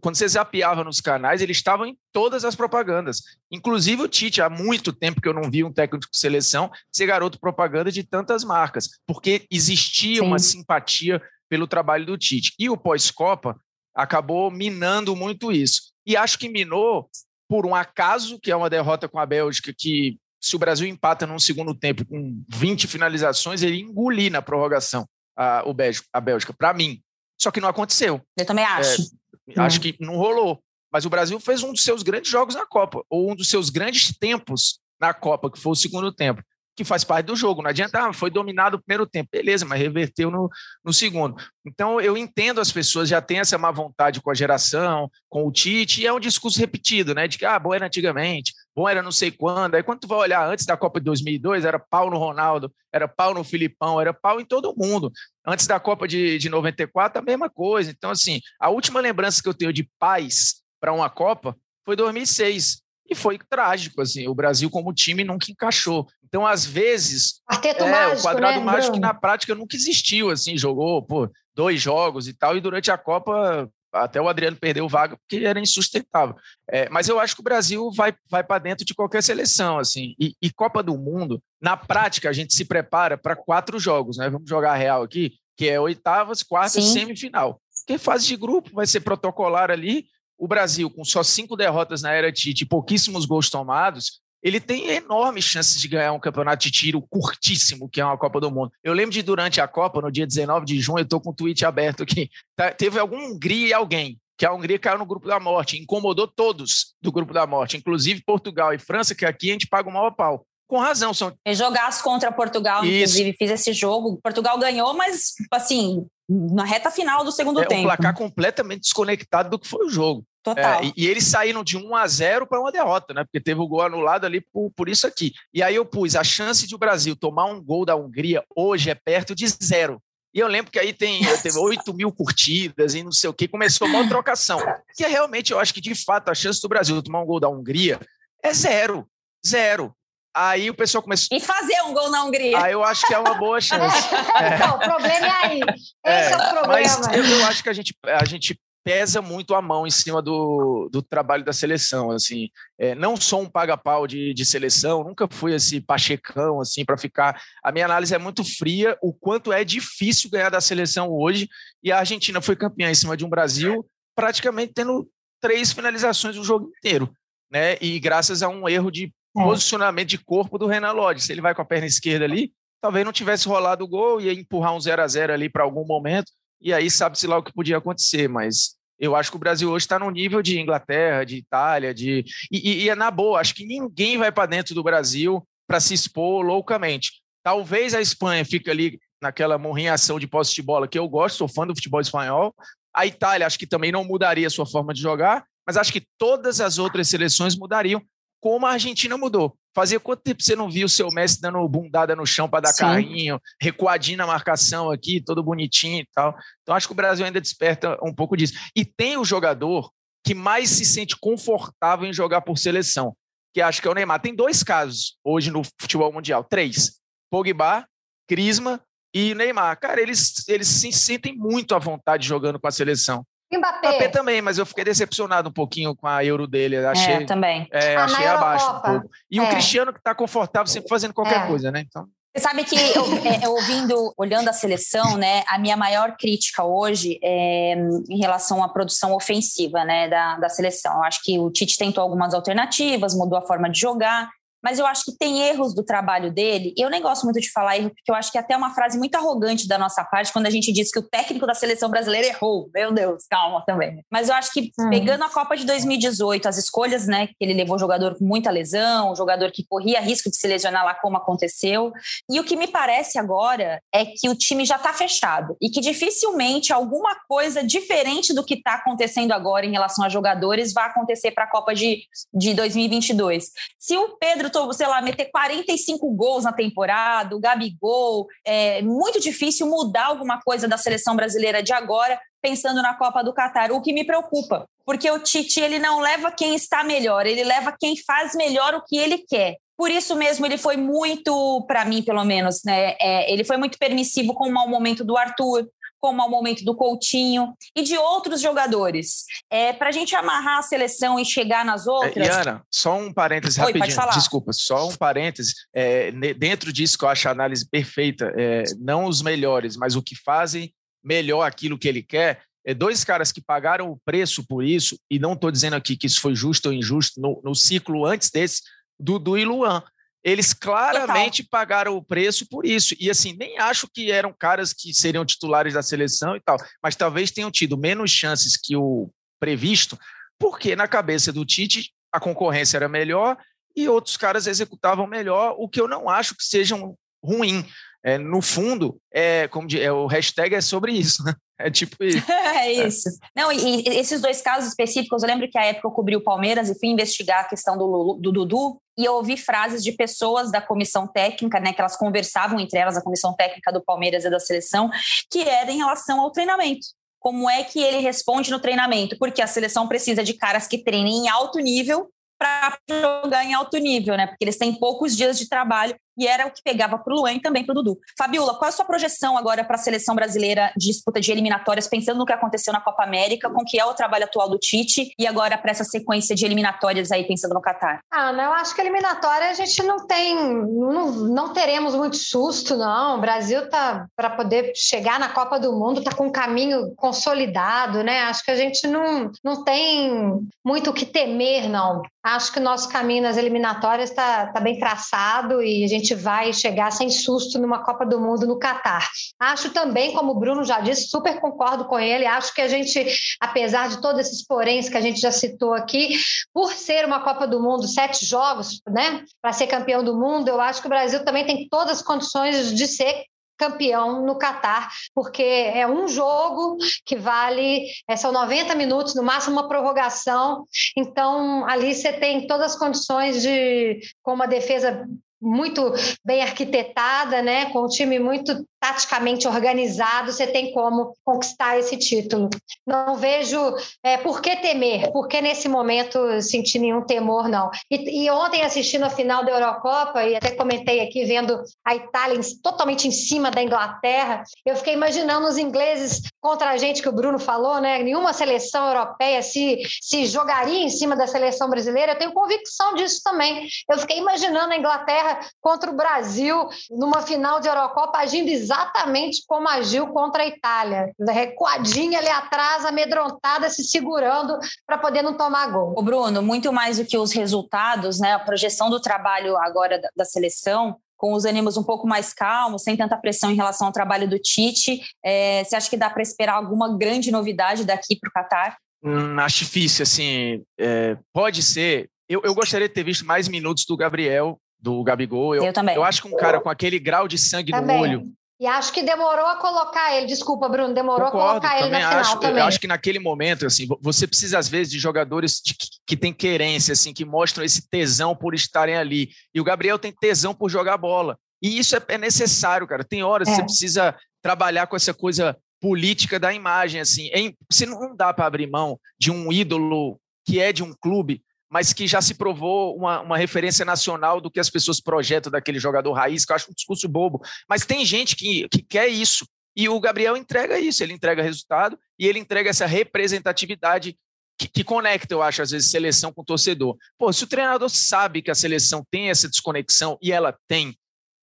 Quando 0.00 0.16
você 0.16 0.26
zapeava 0.26 0.82
nos 0.82 1.00
canais, 1.00 1.40
eles 1.40 1.56
estavam 1.56 1.86
em 1.86 1.96
todas 2.12 2.44
as 2.44 2.54
propagandas. 2.54 3.22
Inclusive 3.50 4.02
o 4.02 4.08
Tite, 4.08 4.42
há 4.42 4.50
muito 4.50 4.92
tempo 4.92 5.20
que 5.20 5.28
eu 5.28 5.34
não 5.34 5.50
vi 5.50 5.62
um 5.64 5.72
técnico 5.72 6.10
de 6.10 6.18
seleção 6.18 6.70
ser 6.92 7.06
garoto 7.06 7.38
propaganda 7.38 7.90
de 7.90 8.02
tantas 8.02 8.42
marcas, 8.42 8.88
porque 9.06 9.46
existia 9.50 10.20
Sim. 10.20 10.26
uma 10.26 10.38
simpatia 10.38 11.22
pelo 11.48 11.66
trabalho 11.66 12.06
do 12.06 12.18
Tite. 12.18 12.52
E 12.58 12.68
o 12.68 12.76
pós-Copa, 12.76 13.56
acabou 13.98 14.48
minando 14.48 15.16
muito 15.16 15.50
isso. 15.50 15.92
E 16.06 16.16
acho 16.16 16.38
que 16.38 16.48
minou 16.48 17.10
por 17.48 17.66
um 17.66 17.74
acaso, 17.74 18.38
que 18.38 18.50
é 18.50 18.54
uma 18.54 18.70
derrota 18.70 19.08
com 19.08 19.18
a 19.18 19.26
Bélgica, 19.26 19.74
que 19.76 20.16
se 20.40 20.54
o 20.54 20.58
Brasil 20.58 20.86
empata 20.86 21.26
num 21.26 21.38
segundo 21.38 21.74
tempo 21.74 22.06
com 22.06 22.40
20 22.48 22.86
finalizações, 22.86 23.60
ele 23.60 23.80
engolir 23.80 24.30
na 24.30 24.40
prorrogação 24.40 25.04
a, 25.36 25.64
o 25.66 25.74
Bélgica, 25.74 26.06
a 26.12 26.20
Bélgica, 26.20 26.52
para 26.52 26.72
mim. 26.72 27.02
Só 27.40 27.50
que 27.50 27.60
não 27.60 27.68
aconteceu. 27.68 28.22
Eu 28.36 28.46
também 28.46 28.64
acho. 28.64 29.02
É, 29.48 29.60
acho 29.60 29.80
que 29.80 29.96
não 29.98 30.16
rolou. 30.16 30.62
Mas 30.92 31.04
o 31.04 31.10
Brasil 31.10 31.40
fez 31.40 31.64
um 31.64 31.72
dos 31.72 31.82
seus 31.82 32.04
grandes 32.04 32.30
jogos 32.30 32.54
na 32.54 32.64
Copa, 32.64 33.02
ou 33.10 33.32
um 33.32 33.34
dos 33.34 33.50
seus 33.50 33.68
grandes 33.68 34.16
tempos 34.16 34.78
na 35.00 35.12
Copa, 35.12 35.50
que 35.50 35.58
foi 35.58 35.72
o 35.72 35.76
segundo 35.76 36.12
tempo 36.12 36.42
que 36.78 36.84
faz 36.84 37.02
parte 37.02 37.26
do 37.26 37.34
jogo. 37.34 37.60
Não 37.60 37.70
adianta, 37.70 37.98
ah, 37.98 38.12
foi 38.12 38.30
dominado 38.30 38.76
o 38.76 38.80
primeiro 38.80 39.04
tempo, 39.04 39.30
beleza, 39.32 39.66
mas 39.66 39.80
reverteu 39.80 40.30
no, 40.30 40.48
no 40.84 40.92
segundo. 40.92 41.34
Então, 41.66 42.00
eu 42.00 42.16
entendo 42.16 42.60
as 42.60 42.70
pessoas 42.70 43.08
já 43.08 43.20
têm 43.20 43.40
essa 43.40 43.58
má 43.58 43.72
vontade 43.72 44.20
com 44.20 44.30
a 44.30 44.34
geração, 44.34 45.10
com 45.28 45.44
o 45.44 45.50
Tite, 45.50 46.02
e 46.02 46.06
é 46.06 46.12
um 46.12 46.20
discurso 46.20 46.60
repetido, 46.60 47.16
né? 47.16 47.26
De 47.26 47.36
que, 47.36 47.44
ah, 47.44 47.58
bom 47.58 47.74
era 47.74 47.86
antigamente, 47.86 48.52
bom 48.76 48.88
era 48.88 49.02
não 49.02 49.10
sei 49.10 49.32
quando. 49.32 49.74
Aí, 49.74 49.82
quando 49.82 49.98
tu 49.98 50.06
vai 50.06 50.18
olhar 50.20 50.48
antes 50.48 50.64
da 50.64 50.76
Copa 50.76 51.00
de 51.00 51.06
2002, 51.06 51.64
era 51.64 51.80
pau 51.80 52.08
no 52.10 52.16
Ronaldo, 52.16 52.72
era 52.92 53.08
pau 53.08 53.34
no 53.34 53.42
Filipão, 53.42 54.00
era 54.00 54.14
pau 54.14 54.40
em 54.40 54.44
todo 54.44 54.72
mundo. 54.76 55.10
Antes 55.44 55.66
da 55.66 55.80
Copa 55.80 56.06
de, 56.06 56.38
de 56.38 56.48
94, 56.48 57.18
a 57.18 57.24
mesma 57.24 57.50
coisa. 57.50 57.90
Então, 57.90 58.12
assim, 58.12 58.40
a 58.60 58.70
última 58.70 59.00
lembrança 59.00 59.42
que 59.42 59.48
eu 59.48 59.54
tenho 59.54 59.72
de 59.72 59.90
paz 59.98 60.62
para 60.80 60.92
uma 60.92 61.10
Copa 61.10 61.56
foi 61.84 61.96
2006 61.96 62.82
e 63.10 63.14
foi 63.14 63.38
trágico, 63.38 64.02
assim, 64.02 64.28
o 64.28 64.34
Brasil 64.34 64.68
como 64.68 64.92
time 64.92 65.24
nunca 65.24 65.50
encaixou. 65.50 66.06
Então, 66.28 66.46
às 66.46 66.64
vezes, 66.64 67.40
é, 67.84 67.90
mágico, 67.90 68.18
o 68.18 68.22
quadrado 68.22 68.58
né, 68.58 68.64
mágico 68.64 68.94
que 68.94 69.00
na 69.00 69.14
prática 69.14 69.54
nunca 69.54 69.74
existiu, 69.74 70.30
assim, 70.30 70.56
jogou 70.56 71.02
pô, 71.02 71.28
dois 71.56 71.80
jogos 71.80 72.28
e 72.28 72.34
tal, 72.34 72.56
e 72.56 72.60
durante 72.60 72.90
a 72.90 72.98
Copa 72.98 73.68
até 73.92 74.20
o 74.20 74.28
Adriano 74.28 74.56
perdeu 74.56 74.84
o 74.84 74.88
vaga 74.88 75.16
porque 75.16 75.44
era 75.44 75.58
insustentável. 75.58 76.36
É, 76.70 76.88
mas 76.90 77.08
eu 77.08 77.18
acho 77.18 77.34
que 77.34 77.40
o 77.40 77.44
Brasil 77.44 77.90
vai, 77.90 78.14
vai 78.30 78.44
para 78.44 78.58
dentro 78.58 78.84
de 78.84 78.94
qualquer 78.94 79.22
seleção, 79.22 79.78
assim. 79.78 80.14
E, 80.18 80.34
e, 80.42 80.50
Copa 80.52 80.82
do 80.82 80.96
Mundo, 80.96 81.42
Na 81.60 81.76
prática, 81.76 82.28
a 82.28 82.32
gente 82.32 82.54
se 82.54 82.64
prepara 82.64 83.16
para 83.16 83.34
quatro 83.34 83.78
jogos, 83.78 84.18
né? 84.18 84.28
Vamos 84.28 84.48
jogar 84.48 84.74
real 84.74 85.02
aqui, 85.02 85.32
que 85.56 85.68
é 85.68 85.80
oitavas, 85.80 86.42
quartas 86.42 86.84
e 86.84 86.92
semifinal. 86.92 87.60
Porque 87.80 87.98
fase 87.98 88.26
de 88.26 88.36
grupo 88.36 88.70
vai 88.74 88.86
ser 88.86 89.00
protocolar 89.00 89.70
ali. 89.70 90.06
O 90.36 90.46
Brasil, 90.46 90.88
com 90.90 91.04
só 91.04 91.22
cinco 91.22 91.56
derrotas 91.56 92.02
na 92.02 92.12
era 92.12 92.30
Tite 92.30 92.62
e 92.62 92.68
pouquíssimos 92.68 93.24
gols 93.24 93.50
tomados, 93.50 94.20
ele 94.42 94.60
tem 94.60 94.88
enormes 94.88 95.44
chances 95.44 95.80
de 95.80 95.88
ganhar 95.88 96.12
um 96.12 96.20
campeonato 96.20 96.62
de 96.62 96.70
tiro 96.70 97.02
curtíssimo, 97.02 97.88
que 97.88 98.00
é 98.00 98.04
uma 98.04 98.18
Copa 98.18 98.40
do 98.40 98.50
Mundo. 98.50 98.72
Eu 98.82 98.92
lembro 98.92 99.12
de 99.12 99.22
durante 99.22 99.60
a 99.60 99.68
Copa, 99.68 100.00
no 100.00 100.10
dia 100.10 100.26
19 100.26 100.64
de 100.64 100.80
junho, 100.80 100.98
eu 100.98 101.04
estou 101.04 101.20
com 101.20 101.30
o 101.30 101.34
tweet 101.34 101.64
aberto 101.64 102.02
aqui. 102.02 102.30
Tá, 102.56 102.70
teve 102.70 102.98
algum 102.98 103.18
Hungria 103.18 103.68
e 103.68 103.72
alguém, 103.72 104.18
que 104.36 104.46
a 104.46 104.52
Hungria 104.52 104.78
caiu 104.78 104.98
no 104.98 105.06
grupo 105.06 105.26
da 105.26 105.40
morte, 105.40 105.78
incomodou 105.78 106.28
todos 106.28 106.94
do 107.02 107.10
grupo 107.10 107.32
da 107.32 107.46
morte, 107.46 107.76
inclusive 107.76 108.22
Portugal 108.24 108.72
e 108.72 108.78
França, 108.78 109.14
que 109.14 109.26
aqui 109.26 109.50
a 109.50 109.52
gente 109.52 109.66
paga 109.66 109.88
o 109.88 109.92
maior 109.92 110.12
pau. 110.12 110.44
Com 110.68 110.78
razão, 110.78 111.14
são. 111.14 111.32
Jogasse 111.48 112.02
contra 112.02 112.30
Portugal, 112.30 112.84
Isso. 112.84 112.94
inclusive, 112.94 113.36
fiz 113.38 113.50
esse 113.50 113.72
jogo. 113.72 114.20
Portugal 114.22 114.58
ganhou, 114.58 114.92
mas, 114.92 115.32
assim, 115.50 116.06
na 116.28 116.62
reta 116.62 116.90
final 116.90 117.24
do 117.24 117.32
segundo 117.32 117.62
é, 117.62 117.64
tempo. 117.64 117.80
Um 117.80 117.84
placar 117.84 118.14
completamente 118.14 118.82
desconectado 118.82 119.48
do 119.48 119.58
que 119.58 119.66
foi 119.66 119.86
o 119.86 119.88
jogo. 119.88 120.24
Total. 120.42 120.82
É, 120.82 120.92
e, 120.96 121.06
eles 121.06 121.24
saíram 121.24 121.62
de 121.64 121.76
1 121.76 121.94
a 121.94 122.06
0 122.06 122.46
para 122.46 122.60
uma 122.60 122.72
derrota, 122.72 123.12
né? 123.12 123.24
Porque 123.24 123.40
teve 123.40 123.60
o 123.60 123.68
gol 123.68 123.82
anulado 123.82 124.24
ali 124.24 124.40
por, 124.40 124.70
por 124.70 124.88
isso 124.88 125.06
aqui. 125.06 125.32
E 125.52 125.62
aí 125.62 125.74
eu 125.74 125.84
pus 125.84 126.16
a 126.16 126.24
chance 126.24 126.66
de 126.66 126.74
o 126.74 126.78
Brasil 126.78 127.16
tomar 127.16 127.46
um 127.46 127.62
gol 127.62 127.84
da 127.84 127.96
Hungria 127.96 128.42
hoje 128.54 128.90
é 128.90 128.94
perto 128.94 129.34
de 129.34 129.46
zero. 129.48 130.00
E 130.32 130.40
eu 130.40 130.46
lembro 130.46 130.70
que 130.70 130.78
aí 130.78 130.92
tem, 130.92 131.22
teve 131.42 131.58
8 131.58 131.92
mil 131.94 132.12
curtidas 132.12 132.94
e 132.94 133.02
não 133.02 133.10
sei 133.10 133.30
o 133.30 133.34
que, 133.34 133.48
começou 133.48 133.88
uma 133.88 134.06
trocação. 134.08 134.60
Que 134.94 135.04
é 135.04 135.08
realmente, 135.08 135.52
eu 135.52 135.58
acho 135.58 135.72
que 135.72 135.80
de 135.80 135.94
fato 135.94 136.28
a 136.28 136.34
chance 136.34 136.60
do 136.60 136.68
Brasil 136.68 137.02
tomar 137.02 137.22
um 137.22 137.26
gol 137.26 137.40
da 137.40 137.48
Hungria 137.48 137.98
é 138.42 138.52
zero. 138.52 139.08
Zero. 139.46 139.94
Aí 140.34 140.70
o 140.70 140.74
pessoal 140.74 141.02
começou. 141.02 141.36
E 141.36 141.40
fazer 141.40 141.80
um 141.86 141.92
gol 141.92 142.10
na 142.10 142.24
Hungria. 142.24 142.62
Aí 142.62 142.72
eu 142.72 142.84
acho 142.84 143.06
que 143.06 143.14
é 143.14 143.18
uma 143.18 143.34
boa 143.34 143.58
chance. 143.60 144.08
é. 144.36 144.58
Não, 144.58 144.76
o 144.76 144.78
problema 144.78 145.26
é 145.26 145.46
aí. 145.46 145.60
Esse 145.60 145.94
é, 146.04 146.30
é 146.30 146.36
o 146.36 146.38
problema. 146.38 146.66
Mas 146.68 147.06
eu, 147.08 147.24
eu, 147.24 147.46
acho 147.46 147.62
que 147.62 147.68
a 147.68 147.72
gente, 147.72 147.94
a 148.04 148.24
gente 148.24 148.60
pesa 148.88 149.20
muito 149.20 149.54
a 149.54 149.60
mão 149.60 149.86
em 149.86 149.90
cima 149.90 150.22
do, 150.22 150.88
do 150.90 151.02
trabalho 151.02 151.44
da 151.44 151.52
seleção. 151.52 152.10
Assim, 152.10 152.48
é, 152.78 152.94
não 152.94 153.18
sou 153.18 153.42
um 153.42 153.50
paga-pau 153.50 154.06
de, 154.06 154.32
de 154.32 154.46
seleção, 154.46 155.04
nunca 155.04 155.28
fui 155.30 155.54
esse 155.54 155.78
pachecão 155.78 156.58
assim 156.58 156.86
para 156.86 156.96
ficar. 156.96 157.38
A 157.62 157.70
minha 157.70 157.84
análise 157.84 158.14
é 158.14 158.18
muito 158.18 158.42
fria, 158.42 158.96
o 159.02 159.12
quanto 159.12 159.52
é 159.52 159.62
difícil 159.62 160.30
ganhar 160.30 160.48
da 160.48 160.58
seleção 160.58 161.10
hoje. 161.10 161.46
E 161.82 161.92
a 161.92 161.98
Argentina 161.98 162.40
foi 162.40 162.56
campeã 162.56 162.90
em 162.90 162.94
cima 162.94 163.14
de 163.14 163.26
um 163.26 163.28
Brasil, 163.28 163.86
praticamente 164.16 164.72
tendo 164.72 165.06
três 165.38 165.70
finalizações 165.70 166.38
o 166.38 166.44
jogo 166.44 166.72
inteiro. 166.78 167.12
Né? 167.52 167.76
E 167.82 168.00
graças 168.00 168.42
a 168.42 168.48
um 168.48 168.66
erro 168.66 168.90
de 168.90 169.12
é. 169.36 169.42
posicionamento 169.42 170.08
de 170.08 170.16
corpo 170.16 170.56
do 170.56 170.66
Renan 170.66 170.92
Lodge. 170.92 171.20
Se 171.20 171.30
ele 171.30 171.42
vai 171.42 171.54
com 171.54 171.60
a 171.60 171.66
perna 171.66 171.86
esquerda 171.86 172.24
ali, 172.24 172.54
talvez 172.80 173.04
não 173.04 173.12
tivesse 173.12 173.48
rolado 173.48 173.84
o 173.84 173.88
gol, 173.88 174.18
ia 174.18 174.32
empurrar 174.32 174.74
um 174.74 174.80
0 174.80 175.02
a 175.02 175.06
0 175.06 175.34
ali 175.34 175.50
para 175.50 175.62
algum 175.62 175.84
momento, 175.84 176.32
e 176.58 176.72
aí 176.72 176.90
sabe-se 176.90 177.26
lá 177.26 177.36
o 177.36 177.42
que 177.42 177.52
podia 177.52 177.76
acontecer, 177.76 178.28
mas 178.28 178.77
eu 178.98 179.14
acho 179.14 179.30
que 179.30 179.36
o 179.36 179.40
Brasil 179.40 179.70
hoje 179.70 179.84
está 179.84 179.98
no 179.98 180.10
nível 180.10 180.42
de 180.42 180.58
Inglaterra, 180.58 181.24
de 181.24 181.36
Itália, 181.36 181.94
de 181.94 182.24
e, 182.50 182.84
e 182.84 182.88
é 182.88 182.94
na 182.94 183.10
boa, 183.10 183.40
acho 183.40 183.54
que 183.54 183.64
ninguém 183.64 184.18
vai 184.18 184.32
para 184.32 184.46
dentro 184.46 184.74
do 184.74 184.82
Brasil 184.82 185.46
para 185.66 185.80
se 185.80 185.94
expor 185.94 186.44
loucamente. 186.44 187.22
Talvez 187.42 187.94
a 187.94 188.00
Espanha 188.00 188.44
fique 188.44 188.70
ali 188.70 188.98
naquela 189.20 189.58
morrinhação 189.58 190.18
de 190.18 190.26
posse 190.26 190.54
de 190.54 190.62
bola 190.62 190.88
que 190.88 190.98
eu 190.98 191.08
gosto, 191.08 191.36
sou 191.36 191.48
fã 191.48 191.66
do 191.66 191.74
futebol 191.74 192.00
espanhol. 192.00 192.54
A 192.94 193.06
Itália 193.06 193.46
acho 193.46 193.58
que 193.58 193.66
também 193.66 193.92
não 193.92 194.04
mudaria 194.04 194.46
a 194.46 194.50
sua 194.50 194.66
forma 194.66 194.94
de 194.94 195.00
jogar, 195.00 195.44
mas 195.66 195.76
acho 195.76 195.92
que 195.92 196.06
todas 196.16 196.60
as 196.60 196.78
outras 196.78 197.08
seleções 197.08 197.56
mudariam, 197.56 198.02
como 198.40 198.66
a 198.66 198.72
Argentina 198.72 199.18
mudou. 199.18 199.57
Fazia 199.74 200.00
quanto 200.00 200.22
tempo 200.22 200.42
você 200.42 200.56
não 200.56 200.70
viu 200.70 200.86
o 200.86 200.88
seu 200.88 201.10
Messi 201.10 201.40
dando 201.40 201.66
bundada 201.68 202.16
no 202.16 202.26
chão 202.26 202.48
para 202.48 202.62
dar 202.62 202.72
Sim. 202.72 202.80
carrinho, 202.80 203.40
recuadinho 203.60 204.18
na 204.18 204.26
marcação 204.26 204.90
aqui, 204.90 205.22
todo 205.24 205.42
bonitinho 205.42 206.00
e 206.00 206.08
tal. 206.14 206.34
Então 206.62 206.74
acho 206.74 206.86
que 206.86 206.92
o 206.92 206.96
Brasil 206.96 207.24
ainda 207.24 207.40
desperta 207.40 207.96
um 208.02 208.14
pouco 208.14 208.36
disso. 208.36 208.54
E 208.74 208.84
tem 208.84 209.16
o 209.16 209.24
jogador 209.24 209.90
que 210.24 210.34
mais 210.34 210.70
se 210.70 210.84
sente 210.84 211.16
confortável 211.18 212.08
em 212.08 212.12
jogar 212.12 212.40
por 212.40 212.58
seleção, 212.58 213.16
que 213.54 213.60
acho 213.60 213.80
que 213.80 213.88
é 213.88 213.90
o 213.90 213.94
Neymar. 213.94 214.20
Tem 214.20 214.34
dois 214.34 214.62
casos 214.62 215.16
hoje 215.24 215.50
no 215.50 215.62
futebol 215.80 216.12
mundial, 216.12 216.44
três: 216.44 217.00
Pogba, 217.30 217.86
Crisma 218.28 218.82
e 219.14 219.34
Neymar. 219.34 219.78
Cara, 219.78 220.00
eles, 220.00 220.46
eles 220.48 220.68
se 220.68 220.92
sentem 220.92 221.36
muito 221.36 221.74
à 221.74 221.78
vontade 221.78 222.26
jogando 222.26 222.58
com 222.58 222.66
a 222.66 222.72
seleção. 222.72 223.24
Mbappé. 223.56 223.88
Mbappé 223.88 224.08
também, 224.08 224.42
mas 224.42 224.58
eu 224.58 224.66
fiquei 224.66 224.84
decepcionado 224.84 225.48
um 225.48 225.52
pouquinho 225.52 225.96
com 225.96 226.06
a 226.06 226.24
Euro 226.24 226.46
dele. 226.46 226.76
Achei, 226.78 227.14
é, 227.14 227.24
também. 227.24 227.66
É, 227.72 227.96
ah, 227.96 228.04
achei 228.04 228.26
abaixo 228.26 228.70
um 228.70 228.80
pouco. 228.80 229.10
E 229.30 229.38
é. 229.38 229.42
o 229.42 229.48
Cristiano 229.48 229.92
que 229.92 229.98
está 229.98 230.14
confortável 230.14 230.66
sempre 230.66 230.88
fazendo 230.88 231.14
qualquer 231.14 231.44
é. 231.44 231.46
coisa, 231.46 231.70
né? 231.70 231.84
Então... 231.86 232.06
Você 232.36 232.42
sabe 232.42 232.62
que 232.62 232.76
eu, 232.76 233.04
é, 233.42 233.48
ouvindo, 233.48 234.12
olhando 234.16 234.48
a 234.48 234.52
seleção, 234.52 235.16
né, 235.16 235.42
a 235.48 235.58
minha 235.58 235.76
maior 235.76 236.14
crítica 236.16 236.62
hoje 236.62 237.18
é 237.22 237.74
em 238.08 238.18
relação 238.18 238.62
à 238.62 238.68
produção 238.68 239.14
ofensiva, 239.14 239.84
né, 239.84 240.08
da, 240.08 240.36
da 240.36 240.48
seleção. 240.48 240.92
Eu 240.96 241.04
acho 241.04 241.20
que 241.24 241.38
o 241.38 241.50
Tite 241.50 241.78
tentou 241.78 242.02
algumas 242.02 242.34
alternativas, 242.34 243.14
mudou 243.14 243.38
a 243.38 243.42
forma 243.42 243.68
de 243.70 243.80
jogar, 243.80 244.28
mas 244.62 244.78
eu 244.78 244.86
acho 244.86 245.04
que 245.04 245.16
tem 245.16 245.42
erros 245.42 245.74
do 245.74 245.84
trabalho 245.84 246.32
dele. 246.32 246.74
E 246.76 246.80
eu 246.80 246.90
nem 246.90 247.00
gosto 247.00 247.24
muito 247.24 247.40
de 247.40 247.50
falar 247.50 247.76
erro, 247.76 247.90
porque 247.90 248.10
eu 248.10 248.14
acho 248.14 248.30
que 248.30 248.38
é 248.38 248.40
até 248.40 248.56
uma 248.56 248.74
frase 248.74 248.98
muito 248.98 249.14
arrogante 249.14 249.66
da 249.68 249.78
nossa 249.78 250.04
parte 250.04 250.32
quando 250.32 250.46
a 250.46 250.50
gente 250.50 250.72
diz 250.72 250.90
que 250.90 250.98
o 250.98 251.02
técnico 251.02 251.46
da 251.46 251.54
seleção 251.54 251.88
brasileira 251.88 252.26
errou. 252.26 252.68
Meu 252.74 252.92
Deus, 252.92 253.24
calma 253.28 253.62
também. 253.66 254.04
Mas 254.10 254.28
eu 254.28 254.34
acho 254.34 254.52
que 254.52 254.70
hum. 254.78 254.90
pegando 254.90 255.24
a 255.24 255.28
Copa 255.28 255.56
de 255.56 255.64
2018, 255.64 256.48
as 256.48 256.58
escolhas, 256.58 257.06
né, 257.06 257.28
que 257.28 257.34
ele 257.40 257.54
levou 257.54 257.78
jogador 257.78 258.16
com 258.16 258.24
muita 258.24 258.50
lesão, 258.50 259.12
um 259.12 259.16
jogador 259.16 259.50
que 259.50 259.64
corria 259.66 260.00
risco 260.00 260.30
de 260.30 260.36
se 260.36 260.46
lesionar 260.46 260.84
lá 260.84 260.94
como 260.94 261.16
aconteceu. 261.16 261.92
E 262.30 262.40
o 262.40 262.44
que 262.44 262.56
me 262.56 262.68
parece 262.68 263.18
agora 263.18 263.80
é 263.92 264.04
que 264.04 264.28
o 264.28 264.34
time 264.34 264.64
já 264.64 264.76
está 264.76 264.92
fechado 264.92 265.56
e 265.60 265.70
que 265.70 265.80
dificilmente 265.80 266.72
alguma 266.72 267.16
coisa 267.28 267.62
diferente 267.62 268.34
do 268.34 268.44
que 268.44 268.54
está 268.54 268.74
acontecendo 268.74 269.32
agora 269.32 269.66
em 269.66 269.72
relação 269.72 270.04
a 270.04 270.08
jogadores 270.08 270.72
vai 270.72 270.86
acontecer 270.86 271.30
para 271.30 271.44
a 271.44 271.50
Copa 271.50 271.74
de, 271.74 272.02
de 272.32 272.54
2022. 272.54 273.50
Se 273.78 273.96
o 273.96 274.16
Pedro 274.18 274.47
Pedro, 274.50 274.72
sei 274.72 274.86
lá, 274.86 275.00
meter 275.02 275.30
45 275.30 276.10
gols 276.14 276.44
na 276.44 276.52
temporada, 276.52 277.36
o 277.36 277.40
Gabigol, 277.40 278.26
é 278.44 278.82
muito 278.82 279.20
difícil 279.20 279.66
mudar 279.66 280.06
alguma 280.06 280.40
coisa 280.40 280.66
da 280.66 280.76
seleção 280.76 281.14
brasileira 281.14 281.62
de 281.62 281.72
agora, 281.72 282.18
pensando 282.40 282.82
na 282.82 282.94
Copa 282.94 283.22
do 283.22 283.32
Catar, 283.32 283.72
o 283.72 283.80
que 283.80 283.92
me 283.92 284.04
preocupa, 284.04 284.66
porque 284.84 285.10
o 285.10 285.18
Tite 285.18 285.60
ele 285.60 285.78
não 285.78 286.00
leva 286.00 286.30
quem 286.30 286.54
está 286.54 286.82
melhor, 286.82 287.26
ele 287.26 287.44
leva 287.44 287.76
quem 287.78 287.96
faz 287.96 288.34
melhor 288.34 288.74
o 288.74 288.82
que 288.84 288.96
ele 288.96 289.18
quer. 289.18 289.56
Por 289.76 289.90
isso 289.92 290.16
mesmo 290.16 290.44
ele 290.44 290.58
foi 290.58 290.76
muito, 290.76 291.64
para 291.68 291.84
mim 291.84 292.02
pelo 292.02 292.24
menos, 292.24 292.62
né? 292.64 292.96
É, 293.00 293.32
ele 293.32 293.44
foi 293.44 293.56
muito 293.56 293.78
permissivo 293.78 294.34
com 294.34 294.48
o 294.48 294.52
mau 294.52 294.68
momento 294.68 295.04
do 295.04 295.16
Arthur, 295.16 295.68
como 296.00 296.22
ao 296.22 296.30
momento 296.30 296.64
do 296.64 296.74
Coutinho 296.74 297.54
e 297.74 297.82
de 297.82 297.96
outros 297.96 298.40
jogadores. 298.40 299.24
É, 299.50 299.72
Para 299.72 299.88
a 299.88 299.92
gente 299.92 300.14
amarrar 300.14 300.58
a 300.58 300.62
seleção 300.62 301.18
e 301.18 301.24
chegar 301.24 301.64
nas 301.64 301.86
é, 301.86 301.90
outras. 301.90 302.28
É, 302.28 302.40
Ana, 302.40 302.62
só 302.70 302.96
um 302.96 303.12
parêntese 303.12 303.60
Oi, 303.60 303.72
rapidinho. 303.72 304.10
Desculpa, 304.12 304.52
só 304.52 304.88
um 304.88 304.96
parêntese. 304.96 305.54
É, 305.74 306.10
dentro 306.34 306.72
disso 306.72 306.98
que 306.98 307.04
eu 307.04 307.08
acho 307.08 307.28
a 307.28 307.32
análise 307.32 307.68
perfeita, 307.68 308.32
é, 308.36 308.64
não 308.78 309.06
os 309.06 309.22
melhores, 309.22 309.76
mas 309.76 309.96
o 309.96 310.02
que 310.02 310.14
fazem 310.14 310.72
melhor 311.02 311.44
aquilo 311.44 311.78
que 311.78 311.88
ele 311.88 312.02
quer. 312.02 312.42
É, 312.66 312.74
dois 312.74 313.02
caras 313.02 313.32
que 313.32 313.40
pagaram 313.40 313.90
o 313.90 313.98
preço 314.04 314.46
por 314.46 314.62
isso, 314.62 314.98
e 315.10 315.18
não 315.18 315.32
estou 315.32 315.50
dizendo 315.50 315.74
aqui 315.74 315.96
que 315.96 316.06
isso 316.06 316.20
foi 316.20 316.34
justo 316.34 316.66
ou 316.66 316.72
injusto, 316.72 317.20
no, 317.20 317.40
no 317.42 317.54
ciclo 317.54 318.04
antes 318.04 318.30
desse, 318.30 318.62
Dudu 318.98 319.38
e 319.38 319.44
Luan. 319.44 319.82
Eles 320.28 320.52
claramente 320.52 321.42
Total. 321.42 321.60
pagaram 321.60 321.96
o 321.96 322.02
preço 322.02 322.46
por 322.48 322.66
isso. 322.66 322.94
E 322.98 323.10
assim, 323.10 323.34
nem 323.38 323.58
acho 323.58 323.88
que 323.92 324.10
eram 324.10 324.32
caras 324.32 324.72
que 324.72 324.92
seriam 324.92 325.24
titulares 325.24 325.74
da 325.74 325.82
seleção 325.82 326.36
e 326.36 326.40
tal, 326.40 326.56
mas 326.82 326.96
talvez 326.96 327.30
tenham 327.30 327.50
tido 327.50 327.76
menos 327.76 328.10
chances 328.10 328.56
que 328.56 328.76
o 328.76 329.10
previsto, 329.40 329.98
porque 330.38 330.74
na 330.74 330.88
cabeça 330.88 331.32
do 331.32 331.44
Tite 331.44 331.92
a 332.12 332.18
concorrência 332.18 332.76
era 332.76 332.88
melhor 332.88 333.36
e 333.76 333.88
outros 333.88 334.16
caras 334.16 334.46
executavam 334.46 335.06
melhor, 335.06 335.54
o 335.56 335.68
que 335.68 335.80
eu 335.80 335.86
não 335.86 336.08
acho 336.08 336.34
que 336.34 336.44
seja 336.44 336.76
ruim. 337.22 337.66
É, 338.04 338.16
no 338.16 338.40
fundo, 338.40 339.00
é 339.12 339.48
como 339.48 339.68
é, 339.76 339.90
o 339.90 340.06
hashtag 340.06 340.54
é 340.54 340.60
sobre 340.60 340.92
isso, 340.92 341.22
né? 341.24 341.34
É 341.58 341.70
tipo 341.70 341.96
isso. 342.04 342.30
é 342.30 342.72
isso. 342.72 343.08
Não, 343.36 343.50
e, 343.50 343.82
e, 343.82 343.98
esses 343.98 344.20
dois 344.20 344.40
casos 344.40 344.68
específicos, 344.68 345.22
eu 345.22 345.28
lembro 345.28 345.48
que 345.50 345.58
a 345.58 345.64
época 345.64 345.88
eu 345.88 345.92
cobri 345.92 346.16
o 346.16 346.22
Palmeiras 346.22 346.70
e 346.70 346.78
fui 346.78 346.88
investigar 346.88 347.40
a 347.40 347.48
questão 347.48 347.76
do, 347.76 348.14
do 348.20 348.32
Dudu, 348.32 348.80
e 348.96 349.04
eu 349.04 349.14
ouvi 349.14 349.36
frases 349.36 349.82
de 349.82 349.92
pessoas 349.92 350.50
da 350.50 350.60
comissão 350.60 351.06
técnica, 351.06 351.60
né, 351.60 351.72
que 351.72 351.80
elas 351.80 351.96
conversavam 351.96 352.58
entre 352.58 352.78
elas, 352.78 352.96
a 352.96 353.02
comissão 353.02 353.34
técnica 353.34 353.72
do 353.72 353.80
Palmeiras 353.80 354.24
e 354.24 354.30
da 354.30 354.40
seleção, 354.40 354.90
que 355.30 355.40
era 355.40 355.70
em 355.70 355.78
relação 355.78 356.20
ao 356.20 356.32
treinamento. 356.32 356.86
Como 357.20 357.48
é 357.48 357.64
que 357.64 357.80
ele 357.80 357.98
responde 357.98 358.50
no 358.50 358.60
treinamento? 358.60 359.16
Porque 359.18 359.42
a 359.42 359.46
seleção 359.46 359.88
precisa 359.88 360.22
de 360.22 360.34
caras 360.34 360.66
que 360.66 360.78
treinem 360.78 361.24
em 361.24 361.28
alto 361.28 361.58
nível 361.58 362.08
para 362.38 362.78
jogar 362.88 363.44
em 363.44 363.54
alto 363.54 363.76
nível, 363.78 364.16
né? 364.16 364.26
Porque 364.26 364.44
eles 364.44 364.56
têm 364.56 364.72
poucos 364.72 365.16
dias 365.16 365.36
de 365.36 365.48
trabalho 365.48 365.96
e 366.18 366.26
era 366.26 366.46
o 366.46 366.50
que 366.50 366.62
pegava 366.62 366.98
para 366.98 367.12
o 367.12 367.16
Luan 367.16 367.34
e 367.34 367.40
também 367.40 367.64
para 367.64 367.72
o 367.72 367.76
Dudu. 367.76 367.98
Fabiola, 368.18 368.54
qual 368.54 368.66
é 368.66 368.68
a 368.68 368.72
sua 368.72 368.84
projeção 368.84 369.38
agora 369.38 369.64
para 369.64 369.76
a 369.76 369.78
seleção 369.78 370.14
brasileira 370.14 370.72
de 370.76 370.88
disputa 370.88 371.20
de 371.20 371.30
eliminatórias, 371.30 371.86
pensando 371.86 372.18
no 372.18 372.26
que 372.26 372.32
aconteceu 372.32 372.72
na 372.72 372.80
Copa 372.80 373.04
América, 373.04 373.50
com 373.50 373.64
que 373.64 373.78
é 373.78 373.84
o 373.84 373.94
trabalho 373.94 374.24
atual 374.24 374.48
do 374.48 374.58
Tite 374.58 375.12
e 375.18 375.26
agora 375.26 375.56
para 375.56 375.70
essa 375.70 375.84
sequência 375.84 376.34
de 376.34 376.44
eliminatórias 376.44 377.12
aí, 377.12 377.24
pensando 377.24 377.54
no 377.54 377.60
Catar? 377.60 378.00
Ah, 378.12 378.32
eu 378.32 378.52
acho 378.52 378.74
que 378.74 378.80
eliminatória 378.80 379.48
a 379.48 379.54
gente 379.54 379.82
não 379.82 380.06
tem, 380.06 380.34
não, 380.34 381.12
não 381.12 381.52
teremos 381.52 381.94
muito 381.94 382.16
susto, 382.16 382.76
não. 382.76 383.18
O 383.18 383.20
Brasil 383.20 383.68
tá 383.68 384.06
para 384.16 384.30
poder 384.30 384.72
chegar 384.74 385.20
na 385.20 385.28
Copa 385.28 385.58
do 385.58 385.72
Mundo, 385.72 386.02
tá 386.02 386.14
com 386.14 386.26
um 386.26 386.32
caminho 386.32 386.94
consolidado, 386.96 388.02
né? 388.02 388.22
Acho 388.22 388.44
que 388.44 388.50
a 388.50 388.56
gente 388.56 388.86
não, 388.86 389.30
não 389.44 389.64
tem 389.64 390.40
muito 390.64 390.90
o 390.90 390.92
que 390.92 391.06
temer, 391.06 391.68
não. 391.68 392.02
Acho 392.22 392.52
que 392.52 392.58
o 392.58 392.62
nosso 392.62 392.88
caminho 392.88 393.22
nas 393.22 393.36
eliminatórias 393.36 394.10
está 394.10 394.48
tá 394.48 394.60
bem 394.60 394.78
traçado 394.78 395.62
e 395.62 395.84
a 395.84 395.88
gente 395.88 396.07
vai 396.14 396.52
chegar 396.52 396.90
sem 396.90 397.10
susto 397.10 397.58
numa 397.58 397.84
Copa 397.84 398.04
do 398.04 398.20
Mundo 398.20 398.46
no 398.46 398.58
Catar. 398.58 399.08
Acho 399.38 399.70
também, 399.70 400.12
como 400.12 400.32
o 400.32 400.38
Bruno 400.38 400.64
já 400.64 400.80
disse, 400.80 401.08
super 401.08 401.40
concordo 401.40 401.84
com 401.86 401.98
ele, 401.98 402.26
acho 402.26 402.54
que 402.54 402.60
a 402.60 402.68
gente, 402.68 403.06
apesar 403.40 403.88
de 403.88 404.00
todos 404.00 404.20
esses 404.20 404.44
poréns 404.44 404.88
que 404.88 404.96
a 404.96 405.00
gente 405.00 405.20
já 405.20 405.30
citou 405.30 405.74
aqui, 405.74 406.18
por 406.52 406.72
ser 406.72 407.04
uma 407.04 407.20
Copa 407.20 407.46
do 407.46 407.60
Mundo, 407.60 407.86
sete 407.86 408.24
jogos, 408.24 408.80
né, 408.88 409.24
para 409.40 409.52
ser 409.52 409.66
campeão 409.66 410.02
do 410.02 410.16
mundo, 410.16 410.48
eu 410.48 410.60
acho 410.60 410.80
que 410.80 410.86
o 410.86 410.90
Brasil 410.90 411.24
também 411.24 411.44
tem 411.44 411.68
todas 411.68 411.98
as 411.98 412.02
condições 412.02 412.74
de 412.74 412.86
ser 412.86 413.24
campeão 413.58 414.24
no 414.24 414.38
Catar, 414.38 414.88
porque 415.12 415.42
é 415.42 415.86
um 415.86 416.06
jogo 416.06 416.78
que 417.04 417.16
vale, 417.16 417.86
é, 418.08 418.16
são 418.16 418.30
90 418.30 418.74
minutos, 418.76 419.14
no 419.14 419.22
máximo 419.22 419.58
uma 419.58 419.68
prorrogação, 419.68 420.64
então 420.96 421.68
ali 421.68 421.94
você 421.94 422.12
tem 422.12 422.46
todas 422.46 422.72
as 422.72 422.78
condições 422.78 423.42
de, 423.42 424.00
com 424.22 424.32
uma 424.32 424.46
defesa 424.46 425.04
muito 425.40 425.92
bem 426.24 426.42
arquitetada, 426.42 427.42
né, 427.42 427.66
com 427.66 427.84
um 427.84 427.88
time 427.88 428.18
muito 428.18 428.66
taticamente 428.80 429.46
organizado, 429.48 430.32
você 430.32 430.46
tem 430.46 430.72
como 430.72 431.14
conquistar 431.24 431.78
esse 431.78 431.96
título. 431.96 432.48
Não 432.86 433.16
vejo 433.16 433.58
é, 434.02 434.16
por 434.16 434.40
que 434.40 434.56
temer, 434.56 435.10
por 435.12 435.28
que 435.28 435.40
nesse 435.40 435.68
momento 435.68 436.40
sentir 436.42 436.78
nenhum 436.78 437.02
temor, 437.02 437.48
não. 437.48 437.70
E, 437.90 438.24
e, 438.24 438.30
ontem, 438.30 438.62
assistindo 438.62 439.04
a 439.04 439.10
final 439.10 439.44
da 439.44 439.52
Eurocopa, 439.52 440.24
e 440.24 440.36
até 440.36 440.50
comentei 440.52 441.00
aqui, 441.00 441.24
vendo 441.24 441.62
a 441.84 441.94
Itália 441.94 442.38
totalmente 442.62 443.08
em 443.08 443.12
cima 443.12 443.50
da 443.50 443.62
Inglaterra, 443.62 444.42
eu 444.64 444.76
fiquei 444.76 444.94
imaginando 444.94 445.46
os 445.46 445.58
ingleses 445.58 446.22
contra 446.40 446.70
a 446.70 446.76
gente, 446.76 447.02
que 447.02 447.08
o 447.08 447.12
Bruno 447.12 447.38
falou, 447.38 447.80
né? 447.80 448.02
Nenhuma 448.02 448.32
seleção 448.32 448.86
europeia 448.88 449.42
se, 449.42 449.82
se 450.00 450.26
jogaria 450.26 450.84
em 450.84 450.88
cima 450.88 451.16
da 451.16 451.26
seleção 451.26 451.68
brasileira. 451.68 452.12
Eu 452.12 452.18
tenho 452.18 452.32
convicção 452.32 452.94
disso 452.94 453.20
também. 453.24 453.66
Eu 453.90 453.98
fiquei 453.98 454.18
imaginando 454.18 454.72
a 454.72 454.76
Inglaterra 454.76 455.40
contra 455.60 455.90
o 455.90 455.96
Brasil 455.96 456.68
numa 456.90 457.22
final 457.22 457.60
de 457.60 457.68
Eurocopa 457.68 458.18
agindo 458.18 458.48
exatamente 458.68 459.42
como 459.46 459.66
agiu 459.66 460.08
contra 460.08 460.42
a 460.42 460.46
Itália. 460.46 461.12
Recuadinha 461.26 462.18
ali 462.18 462.28
atrás, 462.28 462.84
amedrontada, 462.84 463.70
se 463.70 463.82
segurando 463.82 464.58
para 464.86 464.98
poder 464.98 465.22
não 465.22 465.36
tomar 465.36 465.70
gol. 465.70 465.94
O 465.96 466.02
Bruno, 466.02 466.42
muito 466.42 466.72
mais 466.72 466.98
do 466.98 467.06
que 467.06 467.16
os 467.16 467.32
resultados, 467.32 468.20
né? 468.20 468.34
A 468.34 468.38
projeção 468.38 468.90
do 468.90 469.00
trabalho 469.00 469.56
agora 469.56 469.98
da, 469.98 470.08
da 470.14 470.24
seleção, 470.24 470.96
com 471.16 471.32
os 471.32 471.44
ânimos 471.44 471.76
um 471.76 471.82
pouco 471.82 472.06
mais 472.06 472.34
calmos, 472.34 472.82
sem 472.82 472.96
tanta 472.96 473.16
pressão 473.16 473.50
em 473.50 473.56
relação 473.56 473.86
ao 473.86 473.92
trabalho 473.92 474.28
do 474.28 474.38
Tite. 474.38 475.00
É, 475.24 475.64
você 475.64 475.74
acha 475.74 475.90
que 475.90 475.96
dá 475.96 476.10
para 476.10 476.22
esperar 476.22 476.54
alguma 476.54 476.96
grande 476.96 477.32
novidade 477.32 477.84
daqui 477.84 478.16
para 478.20 478.28
o 478.28 478.32
Catar? 478.32 478.76
Hum, 479.02 479.38
acho 479.40 479.64
difícil, 479.64 480.02
assim. 480.02 480.62
É, 480.78 481.16
pode 481.32 481.62
ser. 481.62 482.08
Eu, 482.28 482.42
eu 482.44 482.54
gostaria 482.54 482.88
de 482.88 482.94
ter 482.94 483.04
visto 483.04 483.24
mais 483.24 483.48
minutos 483.48 483.84
do 483.88 483.96
Gabriel, 483.96 484.60
do 484.78 485.02
Gabigol. 485.02 485.54
Eu, 485.54 485.64
eu 485.64 485.72
também. 485.72 485.96
Eu 485.96 486.04
acho 486.04 486.22
que 486.22 486.28
um 486.28 486.36
cara 486.36 486.60
com 486.60 486.68
aquele 486.68 486.98
grau 486.98 487.26
de 487.26 487.38
sangue 487.38 487.72
também. 487.72 487.96
no 487.96 488.02
olho, 488.02 488.22
e 488.60 488.66
acho 488.66 488.92
que 488.92 489.02
demorou 489.02 489.46
a 489.46 489.56
colocar 489.56 490.16
ele. 490.16 490.26
Desculpa, 490.26 490.68
Bruno, 490.68 490.92
demorou 490.92 491.30
Concordo, 491.30 491.58
a 491.58 491.60
colocar 491.60 491.80
ele 491.80 491.90
na 491.90 491.98
final 491.98 492.20
acho, 492.20 492.40
também. 492.40 492.60
Eu 492.60 492.66
acho 492.66 492.80
que 492.80 492.88
naquele 492.88 493.20
momento, 493.20 493.64
assim, 493.64 493.86
você 494.00 494.26
precisa 494.26 494.58
às 494.58 494.68
vezes 494.68 494.92
de 494.92 494.98
jogadores 494.98 495.60
de, 495.64 495.76
que 496.04 496.16
têm 496.16 496.32
querência, 496.32 496.92
assim, 496.92 497.14
que 497.14 497.24
mostram 497.24 497.64
esse 497.64 497.88
tesão 497.88 498.34
por 498.34 498.54
estarem 498.54 498.96
ali. 498.96 499.30
E 499.54 499.60
o 499.60 499.64
Gabriel 499.64 499.98
tem 499.98 500.12
tesão 500.12 500.52
por 500.52 500.68
jogar 500.68 500.96
bola. 500.96 501.38
E 501.62 501.78
isso 501.78 501.96
é, 501.96 502.02
é 502.08 502.18
necessário, 502.18 502.86
cara. 502.86 503.04
Tem 503.04 503.22
horas 503.22 503.46
é. 503.46 503.50
que 503.52 503.56
você 503.56 503.62
precisa 503.62 504.16
trabalhar 504.42 504.88
com 504.88 504.96
essa 504.96 505.14
coisa 505.14 505.56
política 505.80 506.40
da 506.40 506.52
imagem, 506.52 507.00
assim. 507.00 507.30
É, 507.32 507.52
você 507.70 507.86
não 507.86 508.16
dá 508.16 508.34
para 508.34 508.46
abrir 508.46 508.68
mão 508.68 508.98
de 509.16 509.30
um 509.30 509.52
ídolo 509.52 510.18
que 510.44 510.60
é 510.60 510.72
de 510.72 510.82
um 510.82 510.92
clube 511.00 511.42
mas 511.70 511.92
que 511.92 512.06
já 512.06 512.20
se 512.22 512.34
provou 512.34 512.96
uma, 512.96 513.20
uma 513.20 513.36
referência 513.36 513.84
nacional 513.84 514.40
do 514.40 514.50
que 514.50 514.60
as 514.60 514.70
pessoas 514.70 515.00
projetam 515.00 515.52
daquele 515.52 515.78
jogador 515.78 516.12
raiz, 516.12 516.44
que 516.44 516.52
eu 516.52 516.56
acho 516.56 516.70
um 516.70 516.74
discurso 516.74 517.08
bobo. 517.08 517.42
Mas 517.68 517.84
tem 517.84 518.04
gente 518.04 518.34
que, 518.34 518.68
que 518.68 518.82
quer 518.82 519.08
isso. 519.08 519.46
E 519.76 519.88
o 519.88 520.00
Gabriel 520.00 520.36
entrega 520.36 520.78
isso, 520.78 521.02
ele 521.02 521.12
entrega 521.12 521.42
resultado 521.42 521.98
e 522.18 522.26
ele 522.26 522.38
entrega 522.38 522.70
essa 522.70 522.86
representatividade 522.86 524.16
que, 524.58 524.66
que, 524.66 524.82
conecta, 524.82 525.32
eu 525.32 525.40
acho, 525.40 525.62
às 525.62 525.70
vezes, 525.70 525.90
seleção 525.90 526.32
com 526.32 526.42
torcedor. 526.42 526.96
Pô, 527.16 527.32
se 527.32 527.44
o 527.44 527.46
treinador 527.46 527.88
sabe 527.88 528.42
que 528.42 528.50
a 528.50 528.56
seleção 528.56 529.06
tem 529.08 529.30
essa 529.30 529.48
desconexão 529.48 530.18
e 530.20 530.32
ela 530.32 530.58
tem, 530.66 530.96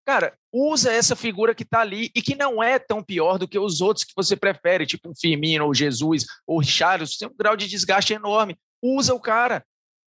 cara, 0.05 0.37
usa 0.51 0.91
essa 0.91 1.15
figura 1.15 1.55
que 1.55 1.63
está 1.63 1.79
ali 1.79 2.11
e 2.13 2.21
que 2.21 2.35
não 2.35 2.61
é 2.61 2.77
tão 2.77 3.01
pior 3.01 3.37
do 3.37 3.47
que 3.47 3.57
os 3.57 3.79
outros 3.79 4.03
que 4.03 4.11
você 4.13 4.35
prefere, 4.35 4.85
tipo 4.85 5.09
um 5.09 5.15
Firmino, 5.15 5.65
ou 5.65 5.73
Jesus, 5.73 6.25
ou 6.45 6.59
Richarlison, 6.59 7.15
tem 7.17 7.27
um 7.29 7.37
grau 7.37 7.55
de 7.55 7.69
desgaste 7.69 8.11
enorme. 8.11 8.57
Usa 8.81 9.13
o 9.13 9.19
cara 9.19 9.63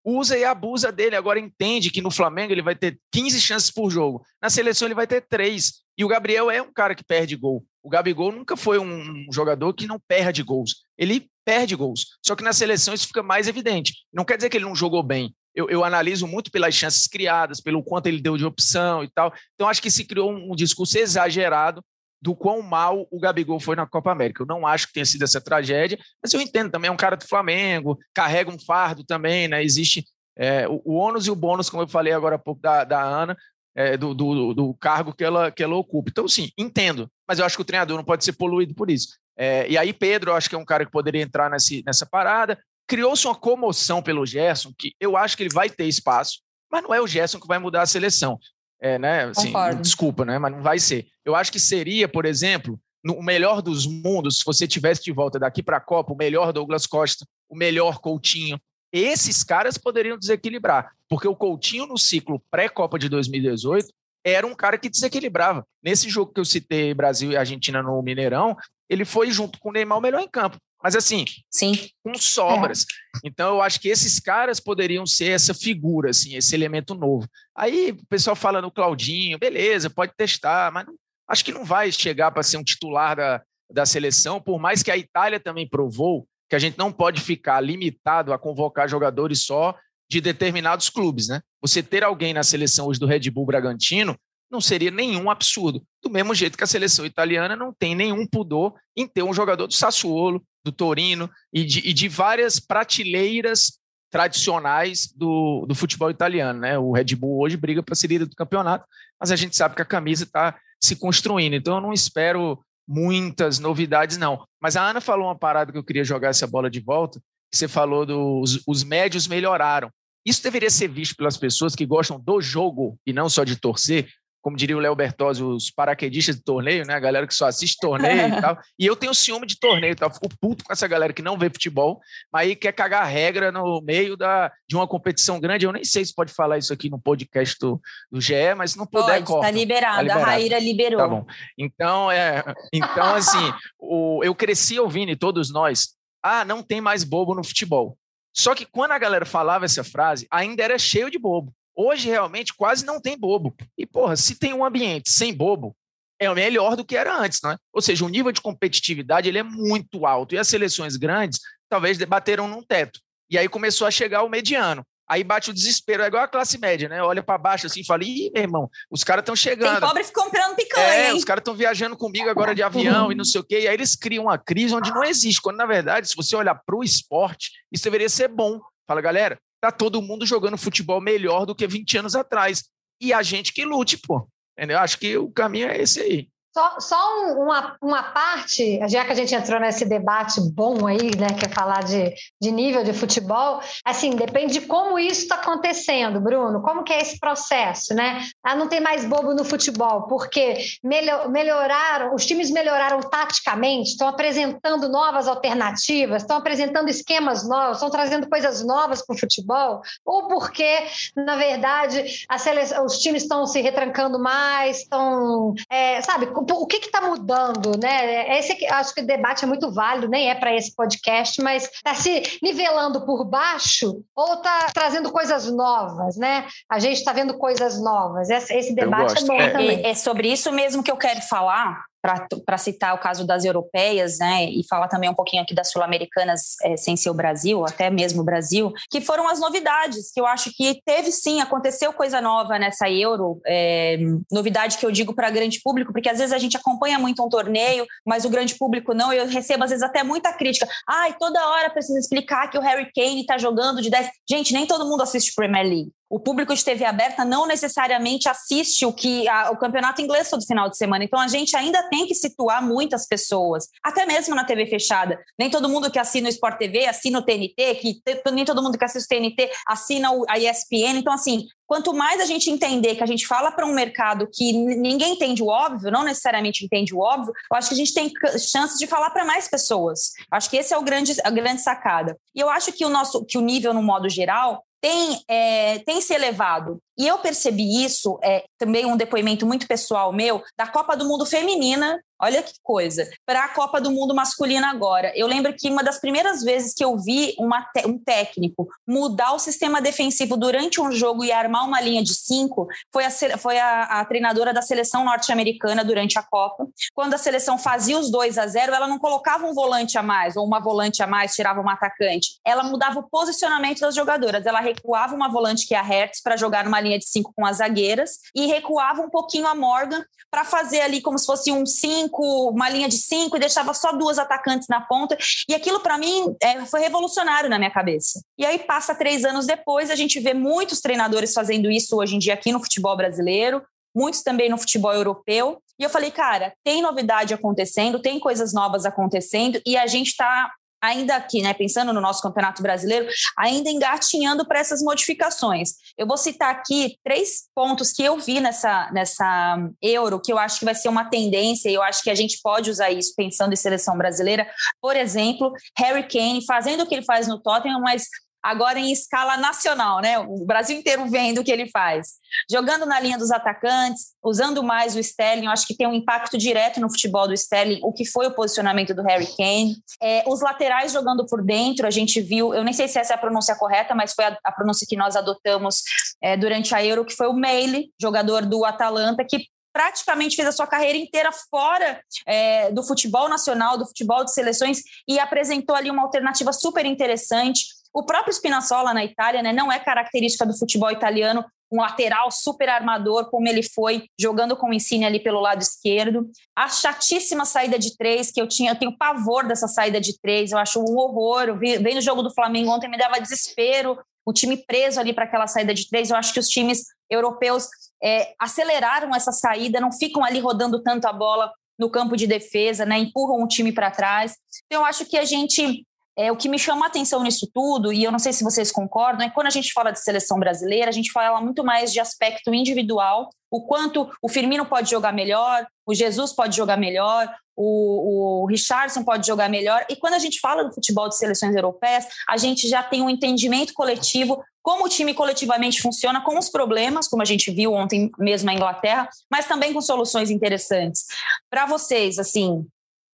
usa 0.09 0.39
e 0.39 0.45
abusa 0.45 0.91
dele. 0.91 1.17
Agora 1.17 1.39
entende 1.39 1.91
que 1.91 2.01
no 2.01 2.11
Flamengo 2.11 2.53
ele 2.53 2.63
vai 2.63 2.75
ter 2.75 2.99
15 3.13 3.41
chances 3.41 3.71
por 3.71 3.91
jogo. 3.91 4.25
Na 4.41 4.49
seleção 4.49 4.89
ele 4.89 4.95
vai 4.95 5.07
ter 5.07 5.21
três. 5.21 5.83
E 5.97 6.05
o 6.05 6.09
Gabriel 6.09 6.51
é 6.51 6.63
um 6.63 6.73
cara 6.73 6.95
que 6.95 7.05
perde 7.05 7.37
gol. 7.37 7.65
O 7.83 7.89
Gabigol 7.89 8.33
nunca 8.33 8.57
foi 8.57 8.79
um 8.79 9.27
jogador 9.33 9.73
que 9.75 9.87
não 9.87 9.99
perde 9.99 10.43
gols. 10.43 10.85
Ele 10.97 11.29
perde 11.45 11.75
gols. 11.75 12.19
Só 12.25 12.37
que 12.37 12.43
na 12.43 12.53
seleção 12.53 12.95
isso 12.95 13.07
fica 13.07 13.23
mais 13.23 13.49
evidente. 13.49 13.95
Não 14.13 14.25
quer 14.25 14.37
dizer 14.37 14.49
que 14.49 14.57
ele 14.57 14.65
não 14.65 14.75
jogou 14.75 15.03
bem. 15.03 15.35
Eu, 15.55 15.69
eu 15.69 15.83
analiso 15.83 16.27
muito 16.27 16.51
pelas 16.51 16.75
chances 16.75 17.07
criadas, 17.07 17.61
pelo 17.61 17.83
quanto 17.83 18.07
ele 18.07 18.21
deu 18.21 18.37
de 18.37 18.45
opção 18.45 19.03
e 19.03 19.09
tal. 19.09 19.33
Então 19.55 19.69
acho 19.69 19.83
que 19.83 19.91
se 19.91 20.05
criou 20.05 20.31
um, 20.31 20.53
um 20.53 20.55
discurso 20.55 20.99
exagerado 20.99 21.83
do 22.21 22.35
quão 22.35 22.63
mal 22.63 23.07
o 23.11 23.21
Gabigol 23.21 23.61
foi 23.61 23.77
na 23.77 23.87
Copa 23.87 24.11
América. 24.11 24.43
Eu 24.43 24.47
não 24.47 24.67
acho 24.67 24.89
que 24.89 24.93
tenha 24.93 25.07
sido 25.07 25.23
essa 25.23 25.41
tragédia, 25.41 25.99
mas 26.23 26.33
eu 26.33 26.41
entendo 26.41 26.71
também, 26.71 26.89
é 26.89 26.93
um 26.93 26.97
cara 26.97 27.17
do 27.17 27.27
Flamengo, 27.27 27.99
carrega 28.13 28.51
um 28.51 28.59
fardo 28.59 29.05
também, 29.05 29.49
né? 29.49 29.63
Existe 29.63 30.05
é, 30.37 30.69
o, 30.69 30.81
o 30.85 30.95
ônus 30.95 31.27
e 31.27 31.31
o 31.31 31.37
bônus, 31.37 31.71
como 31.71 31.83
eu 31.83 31.89
falei 31.89 32.13
agora 32.13 32.37
há 32.37 32.39
pouco 32.39 32.61
da, 32.61 32.85
da 32.85 33.03
Ana, 33.03 33.37
é, 33.75 33.97
do, 33.97 34.13
do, 34.15 34.55
do, 34.55 34.75
cargo 34.75 35.13
que 35.13 35.23
ela, 35.23 35.51
que 35.51 35.63
ela 35.63 35.77
ocupa. 35.77 36.11
Então, 36.11 36.27
sim, 36.27 36.51
entendo, 36.59 37.09
mas 37.29 37.39
eu 37.39 37.45
acho 37.45 37.57
que 37.57 37.63
o 37.63 37.65
treinador 37.65 37.97
não 37.97 38.05
pode 38.05 38.25
ser 38.25 38.33
poluído 38.33 38.75
por 38.75 38.91
isso. 38.91 39.17
É, 39.37 39.69
e 39.71 39.79
aí, 39.79 39.93
Pedro, 39.93 40.33
eu 40.33 40.35
acho 40.35 40.49
que 40.49 40.57
é 40.57 40.59
um 40.59 40.65
cara 40.65 40.85
que 40.85 40.91
poderia 40.91 41.23
entrar 41.23 41.49
nesse, 41.49 41.83
nessa 41.87 42.05
parada. 42.05 42.59
Criou-se 42.89 43.27
uma 43.27 43.37
comoção 43.37 44.03
pelo 44.03 44.27
Gerson, 44.27 44.73
que 44.77 44.95
eu 44.99 45.17
acho 45.17 45.37
que 45.37 45.45
ele 45.45 45.55
vai 45.55 45.71
ter 45.71 45.85
espaço, 45.85 46.41
mas 46.71 46.83
não 46.83 46.93
é 46.93 47.01
o 47.01 47.07
Gerson 47.07 47.39
que 47.39 47.47
vai 47.47 47.59
mudar 47.59 47.83
a 47.83 47.87
seleção. 47.87 48.39
É, 48.81 48.99
né? 48.99 49.25
Assim, 49.25 49.53
desculpa, 49.81 50.25
né? 50.25 50.39
Mas 50.39 50.53
não 50.53 50.63
vai 50.63 50.79
ser. 50.79 51.07
Eu 51.25 51.35
acho 51.35 51.51
que 51.51 51.59
seria, 51.59 52.09
por 52.09 52.25
exemplo, 52.25 52.79
no 53.03 53.23
melhor 53.23 53.63
dos 53.63 53.87
mundos, 53.87 54.39
se 54.39 54.45
você 54.45 54.67
tivesse 54.67 55.03
de 55.03 55.13
volta 55.13 55.39
daqui 55.39 55.63
para 55.63 55.79
a 55.79 55.81
Copa, 55.81 56.13
o 56.13 56.17
melhor 56.17 56.53
Douglas 56.53 56.87
Costa, 56.87 57.27
o 57.49 57.57
melhor 57.57 58.01
Coutinho. 58.01 58.61
Esses 58.93 59.45
caras 59.45 59.77
poderiam 59.77 60.19
desequilibrar, 60.19 60.93
porque 61.09 61.29
o 61.29 61.37
Coutinho 61.37 61.87
no 61.87 61.99
ciclo 61.99 62.43
pré-Copa 62.51 62.99
de 62.99 63.09
2018 63.09 63.89
era 64.25 64.47
um 64.47 64.55
cara 64.55 64.79
que 64.79 64.89
desequilibrava. 64.89 65.67
Nesse 65.83 66.09
jogo 66.09 66.33
que 66.33 66.41
eu 66.41 66.45
citei, 66.45 66.95
Brasil 66.95 67.31
e 67.33 67.37
Argentina 67.37 67.83
no 67.83 68.01
Mineirão, 68.03 68.57
ele 68.89 69.05
foi 69.05 69.31
junto 69.31 69.59
com 69.59 69.69
o 69.71 69.73
Neymar 69.73 69.99
o 69.99 70.01
melhor 70.01 70.21
em 70.21 70.29
campo. 70.29 70.59
Mas 70.83 70.95
assim, 70.95 71.25
Sim. 71.51 71.73
com 72.05 72.15
sobras. 72.15 72.83
É. 72.83 73.29
Então 73.29 73.57
eu 73.57 73.63
acho 73.63 73.81
que 73.81 73.89
esses 73.89 74.21
caras 74.21 74.61
poderiam 74.61 75.05
ser 75.05 75.31
essa 75.31 75.53
figura, 75.53 76.11
assim, 76.11 76.37
esse 76.37 76.55
elemento 76.55 76.95
novo. 76.95 77.29
Aí 77.57 77.91
o 77.91 78.07
pessoal 78.07 78.37
fala 78.37 78.63
no 78.63 78.71
Claudinho, 78.71 79.39
beleza, 79.39 79.91
pode 79.91 80.13
testar, 80.17 80.73
mas 80.73 80.87
não, 80.87 80.95
acho 81.29 81.45
que 81.45 81.53
não 81.53 81.65
vai 81.65 81.91
chegar 81.91 82.31
para 82.31 82.43
ser 82.43 82.57
um 82.57 82.65
titular 82.65 83.17
da, 83.17 83.43
da 83.71 83.85
seleção, 83.85 84.41
por 84.41 84.59
mais 84.59 84.83
que 84.83 84.91
a 84.91 84.97
Itália 84.97 85.41
também 85.41 85.69
provou 85.69 86.27
que 86.49 86.57
a 86.57 86.59
gente 86.59 86.79
não 86.79 86.91
pode 86.91 87.21
ficar 87.21 87.61
limitado 87.61 88.33
a 88.33 88.39
convocar 88.39 88.89
jogadores 88.89 89.43
só 89.43 89.77
de 90.09 90.21
determinados 90.21 90.89
clubes, 90.89 91.29
né? 91.29 91.43
Você 91.61 91.83
ter 91.83 92.03
alguém 92.03 92.33
na 92.33 92.43
seleção 92.43 92.87
hoje 92.87 92.99
do 92.99 93.07
Red 93.07 93.31
Bull 93.31 93.45
Bragantino 93.45 94.19
não 94.51 94.61
seria 94.61 94.91
nenhum 94.91 95.31
absurdo. 95.31 95.83
Do 96.03 96.11
mesmo 96.11 96.35
jeito 96.35 96.57
que 96.57 96.65
a 96.65 96.69
seleção 96.69 97.05
italiana 97.05 97.55
não 97.55 97.73
tem 97.73 97.95
nenhum 97.95 98.27
pudor 98.27 98.75
em 98.97 99.07
ter 99.07 99.23
um 99.23 99.35
jogador 99.35 99.67
do 99.67 99.75
Sassuolo, 99.75 100.43
do 100.65 100.73
Torino 100.73 101.31
e 101.53 101.65
de, 101.65 101.81
e 101.81 101.93
de 101.93 102.09
várias 102.09 102.59
prateleiras 102.59 103.79
tradicionais 104.11 105.13
do, 105.15 105.67
do 105.67 105.75
futebol 105.75 106.11
italiano. 106.11 106.61
Né? 106.61 106.79
O 106.79 106.93
Red 106.93 107.15
Bull 107.17 107.41
hoje 107.41 107.57
briga 107.57 107.83
para 107.83 107.93
a 107.93 107.97
saída 107.97 108.27
do 108.27 108.37
campeonato, 108.37 108.87
mas 109.21 109.31
a 109.31 109.37
gente 109.37 109.57
sabe 109.57 109.75
que 109.75 109.83
a 109.83 109.87
camisa 109.87 110.25
está 110.25 110.59
se 110.83 110.97
construindo, 110.97 111.55
então 111.55 111.75
eu 111.75 111.81
não 111.81 111.93
espero 111.93 112.65
muitas 112.87 113.59
novidades, 113.59 114.17
não. 114.17 114.45
Mas 114.61 114.77
a 114.77 114.83
Ana 114.83 115.01
falou 115.01 115.27
uma 115.27 115.39
parada 115.39 115.73
que 115.73 115.79
eu 115.79 115.85
queria 115.85 116.05
jogar 116.05 116.29
essa 116.29 116.47
bola 116.47 116.71
de 116.71 116.81
volta, 116.81 117.21
você 117.53 117.67
falou 117.67 118.07
dos 118.07 118.63
os 118.67 118.85
médios 118.85 119.27
melhoraram. 119.27 119.91
Isso 120.25 120.43
deveria 120.43 120.71
ser 120.71 120.89
visto 120.89 121.17
pelas 121.17 121.37
pessoas 121.37 121.75
que 121.75 121.87
gostam 121.87 122.21
do 122.21 122.41
jogo 122.41 122.99
e 123.07 123.13
não 123.13 123.29
só 123.29 123.45
de 123.45 123.57
torcer, 123.57 124.09
como 124.49 124.57
diria 124.57 124.79
o 124.79 124.81
Léo 124.81 124.97
Bertozzi, 124.97 125.45
os 125.45 125.71
paraquedistas 125.71 126.37
de 126.37 126.43
torneio, 126.43 126.83
né? 126.87 126.95
A 126.95 126.99
galera 126.99 127.27
que 127.27 127.35
só 127.35 127.47
assiste 127.47 127.77
torneio 127.79 128.29
e 128.29 128.41
tal. 128.41 128.59
E 128.79 128.87
eu 128.87 128.97
tenho 128.97 129.13
ciúme 129.13 129.47
de 129.47 129.61
torneio, 129.61 129.95
tá? 129.95 130.07
Eu 130.07 130.11
fico 130.11 130.27
puto 130.41 130.65
com 130.65 130.73
essa 130.73 130.89
galera 130.89 131.13
que 131.13 131.21
não 131.21 131.37
vê 131.37 131.51
futebol, 131.51 132.01
mas 132.33 132.47
aí 132.47 132.57
quer 132.57 132.73
cagar 132.73 133.07
regra 133.07 133.53
no 133.53 133.83
meio 133.83 134.17
da, 134.17 134.51
de 134.67 134.75
uma 134.75 134.89
competição 134.89 135.39
grande. 135.39 135.67
Eu 135.67 135.73
nem 135.73 135.85
sei 135.85 136.03
se 136.03 136.15
pode 136.15 136.33
falar 136.33 136.57
isso 136.57 136.73
aqui 136.73 136.89
no 136.89 136.99
podcast 136.99 137.59
do, 137.61 137.79
do 138.11 138.23
GE, 138.23 138.55
mas 138.57 138.71
se 138.71 138.79
não 138.79 138.87
puder, 138.87 139.17
pode, 139.17 139.27
corta. 139.27 139.49
Tá 139.49 139.51
liberado, 139.51 139.97
tá 139.97 140.03
liberado, 140.03 140.23
a 140.23 140.27
Raíra 140.27 140.59
liberou. 140.59 140.99
Tá 140.99 141.09
bom. 141.09 141.27
Então, 141.59 142.11
é, 142.11 142.43
então 142.73 143.15
assim, 143.17 143.53
o, 143.79 144.25
eu 144.25 144.35
cresci 144.35 144.81
ouvindo, 144.81 145.11
e 145.11 145.17
todos 145.17 145.53
nós, 145.53 145.91
ah, 146.23 146.43
não 146.43 146.63
tem 146.63 146.81
mais 146.81 147.05
bobo 147.05 147.35
no 147.35 147.45
futebol. 147.45 147.99
Só 148.35 148.55
que 148.55 148.65
quando 148.65 148.93
a 148.93 148.99
galera 148.99 149.27
falava 149.27 149.67
essa 149.67 149.85
frase, 149.85 150.27
ainda 150.31 150.63
era 150.63 150.79
cheio 150.79 151.11
de 151.11 151.19
bobo. 151.19 151.53
Hoje, 151.81 152.09
realmente, 152.09 152.53
quase 152.53 152.85
não 152.85 153.01
tem 153.01 153.17
bobo. 153.17 153.55
E, 153.79 153.87
porra, 153.87 154.17
se 154.17 154.35
tem 154.35 154.53
um 154.53 154.65
ambiente 154.65 155.11
sem 155.11 155.33
bobo, 155.33 155.77
é 156.19 156.29
melhor 156.35 156.75
do 156.75 156.85
que 156.85 156.97
era 156.97 157.17
antes, 157.17 157.41
não 157.41 157.53
é? 157.53 157.57
Ou 157.73 157.81
seja, 157.81 158.05
o 158.05 158.09
nível 158.09 158.33
de 158.33 158.41
competitividade 158.41 159.29
ele 159.29 159.39
é 159.39 159.45
muito 159.45 160.05
alto. 160.05 160.35
E 160.35 160.39
as 160.39 160.49
seleções 160.49 160.97
grandes 160.97 161.39
talvez 161.69 161.97
debateram 161.97 162.49
num 162.49 162.65
teto. 162.65 162.99
E 163.31 163.39
aí 163.39 163.49
começou 163.49 163.87
a 163.87 163.93
chegar 163.93 164.25
o 164.25 164.29
mediano. 164.29 164.85
Aí 165.09 165.23
bate 165.23 165.51
o 165.51 165.55
desespero, 165.55 166.03
é 166.03 166.09
igual 166.09 166.25
a 166.25 166.29
classe 166.29 166.59
média, 166.59 166.89
né? 166.89 167.01
Olha 167.01 167.23
para 167.23 167.39
baixo 167.39 167.67
assim 167.67 167.81
e 167.81 167.87
fala: 167.87 168.03
ih, 168.03 168.31
meu 168.35 168.43
irmão, 168.43 168.71
os 168.91 169.05
caras 169.05 169.23
estão 169.23 169.37
chegando. 169.37 169.79
Tem 169.79 169.89
pobre 169.89 170.05
comprando 170.13 170.57
picanha. 170.57 170.87
É, 170.87 171.11
hein? 171.11 171.17
os 171.17 171.25
caras 171.25 171.41
estão 171.41 171.55
viajando 171.55 171.97
comigo 171.97 172.29
agora 172.29 172.55
de 172.55 172.63
avião 172.63 173.13
e 173.13 173.15
não 173.15 173.25
sei 173.25 173.41
o 173.41 173.45
quê. 173.45 173.61
E 173.61 173.69
aí 173.69 173.75
eles 173.75 173.95
criam 173.95 174.25
uma 174.25 174.37
crise 174.37 174.75
onde 174.75 174.91
não 174.91 175.05
existe. 175.05 175.41
Quando, 175.41 175.57
na 175.57 175.65
verdade, 175.65 176.09
se 176.09 176.17
você 176.17 176.35
olhar 176.35 176.57
para 176.57 176.77
o 176.77 176.83
esporte, 176.83 177.53
isso 177.73 177.85
deveria 177.85 178.09
ser 178.09 178.29
bom. 178.29 178.61
Fala, 178.87 179.01
galera, 179.01 179.39
tá 179.61 179.71
todo 179.71 180.03
mundo 180.03 180.27
jogando 180.27 180.57
futebol 180.57 181.01
melhor 181.01 181.45
do 181.45 181.55
que 181.55 181.67
20 181.67 181.99
anos 181.99 182.15
atrás. 182.15 182.65
E 183.01 183.13
a 183.13 183.23
gente 183.23 183.53
que 183.53 183.65
lute, 183.65 183.99
pô. 183.99 184.29
Entendeu? 184.57 184.79
Acho 184.79 184.99
que 184.99 185.17
o 185.17 185.31
caminho 185.31 185.69
é 185.69 185.81
esse 185.81 186.01
aí. 186.01 186.29
Só, 186.59 186.81
só 186.81 187.33
uma, 187.37 187.77
uma 187.81 188.03
parte, 188.03 188.81
já 188.89 189.05
que 189.05 189.13
a 189.13 189.15
gente 189.15 189.33
entrou 189.33 189.61
nesse 189.61 189.85
debate 189.85 190.41
bom 190.41 190.89
aí, 190.89 191.17
né, 191.17 191.29
que 191.39 191.47
é 191.47 191.49
falar 191.49 191.85
de, 191.85 192.13
de 192.43 192.51
nível 192.51 192.83
de 192.83 192.93
futebol, 192.93 193.61
assim, 193.85 194.11
depende 194.17 194.55
de 194.55 194.63
como 194.63 194.99
isso 194.99 195.23
está 195.23 195.37
acontecendo, 195.37 196.21
Bruno, 196.21 196.61
como 196.61 196.83
que 196.83 196.93
é 196.93 197.01
esse 197.01 197.21
processo, 197.21 197.95
né? 197.95 198.25
Ah, 198.43 198.57
não 198.57 198.67
tem 198.67 198.81
mais 198.81 199.05
bobo 199.05 199.35
no 199.35 199.45
futebol, 199.45 200.09
porque 200.09 200.59
melhor, 200.83 201.29
melhoraram, 201.29 202.13
os 202.13 202.27
times 202.27 202.51
melhoraram 202.51 202.99
taticamente, 203.03 203.91
estão 203.91 204.09
apresentando 204.09 204.89
novas 204.89 205.29
alternativas, 205.29 206.23
estão 206.23 206.39
apresentando 206.39 206.89
esquemas 206.89 207.49
novos, 207.49 207.77
estão 207.77 207.91
trazendo 207.91 208.29
coisas 208.29 208.67
novas 208.67 209.01
para 209.07 209.15
o 209.15 209.19
futebol, 209.19 209.81
ou 210.05 210.27
porque, 210.27 210.89
na 211.15 211.37
verdade, 211.37 212.27
seleção, 212.37 212.85
os 212.85 212.99
times 212.99 213.23
estão 213.23 213.47
se 213.47 213.61
retrancando 213.61 214.19
mais, 214.19 214.81
estão, 214.81 215.55
é, 215.71 216.03
sabe, 216.03 216.27
o 216.55 216.67
que 216.67 216.77
está 216.77 217.01
mudando, 217.01 217.79
né? 217.79 218.39
Esse 218.39 218.67
acho 218.67 218.95
que 218.95 219.01
o 219.01 219.07
debate 219.07 219.45
é 219.45 219.47
muito 219.47 219.73
válido, 219.73 220.09
nem 220.09 220.31
é 220.31 220.35
para 220.35 220.55
esse 220.55 220.75
podcast, 220.75 221.43
mas 221.43 221.65
está 221.65 221.95
se 221.95 222.39
nivelando 222.43 223.05
por 223.05 223.25
baixo 223.25 224.03
ou 224.15 224.35
está 224.35 224.67
trazendo 224.73 225.11
coisas 225.11 225.51
novas, 225.51 226.17
né? 226.17 226.47
A 226.71 226.79
gente 226.79 226.99
está 226.99 227.13
vendo 227.13 227.37
coisas 227.37 227.81
novas. 227.81 228.31
Esse, 228.31 228.55
esse 228.55 228.75
debate 228.75 229.23
é 229.23 229.27
bom 229.27 229.41
é, 229.41 229.51
também. 229.51 229.87
É 229.87 229.95
sobre 229.95 230.31
isso 230.33 230.53
mesmo 230.53 230.83
que 230.83 230.91
eu 230.91 230.97
quero 230.97 231.21
falar, 231.23 231.83
para 232.01 232.59
citar 232.59 232.95
o 232.95 232.99
caso 232.99 233.27
das 233.27 233.45
europeias, 233.45 234.19
né, 234.19 234.45
e 234.45 234.67
falar 234.69 234.89
também 234.89 235.11
um 235.11 235.15
pouquinho 235.15 235.43
aqui 235.43 235.55
das 235.55 235.71
sul-americanas 235.71 236.57
é, 236.63 236.77
sem 236.77 236.97
ser 236.97 237.11
o 237.11 237.15
Brasil, 237.15 237.65
até 237.65 237.91
mesmo 237.91 238.23
o 238.23 238.25
Brasil, 238.25 238.73
que 238.91 239.01
foram 239.01 239.29
as 239.29 239.41
novidades, 239.41 240.11
que 240.13 240.21
eu 240.21 240.27
acho 240.27 240.51
que 240.55 240.81
teve 240.85 241.11
sim, 241.11 241.41
aconteceu 241.41 241.93
coisa 241.93 242.21
nova 242.21 242.59
nessa 242.59 242.89
Euro, 242.89 243.41
é, 243.47 243.99
novidade 244.31 244.79
que 244.79 244.87
eu 244.87 244.93
digo 244.93 245.15
para 245.15 245.31
grande 245.31 245.61
público, 245.63 245.93
porque 245.93 246.09
às 246.09 246.19
vezes 246.19 246.33
a 246.33 246.39
gente 246.39 246.57
acompanha 246.57 246.99
muito 246.99 247.25
um 247.25 247.29
torneio, 247.29 247.87
mas 248.07 248.25
o 248.25 248.31
grande 248.31 248.57
público 248.57 248.95
não, 248.95 249.13
eu 249.13 249.27
recebo 249.27 249.65
às 249.65 249.71
vezes 249.71 249.85
até 249.85 250.03
muita 250.03 250.33
crítica, 250.33 250.69
ai, 250.89 251.15
toda 251.19 251.49
hora 251.49 251.71
precisa 251.71 251.99
explicar 251.99 252.49
que 252.49 252.59
o 252.59 252.63
Harry 252.63 252.91
Kane 252.95 253.21
está 253.21 253.37
jogando 253.39 253.83
de 253.83 253.91
10, 253.91 254.09
gente, 254.29 254.53
nem 254.53 254.67
todo 254.67 254.89
mundo 254.89 255.03
assiste 255.03 255.35
Premier 255.35 255.67
League, 255.67 255.93
o 256.11 256.19
público 256.19 256.55
de 256.55 256.65
TV 256.65 256.85
aberta 256.85 257.25
não 257.25 257.47
necessariamente 257.47 258.29
assiste 258.29 258.87
o 258.87 258.93
que 258.93 259.29
a, 259.29 259.51
o 259.51 259.57
campeonato 259.57 260.01
inglês 260.01 260.31
todo 260.31 260.47
final 260.47 260.69
de 260.69 260.77
semana. 260.77 261.05
Então 261.05 261.21
a 261.21 261.29
gente 261.29 261.57
ainda 261.57 261.83
tem 261.89 262.07
que 262.07 262.15
situar 262.15 262.63
muitas 262.63 263.07
pessoas, 263.07 263.69
até 263.83 264.07
mesmo 264.07 264.35
na 264.35 264.45
TV 264.45 264.67
fechada. 264.67 265.19
Nem 265.39 265.51
todo 265.51 265.69
mundo 265.69 265.91
que 265.91 265.99
assina 265.99 266.29
o 266.29 266.31
Sport 266.31 266.59
TV 266.59 266.87
assina 266.87 267.19
o 267.19 267.23
TNT, 267.23 267.75
que 267.77 268.01
nem 268.33 268.45
todo 268.45 268.63
mundo 268.63 268.79
que 268.79 268.85
assiste 268.85 269.05
o 269.05 269.09
TNT 269.09 269.51
assina 269.67 270.09
a 270.29 270.39
ESPN. 270.39 270.99
Então 270.99 271.13
assim, 271.13 271.47
quanto 271.67 271.93
mais 271.93 272.21
a 272.21 272.25
gente 272.25 272.51
entender 272.51 272.97
que 272.97 273.03
a 273.03 273.07
gente 273.07 273.27
fala 273.27 273.53
para 273.53 273.67
um 273.67 273.75
mercado 273.75 274.29
que 274.33 274.53
ninguém 274.53 275.13
entende 275.13 275.43
o 275.43 275.49
óbvio, 275.49 275.91
não 275.91 276.03
necessariamente 276.03 276.65
entende 276.65 276.95
o 276.95 277.01
óbvio, 277.01 277.33
eu 277.53 277.57
acho 277.57 277.69
que 277.69 277.75
a 277.75 277.79
gente 277.79 277.93
tem 277.93 278.11
chances 278.39 278.79
de 278.79 278.87
falar 278.87 279.11
para 279.11 279.25
mais 279.25 279.49
pessoas. 279.49 280.13
Acho 280.31 280.49
que 280.49 280.57
esse 280.57 280.73
é 280.73 280.79
o 280.79 280.83
grande, 280.83 281.15
a 281.23 281.31
grande 281.31 281.61
sacada. 281.61 282.17
E 282.35 282.41
eu 282.41 282.49
acho 282.49 282.73
que 282.73 282.85
o 282.85 282.89
nosso 282.89 283.25
que 283.27 283.37
o 283.37 283.43
nível 283.43 283.75
no 283.75 283.83
modo 283.83 284.09
geral 284.09 284.65
tem, 284.81 285.23
é, 285.29 285.79
tem 285.81 286.01
se 286.01 286.15
elevado. 286.15 286.81
E 286.99 287.07
eu 287.07 287.19
percebi 287.19 287.85
isso, 287.85 288.19
é, 288.23 288.45
também 288.59 288.85
um 288.85 288.97
depoimento 288.97 289.47
muito 289.47 289.69
pessoal 289.69 290.13
meu, 290.13 290.43
da 290.57 290.67
Copa 290.67 290.97
do 290.97 291.07
Mundo 291.07 291.25
Feminina, 291.25 292.01
olha 292.21 292.43
que 292.43 292.55
coisa, 292.63 293.09
para 293.25 293.45
a 293.45 293.49
Copa 293.49 293.81
do 293.81 293.91
Mundo 293.91 294.15
Masculina 294.15 294.69
agora. 294.69 295.13
Eu 295.15 295.27
lembro 295.27 295.55
que 295.57 295.71
uma 295.71 295.83
das 295.83 296.01
primeiras 296.01 296.43
vezes 296.43 296.75
que 296.75 296.85
eu 296.85 296.99
vi 296.99 297.35
um 297.39 297.99
técnico 297.99 298.69
mudar 298.87 299.33
o 299.33 299.39
sistema 299.39 299.81
defensivo 299.81 300.37
durante 300.37 300.81
um 300.81 300.91
jogo 300.91 301.25
e 301.25 301.31
armar 301.31 301.65
uma 301.65 301.81
linha 301.81 302.03
de 302.03 302.15
cinco 302.15 302.67
foi 302.93 303.05
a, 303.05 303.39
foi 303.39 303.59
a, 303.59 304.01
a 304.01 304.05
treinadora 304.05 304.53
da 304.53 304.63
seleção 304.63 305.05
norte-americana 305.05 305.85
durante 305.85 306.19
a 306.19 306.23
Copa. 306.23 306.67
Quando 306.95 307.15
a 307.15 307.19
seleção 307.19 307.57
fazia 307.59 307.99
os 307.99 308.11
2 308.11 308.39
a 308.39 308.47
0 308.47 308.75
ela 308.75 308.89
não 308.89 308.99
colocava 308.99 309.47
um 309.47 309.55
volante 309.55 309.97
a 309.97 310.03
mais 310.03 310.37
ou 310.37 310.45
uma 310.45 310.61
volante 310.61 311.03
a 311.03 311.07
mais, 311.07 311.35
tirava 311.35 311.61
uma 311.61 311.75
atacante. 311.75 312.41
Ela 312.45 312.65
mudava 312.65 312.99
o 312.99 313.09
posicionamento 313.09 313.81
das 313.81 313.95
jogadoras. 313.95 314.45
Ela 314.45 314.61
recuava 314.61 315.15
uma 315.15 315.29
volante 315.29 315.67
que 315.67 315.75
é 315.75 315.79
a 315.79 315.83
Hertz 315.83 316.21
para 316.23 316.37
jogar 316.37 316.65
numa 316.65 316.81
linha 316.81 316.88
de 316.97 317.09
cinco 317.09 317.33
com 317.35 317.45
as 317.45 317.57
zagueiras 317.57 318.19
e 318.33 318.47
recuava 318.47 319.03
um 319.03 319.11
pouquinho 319.11 319.49
a 319.49 319.55
Morgan 319.57 320.05
para 320.31 320.45
fazer 320.45 320.83
ali 320.83 321.01
como 321.01 321.19
se 321.19 321.27
fosse 321.27 321.51
um 321.51 321.67
cinco, 321.67 322.51
uma 322.51 322.69
linha 322.69 322.89
de 322.89 322.97
cinco 322.97 323.37
e 323.37 323.41
deixava 323.41 323.75
só 323.75 323.93
duas 323.93 324.17
atacantes 324.19 324.69
na 324.69 324.81
ponta. 324.81 325.17
E 325.49 325.55
aquilo 325.55 325.81
para 325.81 325.99
mim 325.99 326.37
é, 326.41 326.65
foi 326.67 326.81
revolucionário 326.81 327.51
na 327.51 327.59
minha 327.59 327.71
cabeça. 327.71 328.21
E 328.39 328.47
aí 328.47 328.59
passa 328.59 328.95
três 328.95 329.25
anos 329.25 329.47
depois, 329.47 329.91
a 329.91 329.97
gente 329.97 330.21
vê 330.21 330.35
muitos 330.35 330.81
treinadores 330.81 331.33
fazendo 331.33 331.71
isso 331.71 331.97
hoje 331.97 332.17
em 332.17 332.19
dia 332.19 332.35
aqui 332.35 332.53
no 332.53 332.61
futebol 332.61 332.97
brasileiro, 332.97 333.63
muitos 333.95 334.23
também 334.23 334.49
no 334.49 334.59
futebol 334.59 334.93
europeu. 334.93 335.61
E 335.79 335.83
eu 335.83 335.91
falei, 335.91 336.11
cara, 336.11 336.53
tem 336.65 336.83
novidade 336.83 337.33
acontecendo, 337.33 338.01
tem 338.01 338.21
coisas 338.21 338.53
novas 338.53 338.85
acontecendo 338.85 339.61
e 339.65 339.77
a 339.77 339.87
gente 339.87 340.09
está 340.09 340.53
ainda 340.81 341.17
aqui, 341.17 341.43
né, 341.43 341.53
pensando 341.55 341.93
no 341.93 342.01
nosso 342.01 342.23
campeonato 342.23 342.63
brasileiro, 342.63 343.09
ainda 343.37 343.71
engatinhando 343.71 344.47
para 344.47 344.61
essas 344.61 344.83
modificações. 344.83 345.71
Eu 345.97 346.07
vou 346.07 346.17
citar 346.17 346.51
aqui 346.51 346.97
três 347.05 347.49
pontos 347.55 347.93
que 347.93 348.03
eu 348.03 348.19
vi 348.19 348.41
nessa, 348.41 348.91
nessa 348.93 349.59
Euro, 349.83 350.21
que 350.21 350.33
eu 350.33 350.39
acho 350.39 350.59
que 350.59 350.65
vai 350.65 350.75
ser 350.75 350.89
uma 350.89 351.05
tendência, 351.05 351.69
e 351.69 351.75
eu 351.75 351.83
acho 351.83 352.03
que 352.03 352.11
a 352.11 352.15
gente 352.15 352.39
pode 352.43 352.71
usar 352.71 352.91
isso 352.91 353.13
pensando 353.17 353.53
em 353.53 353.57
seleção 353.57 353.97
brasileira. 353.97 354.49
Por 354.81 354.97
exemplo, 354.97 355.53
Harry 355.77 356.07
Kane 356.07 356.45
fazendo 356.47 356.83
o 356.83 356.87
que 356.87 356.95
ele 356.95 357.05
faz 357.05 357.27
no 357.27 357.41
Tottenham, 357.41 357.81
mas 357.81 358.05
agora 358.43 358.79
em 358.79 358.93
escala 358.93 359.37
nacional, 359.37 360.01
né? 360.01 360.19
O 360.19 360.45
Brasil 360.45 360.77
inteiro 360.77 361.07
vendo 361.09 361.41
o 361.41 361.45
que 361.45 361.51
ele 361.51 361.69
faz. 361.71 362.15
Jogando 362.51 362.87
na 362.87 363.01
linha 363.01 363.19
dos 363.19 363.31
atacantes, 363.31 364.13
usando 364.23 364.63
mais 364.63 364.95
o 364.95 364.99
Sterling, 364.99 365.47
eu 365.47 365.51
acho 365.51 365.67
que 365.67 365.77
tem 365.77 365.87
um 365.87 365.93
impacto 365.93 366.39
direto 366.39 366.81
no 366.81 366.91
futebol 366.91 367.27
do 367.27 367.35
Sterling, 367.35 367.81
o 367.83 367.93
que 367.93 368.05
foi 368.05 368.27
o 368.27 368.35
posicionamento 368.35 368.95
do 368.95 369.03
Harry 369.03 369.27
Kane. 369.37 369.77
É, 370.03 370.25
os 370.27 370.41
laterais 370.41 370.93
jogando 370.93 371.27
por 371.27 371.43
dentro, 371.43 371.87
a 371.87 371.91
gente 371.91 372.21
viu, 372.21 372.55
eu 372.55 372.65
nem 372.65 372.73
sei 372.73 372.89
se 372.89 372.99
essa 372.99 373.15
é 373.15 373.17
a 373.17 373.19
pronúncia 373.19 373.57
correta, 373.57 373.95
mas 373.95 374.15
foi 374.15 374.25
a, 374.25 374.39
a 374.45 374.53
pronúncia 374.53 374.87
que 374.89 374.97
nós 374.97 375.17
adotamos 375.17 375.83
é, 376.23 376.37
durante 376.37 376.75
a 376.75 376.85
Euro, 376.85 377.05
que 377.05 377.15
foi 377.15 377.27
o 377.27 377.33
Meile, 377.33 377.93
jogador 378.01 378.45
do 378.45 378.65
Atalanta, 378.65 379.25
que 379.25 379.47
praticamente 379.73 380.35
fez 380.35 380.49
a 380.49 380.53
sua 380.53 380.67
carreira 380.67 380.99
inteira 380.99 381.31
fora 381.51 382.03
é, 382.27 382.71
do 382.73 382.83
futebol 382.83 383.29
nacional, 383.29 383.79
do 383.79 383.87
futebol 383.87 384.25
de 384.25 384.33
seleções 384.33 384.83
e 385.07 385.21
apresentou 385.21 385.77
ali 385.77 385.89
uma 385.89 386.03
alternativa 386.03 386.53
super 386.53 386.85
interessante 386.85 387.65
o 387.93 388.05
próprio 388.05 388.33
Spinazzola 388.33 388.95
na 388.95 389.05
Itália 389.05 389.43
né, 389.43 389.53
não 389.53 389.71
é 389.71 389.79
característica 389.79 390.47
do 390.47 390.57
futebol 390.57 390.91
italiano 390.91 391.45
um 391.71 391.81
lateral 391.81 392.31
super 392.31 392.69
armador, 392.69 393.31
como 393.31 393.47
ele 393.47 393.63
foi, 393.63 394.09
jogando 394.19 394.57
com 394.57 394.71
o 394.71 394.73
Insigne 394.73 395.05
ali 395.05 395.21
pelo 395.21 395.41
lado 395.41 395.61
esquerdo. 395.61 396.31
A 396.57 396.69
chatíssima 396.69 397.45
saída 397.45 397.79
de 397.79 397.97
três, 397.97 398.31
que 398.31 398.41
eu 398.41 398.49
tinha, 398.49 398.73
eu 398.73 398.79
tenho 398.79 398.97
pavor 398.97 399.47
dessa 399.47 399.69
saída 399.69 400.01
de 400.01 400.19
três, 400.19 400.51
eu 400.51 400.59
acho 400.59 400.81
um 400.81 400.97
horror. 400.97 401.59
Vi, 401.59 401.79
no 401.79 402.01
jogo 402.01 402.23
do 402.23 402.33
Flamengo 402.33 402.71
ontem, 402.71 402.89
me 402.89 402.97
dava 402.97 403.21
desespero 403.21 403.99
o 404.25 404.33
time 404.33 404.57
preso 404.57 404.99
ali 405.01 405.13
para 405.13 405.25
aquela 405.25 405.47
saída 405.47 405.75
de 405.75 405.89
três. 405.89 406.11
Eu 406.11 406.17
acho 406.17 406.33
que 406.33 406.41
os 406.41 406.49
times 406.49 406.85
europeus 407.11 407.69
é, 408.03 408.33
aceleraram 408.39 409.15
essa 409.15 409.33
saída, 409.33 409.81
não 409.81 409.93
ficam 409.93 410.25
ali 410.25 410.39
rodando 410.39 410.83
tanto 410.83 411.07
a 411.07 411.13
bola 411.13 411.53
no 411.79 411.89
campo 411.89 412.17
de 412.17 412.27
defesa, 412.27 412.85
né? 412.85 412.99
empurram 412.99 413.43
o 413.43 413.47
time 413.47 413.73
para 413.73 413.91
trás. 413.91 414.37
Então, 414.67 414.83
eu 414.83 414.87
acho 414.87 415.05
que 415.07 415.17
a 415.17 415.25
gente 415.25 415.87
é, 416.19 416.33
o 416.33 416.37
que 416.37 416.49
me 416.49 416.59
chama 416.59 416.87
a 416.87 416.89
atenção 416.89 417.23
nisso 417.23 417.49
tudo, 417.55 417.93
e 417.93 418.03
eu 418.03 418.11
não 418.11 418.19
sei 418.19 418.33
se 418.33 418.43
vocês 418.43 418.73
concordam, 418.73 419.25
é 419.25 419.31
quando 419.31 419.47
a 419.47 419.51
gente 419.51 419.73
fala 419.73 419.93
de 419.93 420.03
seleção 420.03 420.37
brasileira, 420.37 420.89
a 420.89 420.93
gente 420.93 421.13
fala 421.13 421.41
muito 421.41 421.63
mais 421.63 421.93
de 421.93 422.01
aspecto 422.01 422.53
individual, 422.53 423.31
o 423.49 423.65
quanto 423.65 424.11
o 424.21 424.29
Firmino 424.29 424.67
pode 424.67 424.91
jogar 424.91 425.13
melhor, 425.13 425.65
o 425.87 425.95
Jesus 425.95 426.33
pode 426.33 426.57
jogar 426.57 426.77
melhor, 426.77 427.33
o, 427.57 428.43
o 428.43 428.47
Richardson 428.47 429.05
pode 429.05 429.27
jogar 429.27 429.49
melhor. 429.49 429.87
E 429.89 429.95
quando 429.95 430.15
a 430.15 430.19
gente 430.19 430.41
fala 430.41 430.65
do 430.65 430.75
futebol 430.75 431.09
de 431.09 431.17
seleções 431.17 431.55
europeias, 431.55 432.07
a 432.29 432.37
gente 432.37 432.69
já 432.69 432.83
tem 432.83 433.01
um 433.01 433.09
entendimento 433.09 433.73
coletivo, 433.73 434.43
como 434.61 434.87
o 434.87 434.89
time 434.89 435.15
coletivamente 435.15 435.81
funciona, 435.81 436.21
com 436.21 436.37
os 436.37 436.51
problemas, 436.51 437.07
como 437.07 437.23
a 437.23 437.25
gente 437.25 437.51
viu 437.53 437.73
ontem 437.73 438.11
mesmo 438.19 438.47
na 438.47 438.55
Inglaterra, 438.55 439.09
mas 439.31 439.47
também 439.47 439.73
com 439.73 439.81
soluções 439.81 440.31
interessantes. 440.31 441.07
Para 441.49 441.65
vocês, 441.65 442.19
assim, 442.19 442.67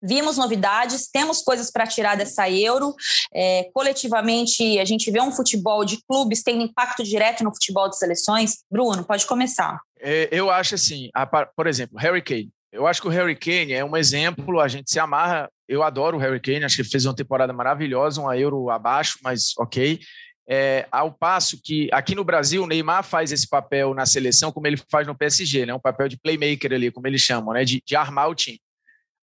Vimos 0.07 0.36
novidades, 0.36 1.09
temos 1.11 1.40
coisas 1.40 1.70
para 1.70 1.86
tirar 1.86 2.14
dessa 2.14 2.50
euro. 2.50 2.94
É, 3.32 3.70
coletivamente, 3.72 4.78
a 4.78 4.84
gente 4.84 5.11
vê 5.11 5.20
um 5.20 5.32
futebol 5.32 5.82
de 5.84 5.98
clubes 6.07 6.42
tendo 6.42 6.62
impacto 6.62 7.02
direto 7.02 7.42
no 7.42 7.55
futebol 7.55 7.88
de 7.88 7.98
seleções. 7.98 8.59
Bruno, 8.70 9.02
pode 9.02 9.26
começar. 9.26 9.80
É, 9.98 10.28
eu 10.30 10.50
acho 10.50 10.74
assim, 10.74 11.09
a, 11.14 11.26
por 11.26 11.66
exemplo, 11.66 11.98
Harry 11.98 12.20
Kane. 12.20 12.50
Eu 12.70 12.86
acho 12.86 13.00
que 13.00 13.09
o 13.09 13.11
Harry 13.11 13.36
Kane 13.36 13.72
é 13.72 13.84
um 13.84 13.96
exemplo, 13.96 14.61
a 14.61 14.68
gente 14.68 14.90
se 14.90 14.98
amarra. 14.98 15.48
Eu 15.66 15.82
adoro 15.82 16.18
o 16.18 16.20
Harry 16.20 16.40
Kane, 16.40 16.64
acho 16.64 16.76
que 16.76 16.82
ele 16.82 16.90
fez 16.90 17.07
uma 17.07 17.14
temporada 17.14 17.52
maravilhosa, 17.52 18.20
um 18.20 18.30
euro 18.32 18.68
abaixo, 18.68 19.18
mas 19.22 19.55
ok. 19.57 20.00
É, 20.46 20.86
ao 20.92 21.11
passo 21.11 21.59
que 21.62 21.88
aqui 21.90 22.14
no 22.14 22.22
Brasil 22.22 22.62
o 22.62 22.66
Neymar 22.66 23.02
faz 23.02 23.32
esse 23.32 23.48
papel 23.48 23.94
na 23.94 24.05
seleção 24.05 24.52
como 24.52 24.66
ele 24.66 24.76
faz 24.90 25.07
no 25.07 25.16
PSG, 25.16 25.64
né? 25.64 25.72
um 25.72 25.80
papel 25.80 26.07
de 26.07 26.18
playmaker 26.18 26.70
ali, 26.70 26.90
como 26.90 27.07
eles 27.07 27.22
chamam, 27.22 27.55
né? 27.55 27.64
de, 27.64 27.82
de 27.86 27.96
armar 27.96 28.28
o 28.28 28.34
time. 28.34 28.61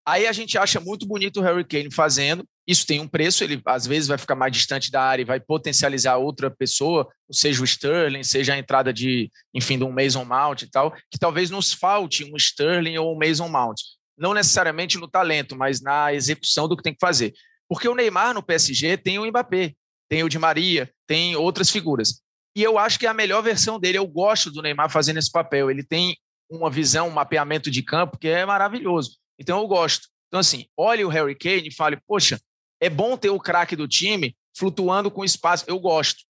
Aí 0.06 0.26
a 0.26 0.32
gente 0.32 0.58
acha 0.58 0.80
muito 0.80 1.06
bonito 1.06 1.40
o 1.40 1.44
Harry 1.44 1.64
Kane 1.64 1.94
fazendo. 1.94 2.44
Isso 2.66 2.88
tem 2.88 3.00
um 3.00 3.08
preço, 3.08 3.44
ele 3.44 3.62
às 3.66 3.86
vezes 3.86 4.08
vai 4.08 4.18
ficar 4.18 4.36
mais 4.36 4.52
distante 4.52 4.92
da 4.92 5.02
área 5.02 5.22
e 5.22 5.26
vai 5.26 5.40
potencializar 5.40 6.18
outra 6.18 6.50
pessoa, 6.50 7.08
seja 7.32 7.62
o 7.62 7.66
Sterling, 7.66 8.24
seja 8.24 8.54
a 8.54 8.58
entrada 8.58 8.94
de, 8.94 9.30
enfim, 9.54 9.78
de 9.78 9.84
um 9.84 9.92
Mason 9.92 10.26
Mount 10.26 10.64
e 10.64 10.70
tal, 10.70 10.92
que 10.92 11.20
talvez 11.20 11.50
nos 11.50 11.74
falte 11.74 12.24
um 12.24 12.36
Sterling 12.36 12.98
ou 12.98 13.14
um 13.14 13.20
Mason 13.20 13.48
Mount. 13.48 13.82
Não 14.18 14.34
necessariamente 14.34 14.98
no 14.98 15.08
talento, 15.08 15.56
mas 15.56 15.82
na 15.82 16.14
execução 16.14 16.68
do 16.68 16.78
que 16.78 16.84
tem 16.84 16.94
que 16.94 17.00
fazer. 17.00 17.34
Porque 17.68 17.88
o 17.88 17.96
Neymar 17.96 18.34
no 18.34 18.44
PSG 18.44 18.98
tem 18.98 19.18
o 19.18 19.26
Mbappé, 19.26 19.74
tem 20.10 20.24
o 20.24 20.30
Di 20.30 20.38
Maria, 20.38 20.92
tem 21.08 21.36
outras 21.36 21.70
figuras. 21.70 22.22
E 22.56 22.62
eu 22.62 22.78
acho 22.78 23.00
que 23.00 23.06
é 23.06 23.10
a 23.10 23.14
melhor 23.14 23.42
versão 23.42 23.80
dele. 23.80 23.98
Eu 23.98 24.08
gosto 24.08 24.52
do 24.52 24.62
Neymar 24.62 24.90
fazendo 24.90 25.18
esse 25.18 25.32
papel. 25.32 25.72
Ele 25.72 25.84
tem 25.84 26.18
uma 26.50 26.70
visão, 26.70 27.08
um 27.08 27.12
mapeamento 27.12 27.72
de 27.72 27.82
campo 27.82 28.18
que 28.18 28.28
é 28.28 28.46
maravilhoso. 28.46 29.21
Então 29.42 29.60
eu 29.60 29.68
gosto. 29.68 30.08
Então, 30.28 30.40
assim, 30.40 30.66
olhe 30.78 31.04
o 31.04 31.10
Harry 31.10 31.36
Kane 31.36 31.68
e 31.68 31.76
fale, 31.76 32.00
poxa, 32.08 32.40
é 32.80 32.90
bom 32.90 33.18
ter 33.18 33.30
o 33.30 33.40
craque 33.40 33.76
do 33.76 33.88
time 33.88 34.36
flutuando 34.56 35.10
com 35.10 35.26
espaço. 35.26 35.66
Eu 35.68 35.80
gosto. 35.80 36.24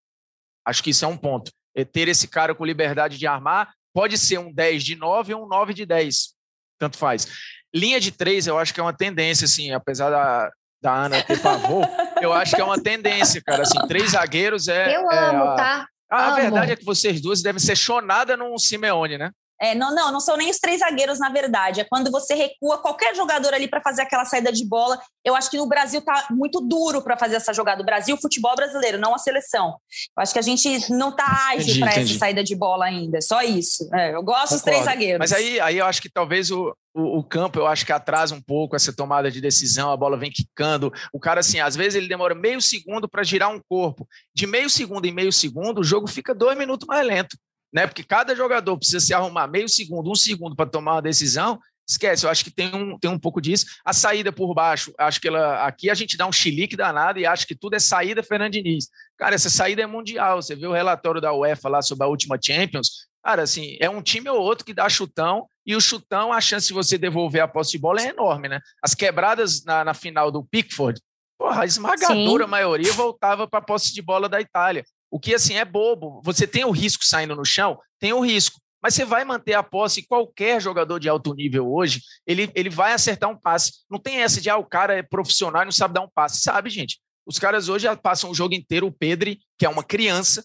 Acho 0.66 0.82
que 0.82 0.90
isso 0.90 1.06
é 1.06 1.08
um 1.08 1.18
ponto. 1.18 1.52
É 1.76 1.84
ter 1.84 2.08
esse 2.08 2.28
cara 2.28 2.56
com 2.56 2.66
liberdade 2.66 3.18
de 3.18 3.28
armar. 3.28 3.74
Pode 3.94 4.18
ser 4.18 4.40
um 4.40 4.52
10 4.52 4.84
de 4.84 4.96
9 4.96 5.34
ou 5.34 5.46
um 5.46 5.48
9 5.48 5.74
de 5.74 5.86
10. 5.86 6.34
Tanto 6.80 6.98
faz. 6.98 7.28
Linha 7.74 8.00
de 8.00 8.12
3, 8.12 8.48
eu 8.48 8.58
acho 8.58 8.74
que 8.74 8.80
é 8.80 8.84
uma 8.84 8.94
tendência, 8.94 9.46
assim, 9.46 9.72
apesar 9.72 10.10
da, 10.10 10.50
da 10.82 11.06
Ana 11.06 11.22
ter 11.22 11.40
pavor, 11.40 11.88
eu 12.22 12.34
acho 12.34 12.56
que 12.56 12.62
é 12.62 12.64
uma 12.64 12.82
tendência, 12.82 13.42
cara. 13.46 13.64
Assim, 13.64 13.78
três 13.88 14.12
zagueiros 14.12 14.68
é. 14.68 14.96
Eu 14.96 15.12
é 15.12 15.30
amo, 15.30 15.44
a... 15.44 15.56
tá? 15.56 15.88
A, 16.10 16.34
a 16.34 16.36
verdade 16.36 16.72
é 16.72 16.76
que 16.76 16.84
vocês 16.84 17.22
duas 17.22 17.42
devem 17.42 17.60
ser 17.60 17.78
chonada 17.78 18.36
num 18.36 18.58
Simeone, 18.58 19.18
né? 19.18 19.32
É, 19.62 19.76
não, 19.76 19.94
não, 19.94 20.12
não 20.12 20.20
são 20.20 20.36
nem 20.36 20.50
os 20.50 20.58
três 20.58 20.80
zagueiros, 20.80 21.20
na 21.20 21.30
verdade. 21.30 21.82
É 21.82 21.84
quando 21.84 22.10
você 22.10 22.34
recua 22.34 22.80
qualquer 22.80 23.16
jogador 23.16 23.54
ali 23.54 23.68
para 23.68 23.80
fazer 23.80 24.02
aquela 24.02 24.26
saída 24.26 24.52
de 24.52 24.66
bola. 24.66 25.00
Eu 25.24 25.36
acho 25.36 25.52
que 25.52 25.58
no 25.58 25.68
Brasil 25.68 26.02
tá 26.02 26.30
muito 26.32 26.60
duro 26.62 27.00
para 27.04 27.16
fazer 27.16 27.36
essa 27.36 27.54
jogada. 27.54 27.84
O 27.84 27.86
Brasil, 27.86 28.16
o 28.16 28.20
futebol 28.20 28.56
brasileiro, 28.56 28.98
não 28.98 29.14
a 29.14 29.20
seleção. 29.20 29.76
Eu 30.18 30.24
acho 30.24 30.34
que 30.34 30.40
a 30.40 30.42
gente 30.42 30.92
não 30.92 31.16
tá 31.16 31.52
ágil 31.52 31.80
para 31.80 31.94
essa 31.94 32.18
saída 32.18 32.44
de 32.44 32.56
bola 32.56 32.86
ainda. 32.86 33.22
Só 33.22 33.44
isso. 33.44 33.88
É, 33.94 34.16
eu 34.16 34.24
gosto 34.24 34.50
Concordo. 34.50 34.56
dos 34.56 34.62
três 34.64 34.86
zagueiros. 34.86 35.20
Mas 35.20 35.32
aí, 35.32 35.60
aí 35.60 35.78
eu 35.78 35.86
acho 35.86 36.02
que 36.02 36.10
talvez 36.10 36.50
o, 36.50 36.76
o, 36.92 37.20
o, 37.20 37.24
campo, 37.24 37.60
eu 37.60 37.68
acho 37.68 37.86
que 37.86 37.92
atrasa 37.92 38.34
um 38.34 38.42
pouco 38.42 38.76
essa 38.76 38.92
tomada 38.92 39.30
de 39.30 39.40
decisão, 39.40 39.92
a 39.92 39.98
bola 39.98 40.18
vem 40.18 40.32
quicando. 40.32 40.92
O 41.14 41.20
cara, 41.20 41.42
assim, 41.42 41.60
às 41.60 41.76
vezes 41.76 41.94
ele 41.94 42.08
demora 42.08 42.34
meio 42.34 42.60
segundo 42.60 43.08
para 43.08 43.22
girar 43.22 43.52
um 43.52 43.62
corpo. 43.70 44.08
De 44.34 44.48
meio 44.48 44.72
segundo 44.72 45.06
em 45.06 45.14
meio 45.14 45.32
segundo, 45.32 45.82
o 45.82 45.84
jogo 45.84 46.08
fica 46.08 46.34
dois 46.34 46.58
minutos 46.58 46.88
mais 46.88 47.06
lento 47.06 47.38
né? 47.74 47.88
Porque 47.88 48.04
cada 48.04 48.36
jogador 48.36 48.78
precisa 48.78 49.00
se 49.00 49.14
arrumar 49.14 49.48
meio 49.48 49.70
segundo, 49.70 50.12
um 50.12 50.16
segundo 50.16 50.56
para 50.56 50.70
tomar 50.70 50.94
uma 50.96 51.02
decisão. 51.02 51.60
Esquece, 51.88 52.26
eu 52.26 52.30
acho 52.30 52.44
que 52.44 52.52
tem 52.52 52.74
um, 52.74 52.98
tem 52.98 53.10
um 53.10 53.20
pouco 53.20 53.42
disso. 53.42 53.66
A 53.84 53.92
saída 53.92 54.32
por 54.32 54.54
baixo, 54.54 54.94
acho 54.98 55.20
que 55.20 55.28
ela 55.28 55.66
aqui 55.66 55.90
a 55.90 55.94
gente 55.94 56.16
dá 56.16 56.26
um 56.26 56.32
chilique 56.32 56.76
danado 56.76 57.20
e 57.20 57.26
acha 57.26 57.46
que 57.46 57.56
tudo 57.56 57.76
é 57.76 57.80
saída 57.80 58.24
Fernandiniz. 58.24 58.88
Cara, 59.18 59.36
essa 59.36 59.50
saída 59.50 59.82
é 59.82 59.88
mundial. 59.88 60.42
Você 60.42 60.56
viu 60.56 60.70
o 60.70 60.74
relatório 60.74 61.20
da 61.20 61.34
UEFA 61.34 61.70
lá 61.70 61.82
sobre 61.82 62.06
a 62.06 62.08
última 62.08 62.40
Champions? 62.42 63.08
Cara, 63.24 63.44
assim, 63.44 63.78
é 63.80 63.90
um 63.90 64.02
time 64.02 64.30
ou 64.30 64.40
outro 64.40 64.66
que 64.66 64.74
dá 64.74 64.88
chutão 64.90 65.48
e 65.66 65.76
o 65.76 65.82
chutão, 65.82 66.34
a 66.34 66.42
chance 66.42 66.68
de 66.68 66.74
você 66.74 66.98
devolver 66.98 67.42
a 67.42 67.48
posse 67.48 67.72
de 67.72 67.78
bola 67.78 68.02
é 68.02 68.10
enorme, 68.10 68.48
né? 68.48 68.60
As 68.82 68.96
quebradas 68.96 69.64
na, 69.64 69.84
na 69.84 69.94
final 69.94 70.32
do 70.32 70.44
Pickford, 70.44 71.00
porra, 71.38 71.64
a 71.64 71.66
esmagadora 71.66 72.46
Sim. 72.46 72.50
maioria 72.50 72.94
voltava 72.94 73.48
para 73.48 73.60
a 73.60 73.64
posse 73.64 73.94
de 73.94 74.02
bola 74.02 74.28
da 74.28 74.42
Itália. 74.42 74.84
O 75.12 75.20
que, 75.20 75.36
assim, 75.36 75.56
é 75.56 75.66
bobo. 75.66 76.22
Você 76.24 76.48
tem 76.48 76.64
o 76.64 76.72
risco 76.72 77.06
saindo 77.06 77.36
no 77.36 77.46
chão? 77.46 77.78
Tem 78.00 78.14
o 78.14 78.22
risco. 78.22 78.60
Mas 78.82 78.96
você 78.96 79.06
vai 79.06 79.24
manter 79.26 79.54
a 79.54 79.62
posse. 79.62 80.08
Qualquer 80.08 80.62
jogador 80.62 80.98
de 80.98 81.10
alto 81.10 81.34
nível 81.36 81.72
hoje, 81.72 82.02
ele, 82.26 82.50
ele 82.56 82.70
vai 82.70 82.94
acertar 82.94 83.30
um 83.30 83.38
passe. 83.38 83.84
Não 83.90 84.00
tem 84.00 84.22
essa 84.22 84.40
de, 84.40 84.50
ah, 84.50 84.58
o 84.58 84.66
cara 84.66 84.96
é 84.96 85.04
profissional 85.04 85.62
e 85.62 85.66
não 85.66 85.72
sabe 85.72 85.94
dar 85.94 86.02
um 86.02 86.10
passe. 86.10 86.42
Sabe, 86.42 86.70
gente? 86.70 87.00
Os 87.26 87.38
caras 87.38 87.70
hoje 87.70 87.86
passam 87.98 88.32
o 88.32 88.34
jogo 88.34 88.56
inteiro. 88.56 88.88
O 88.88 88.92
Pedri, 88.92 89.40
que 89.58 89.66
é 89.66 89.70
uma 89.70 89.84
criança, 89.84 90.44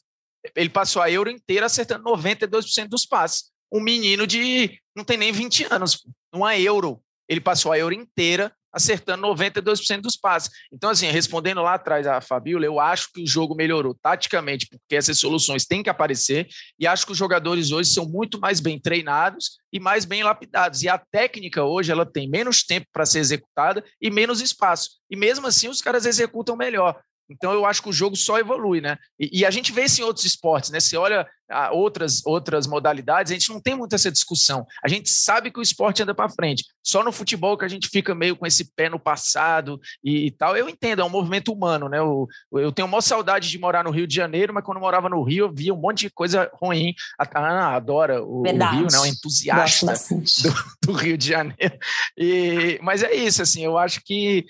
ele 0.54 0.68
passou 0.68 1.00
a 1.00 1.10
Euro 1.10 1.30
inteira 1.30 1.66
acertando 1.66 2.04
92% 2.04 2.88
dos 2.88 3.06
passes. 3.06 3.50
Um 3.72 3.80
menino 3.80 4.26
de 4.26 4.78
não 4.94 5.04
tem 5.04 5.16
nem 5.16 5.32
20 5.32 5.64
anos, 5.70 6.02
uma 6.32 6.56
Euro. 6.58 7.02
Ele 7.28 7.40
passou 7.40 7.72
a 7.72 7.78
Euro 7.78 7.94
inteira 7.94 8.54
acertando 8.76 9.26
92% 9.26 10.02
dos 10.02 10.16
passes. 10.16 10.50
Então, 10.70 10.90
assim, 10.90 11.06
respondendo 11.06 11.62
lá 11.62 11.74
atrás 11.74 12.06
a 12.06 12.20
Fabiola, 12.20 12.66
eu 12.66 12.78
acho 12.78 13.10
que 13.10 13.22
o 13.22 13.26
jogo 13.26 13.54
melhorou 13.54 13.94
taticamente, 13.94 14.66
porque 14.68 14.94
essas 14.94 15.18
soluções 15.18 15.64
têm 15.64 15.82
que 15.82 15.88
aparecer, 15.88 16.46
e 16.78 16.86
acho 16.86 17.06
que 17.06 17.12
os 17.12 17.18
jogadores 17.18 17.72
hoje 17.72 17.90
são 17.90 18.06
muito 18.06 18.38
mais 18.38 18.60
bem 18.60 18.78
treinados 18.78 19.58
e 19.72 19.80
mais 19.80 20.04
bem 20.04 20.22
lapidados. 20.22 20.82
E 20.82 20.88
a 20.90 20.98
técnica 20.98 21.64
hoje, 21.64 21.90
ela 21.90 22.04
tem 22.04 22.28
menos 22.28 22.62
tempo 22.62 22.86
para 22.92 23.06
ser 23.06 23.20
executada 23.20 23.82
e 24.00 24.10
menos 24.10 24.42
espaço. 24.42 24.90
E 25.10 25.16
mesmo 25.16 25.46
assim, 25.46 25.68
os 25.68 25.80
caras 25.80 26.04
executam 26.04 26.54
melhor. 26.54 27.00
Então 27.28 27.52
eu 27.52 27.66
acho 27.66 27.82
que 27.82 27.88
o 27.88 27.92
jogo 27.92 28.16
só 28.16 28.38
evolui, 28.38 28.80
né? 28.80 28.96
E, 29.18 29.40
e 29.40 29.44
a 29.44 29.50
gente 29.50 29.72
vê 29.72 29.84
isso 29.84 30.00
em 30.00 30.04
outros 30.04 30.24
esportes, 30.24 30.70
né? 30.70 30.80
Você 30.80 30.96
olha 30.96 31.26
a 31.48 31.72
outras 31.72 32.22
outras 32.24 32.66
modalidades, 32.66 33.30
a 33.30 33.34
gente 33.34 33.50
não 33.50 33.60
tem 33.60 33.76
muito 33.76 33.94
essa 33.94 34.10
discussão. 34.10 34.66
A 34.82 34.88
gente 34.88 35.08
sabe 35.08 35.50
que 35.50 35.58
o 35.58 35.62
esporte 35.62 36.02
anda 36.02 36.14
para 36.14 36.28
frente. 36.28 36.64
Só 36.82 37.02
no 37.04 37.12
futebol 37.12 37.56
que 37.56 37.64
a 37.64 37.68
gente 37.68 37.88
fica 37.88 38.14
meio 38.14 38.36
com 38.36 38.46
esse 38.46 38.72
pé 38.74 38.88
no 38.88 38.98
passado 38.98 39.80
e, 40.02 40.26
e 40.26 40.30
tal. 40.30 40.56
Eu 40.56 40.68
entendo, 40.68 41.02
é 41.02 41.04
um 41.04 41.10
movimento 41.10 41.52
humano, 41.52 41.88
né? 41.88 41.98
Eu, 41.98 42.26
eu 42.52 42.72
tenho 42.72 42.88
maior 42.88 43.00
saudade 43.00 43.48
de 43.48 43.58
morar 43.58 43.84
no 43.84 43.90
Rio 43.90 44.06
de 44.06 44.14
Janeiro, 44.14 44.52
mas 44.52 44.64
quando 44.64 44.78
eu 44.78 44.82
morava 44.82 45.08
no 45.08 45.22
Rio, 45.22 45.46
eu 45.46 45.52
via 45.52 45.74
um 45.74 45.80
monte 45.80 46.00
de 46.00 46.10
coisa 46.10 46.50
ruim. 46.54 46.94
A 47.18 47.38
Ana 47.38 47.76
adora 47.76 48.22
o, 48.22 48.40
o 48.40 48.42
Rio, 48.42 48.86
né? 48.90 48.98
Um 49.00 49.06
entusiasta 49.06 49.94
do, 50.42 50.54
do, 50.84 50.92
Rio 50.92 51.16
de 51.16 51.28
Janeiro. 51.28 51.78
E, 52.16 52.78
mas 52.82 53.02
é 53.02 53.14
isso, 53.14 53.42
assim, 53.42 53.64
eu 53.64 53.78
acho 53.78 54.00
que 54.04 54.46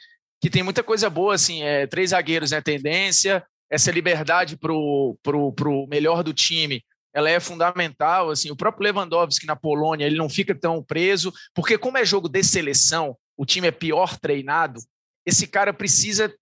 que 0.46 0.50
tem 0.50 0.62
muita 0.62 0.84
coisa 0.84 1.10
boa, 1.10 1.34
assim, 1.34 1.64
é, 1.64 1.88
três 1.88 2.10
zagueiros 2.10 2.52
é 2.52 2.56
né, 2.56 2.62
tendência, 2.62 3.44
essa 3.68 3.90
liberdade 3.90 4.56
para 4.56 4.72
o 4.72 5.18
pro, 5.20 5.52
pro 5.52 5.88
melhor 5.88 6.22
do 6.22 6.32
time, 6.32 6.84
ela 7.12 7.28
é 7.28 7.40
fundamental, 7.40 8.30
assim, 8.30 8.48
o 8.52 8.54
próprio 8.54 8.84
Lewandowski 8.84 9.44
na 9.44 9.56
Polônia, 9.56 10.04
ele 10.04 10.14
não 10.14 10.28
fica 10.28 10.54
tão 10.54 10.80
preso, 10.84 11.32
porque 11.52 11.76
como 11.76 11.98
é 11.98 12.04
jogo 12.04 12.28
de 12.28 12.44
seleção, 12.44 13.16
o 13.36 13.44
time 13.44 13.66
é 13.66 13.72
pior 13.72 14.16
treinado, 14.20 14.78
esse 15.26 15.48
cara 15.48 15.74
precisa 15.74 16.32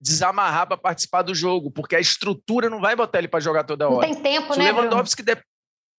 desamarrar 0.00 0.66
para 0.66 0.78
participar 0.78 1.20
do 1.20 1.34
jogo, 1.34 1.70
porque 1.70 1.94
a 1.94 2.00
estrutura 2.00 2.70
não 2.70 2.80
vai 2.80 2.96
botar 2.96 3.18
ele 3.18 3.28
para 3.28 3.38
jogar 3.38 3.64
toda 3.64 3.86
hora. 3.86 4.08
Não 4.08 4.14
tem 4.14 4.22
tempo, 4.22 4.54
Se 4.54 4.58
né, 4.60 4.72
Lewandowski 4.72 5.22
de... 5.22 5.36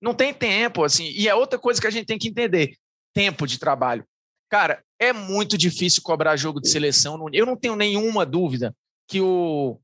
não 0.01 0.15
tem 0.15 0.33
tempo, 0.33 0.83
assim, 0.83 1.05
e 1.11 1.29
é 1.29 1.35
outra 1.35 1.59
coisa 1.59 1.79
que 1.79 1.85
a 1.85 1.91
gente 1.91 2.07
tem 2.07 2.17
que 2.17 2.29
entender, 2.29 2.73
tempo 3.13 3.45
de 3.45 3.59
trabalho. 3.59 4.03
Cara, 4.53 4.83
é 4.99 5.11
muito 5.11 5.57
difícil 5.57 6.03
cobrar 6.03 6.35
jogo 6.35 6.61
de 6.61 6.69
seleção. 6.69 7.27
Eu 7.33 7.43
não 7.43 7.57
tenho 7.57 7.75
nenhuma 7.75 8.23
dúvida 8.23 8.71
que 9.07 9.19
o 9.19 9.79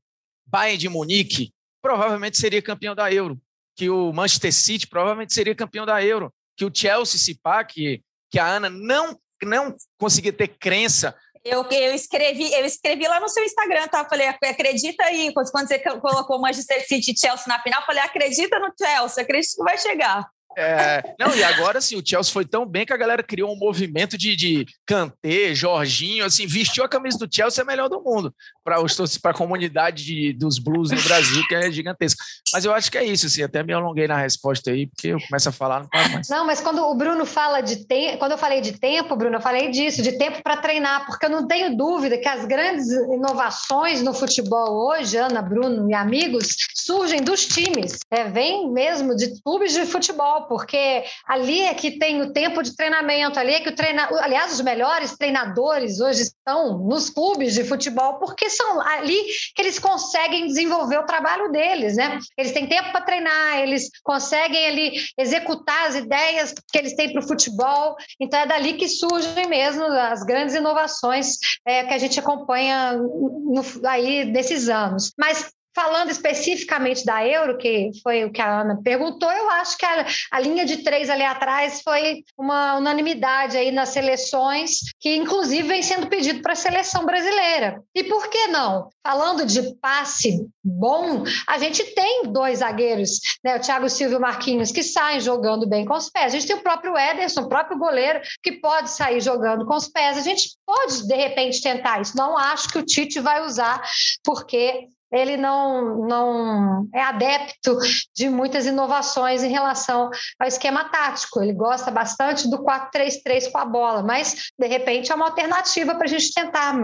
Bayern 0.46 0.78
de 0.78 0.88
Munique 0.88 1.52
provavelmente 1.82 2.38
seria 2.38 2.62
campeão 2.62 2.94
da 2.94 3.12
Euro, 3.12 3.36
que 3.74 3.90
o 3.90 4.12
Manchester 4.12 4.52
City 4.52 4.86
provavelmente 4.86 5.34
seria 5.34 5.56
campeão 5.56 5.84
da 5.84 6.00
Euro, 6.04 6.32
que 6.56 6.64
o 6.64 6.70
Chelsea, 6.72 7.18
se 7.18 7.34
pá, 7.34 7.64
que, 7.64 8.00
que 8.30 8.38
a 8.38 8.46
Ana 8.46 8.70
não, 8.70 9.18
não 9.42 9.74
conseguia 9.98 10.32
ter 10.32 10.46
crença 10.46 11.16
eu, 11.44 11.64
eu, 11.68 11.92
escrevi, 11.92 12.52
eu 12.52 12.64
escrevi 12.64 13.08
lá 13.08 13.18
no 13.18 13.28
seu 13.28 13.42
Instagram, 13.42 13.88
tá? 13.88 14.04
Falei, 14.08 14.28
acredita 14.28 15.02
aí, 15.02 15.32
quando 15.32 15.48
você 15.66 15.80
colocou 15.80 16.36
o 16.36 16.40
Manchester 16.40 16.86
City 16.86 17.10
e 17.10 17.18
Chelsea 17.18 17.46
na 17.48 17.60
final, 17.60 17.84
falei, 17.84 18.02
acredita 18.02 18.60
no 18.60 18.72
Chelsea, 18.78 19.22
acredito 19.22 19.56
que 19.56 19.64
vai 19.64 19.78
chegar. 19.78 20.30
É, 20.56 21.14
não, 21.18 21.34
e 21.34 21.42
agora 21.44 21.78
assim, 21.78 21.96
o 21.96 22.02
Chelsea 22.04 22.32
foi 22.32 22.44
tão 22.44 22.66
bem 22.66 22.84
que 22.84 22.92
a 22.92 22.96
galera 22.96 23.22
criou 23.22 23.52
um 23.52 23.58
movimento 23.58 24.18
de, 24.18 24.34
de 24.34 24.66
Kanté, 24.84 25.54
Jorginho, 25.54 26.24
assim, 26.24 26.46
vestiu 26.46 26.84
a 26.84 26.88
camisa 26.88 27.18
do 27.18 27.32
Chelsea 27.32 27.62
é 27.62 27.66
melhor 27.66 27.88
do 27.88 28.02
mundo 28.02 28.34
para 28.62 29.30
a 29.30 29.34
comunidade 29.34 30.04
de, 30.04 30.32
dos 30.32 30.58
blues 30.58 30.90
no 30.90 31.00
Brasil, 31.02 31.42
que 31.46 31.54
é 31.54 31.70
gigantesca. 31.70 32.22
Mas 32.52 32.64
eu 32.64 32.74
acho 32.74 32.90
que 32.90 32.98
é 32.98 33.04
isso, 33.04 33.26
assim, 33.26 33.42
até 33.42 33.62
me 33.62 33.72
alonguei 33.72 34.06
na 34.06 34.16
resposta 34.16 34.70
aí, 34.70 34.86
porque 34.86 35.08
eu 35.08 35.18
começo 35.28 35.48
a 35.48 35.52
falar, 35.52 35.80
não 35.80 35.88
paro 35.88 36.12
mais. 36.12 36.28
Não, 36.28 36.46
mas 36.46 36.60
quando 36.60 36.82
o 36.82 36.94
Bruno 36.94 37.24
fala 37.24 37.60
de 37.60 37.86
tempo, 37.86 38.18
quando 38.18 38.32
eu 38.32 38.38
falei 38.38 38.60
de 38.60 38.72
tempo, 38.72 39.16
Bruno, 39.16 39.36
eu 39.36 39.40
falei 39.40 39.70
disso, 39.70 40.02
de 40.02 40.18
tempo 40.18 40.42
para 40.42 40.56
treinar, 40.56 41.06
porque 41.06 41.26
eu 41.26 41.30
não 41.30 41.46
tenho 41.46 41.76
dúvida 41.76 42.18
que 42.18 42.28
as 42.28 42.44
grandes 42.44 42.88
inovações 42.90 44.02
no 44.02 44.12
futebol 44.12 44.88
hoje, 44.88 45.16
Ana, 45.16 45.40
Bruno 45.40 45.88
e 45.88 45.94
amigos, 45.94 46.56
surgem 46.74 47.22
dos 47.22 47.46
times, 47.46 47.98
é, 48.10 48.24
vem 48.24 48.70
mesmo 48.70 49.16
de 49.16 49.40
clubes 49.42 49.72
de 49.72 49.86
futebol, 49.86 50.46
porque 50.46 51.04
ali 51.26 51.60
é 51.62 51.74
que 51.74 51.92
tem 51.92 52.20
o 52.20 52.32
tempo 52.32 52.62
de 52.62 52.74
treinamento, 52.74 53.38
ali 53.38 53.54
é 53.54 53.60
que 53.60 53.68
o 53.68 53.74
treina, 53.74 54.08
aliás, 54.20 54.52
os 54.52 54.60
melhores 54.60 55.16
treinadores 55.16 56.00
hoje 56.00 56.22
estão 56.22 56.78
nos 56.78 57.08
clubes 57.08 57.54
de 57.54 57.64
futebol, 57.64 58.14
porque 58.18 58.49
são 58.50 58.80
ali 58.80 59.22
que 59.54 59.62
eles 59.62 59.78
conseguem 59.78 60.46
desenvolver 60.46 60.98
o 60.98 61.06
trabalho 61.06 61.50
deles, 61.50 61.96
né? 61.96 62.18
Eles 62.36 62.52
têm 62.52 62.68
tempo 62.68 62.90
para 62.92 63.00
treinar, 63.02 63.58
eles 63.58 63.90
conseguem 64.02 64.66
ali 64.66 64.92
executar 65.18 65.88
as 65.88 65.96
ideias 65.96 66.54
que 66.70 66.78
eles 66.78 66.94
têm 66.94 67.12
para 67.12 67.22
o 67.22 67.26
futebol, 67.26 67.96
então 68.20 68.40
é 68.40 68.46
dali 68.46 68.74
que 68.74 68.88
surgem 68.88 69.48
mesmo 69.48 69.84
as 69.84 70.22
grandes 70.22 70.54
inovações 70.54 71.36
é, 71.66 71.84
que 71.84 71.94
a 71.94 71.98
gente 71.98 72.18
acompanha 72.18 72.94
no, 72.94 73.62
aí 73.86 74.32
desses 74.32 74.68
anos. 74.68 75.12
Mas 75.18 75.50
Falando 75.80 76.10
especificamente 76.10 77.06
da 77.06 77.26
Euro, 77.26 77.56
que 77.56 77.90
foi 78.02 78.22
o 78.26 78.30
que 78.30 78.42
a 78.42 78.60
Ana 78.60 78.78
perguntou, 78.84 79.32
eu 79.32 79.48
acho 79.48 79.78
que 79.78 79.86
a, 79.86 80.06
a, 80.30 80.38
linha 80.38 80.66
de 80.66 80.84
três 80.84 81.08
ali 81.08 81.22
atrás 81.22 81.80
foi 81.82 82.22
uma 82.36 82.76
unanimidade 82.76 83.56
aí 83.56 83.70
nas 83.70 83.88
seleções, 83.88 84.80
que 85.00 85.16
inclusive 85.16 85.66
vem 85.66 85.82
sendo 85.82 86.06
pedido 86.06 86.42
para 86.42 86.52
a 86.52 86.56
seleção 86.56 87.06
brasileira. 87.06 87.82
E 87.94 88.04
por 88.04 88.28
que 88.28 88.48
não? 88.48 88.90
Falando 89.02 89.46
de 89.46 89.74
passe 89.76 90.46
bom, 90.62 91.24
a 91.46 91.58
gente 91.58 91.82
tem 91.94 92.24
dois 92.30 92.58
zagueiros, 92.58 93.18
né? 93.42 93.56
o 93.56 93.60
Thiago 93.60 93.88
Silva 93.88 94.12
e 94.12 94.18
o 94.18 94.20
Marquinhos, 94.20 94.70
que 94.70 94.82
saem 94.82 95.18
jogando 95.18 95.66
bem 95.66 95.86
com 95.86 95.94
os 95.94 96.10
pés. 96.10 96.26
A 96.26 96.38
gente 96.38 96.46
tem 96.46 96.56
o 96.56 96.62
próprio 96.62 96.94
Ederson, 96.94 97.40
o 97.40 97.48
próprio 97.48 97.78
goleiro, 97.78 98.20
que 98.42 98.52
pode 98.52 98.90
sair 98.90 99.22
jogando 99.22 99.64
com 99.64 99.76
os 99.76 99.88
pés. 99.88 100.18
A 100.18 100.22
gente 100.22 100.50
pode, 100.66 101.08
de 101.08 101.14
repente, 101.14 101.62
tentar 101.62 102.02
isso. 102.02 102.14
Não 102.18 102.36
acho 102.36 102.68
que 102.68 102.78
o 102.78 102.84
Tite 102.84 103.18
vai 103.18 103.40
usar, 103.46 103.82
porque 104.22 104.86
ele 105.12 105.36
não, 105.36 106.06
não 106.06 106.88
é 106.94 107.02
adepto 107.02 107.78
de 108.14 108.28
muitas 108.28 108.66
inovações 108.66 109.42
em 109.42 109.50
relação 109.50 110.10
ao 110.38 110.48
esquema 110.48 110.84
tático. 110.84 111.40
Ele 111.42 111.52
gosta 111.52 111.90
bastante 111.90 112.48
do 112.48 112.64
4-3-3 112.64 113.50
com 113.50 113.58
a 113.58 113.64
bola, 113.64 114.02
mas, 114.02 114.50
de 114.58 114.66
repente, 114.66 115.10
é 115.10 115.14
uma 115.14 115.26
alternativa 115.26 115.94
para 115.94 116.04
a 116.04 116.08
gente 116.08 116.32
tentar 116.32 116.74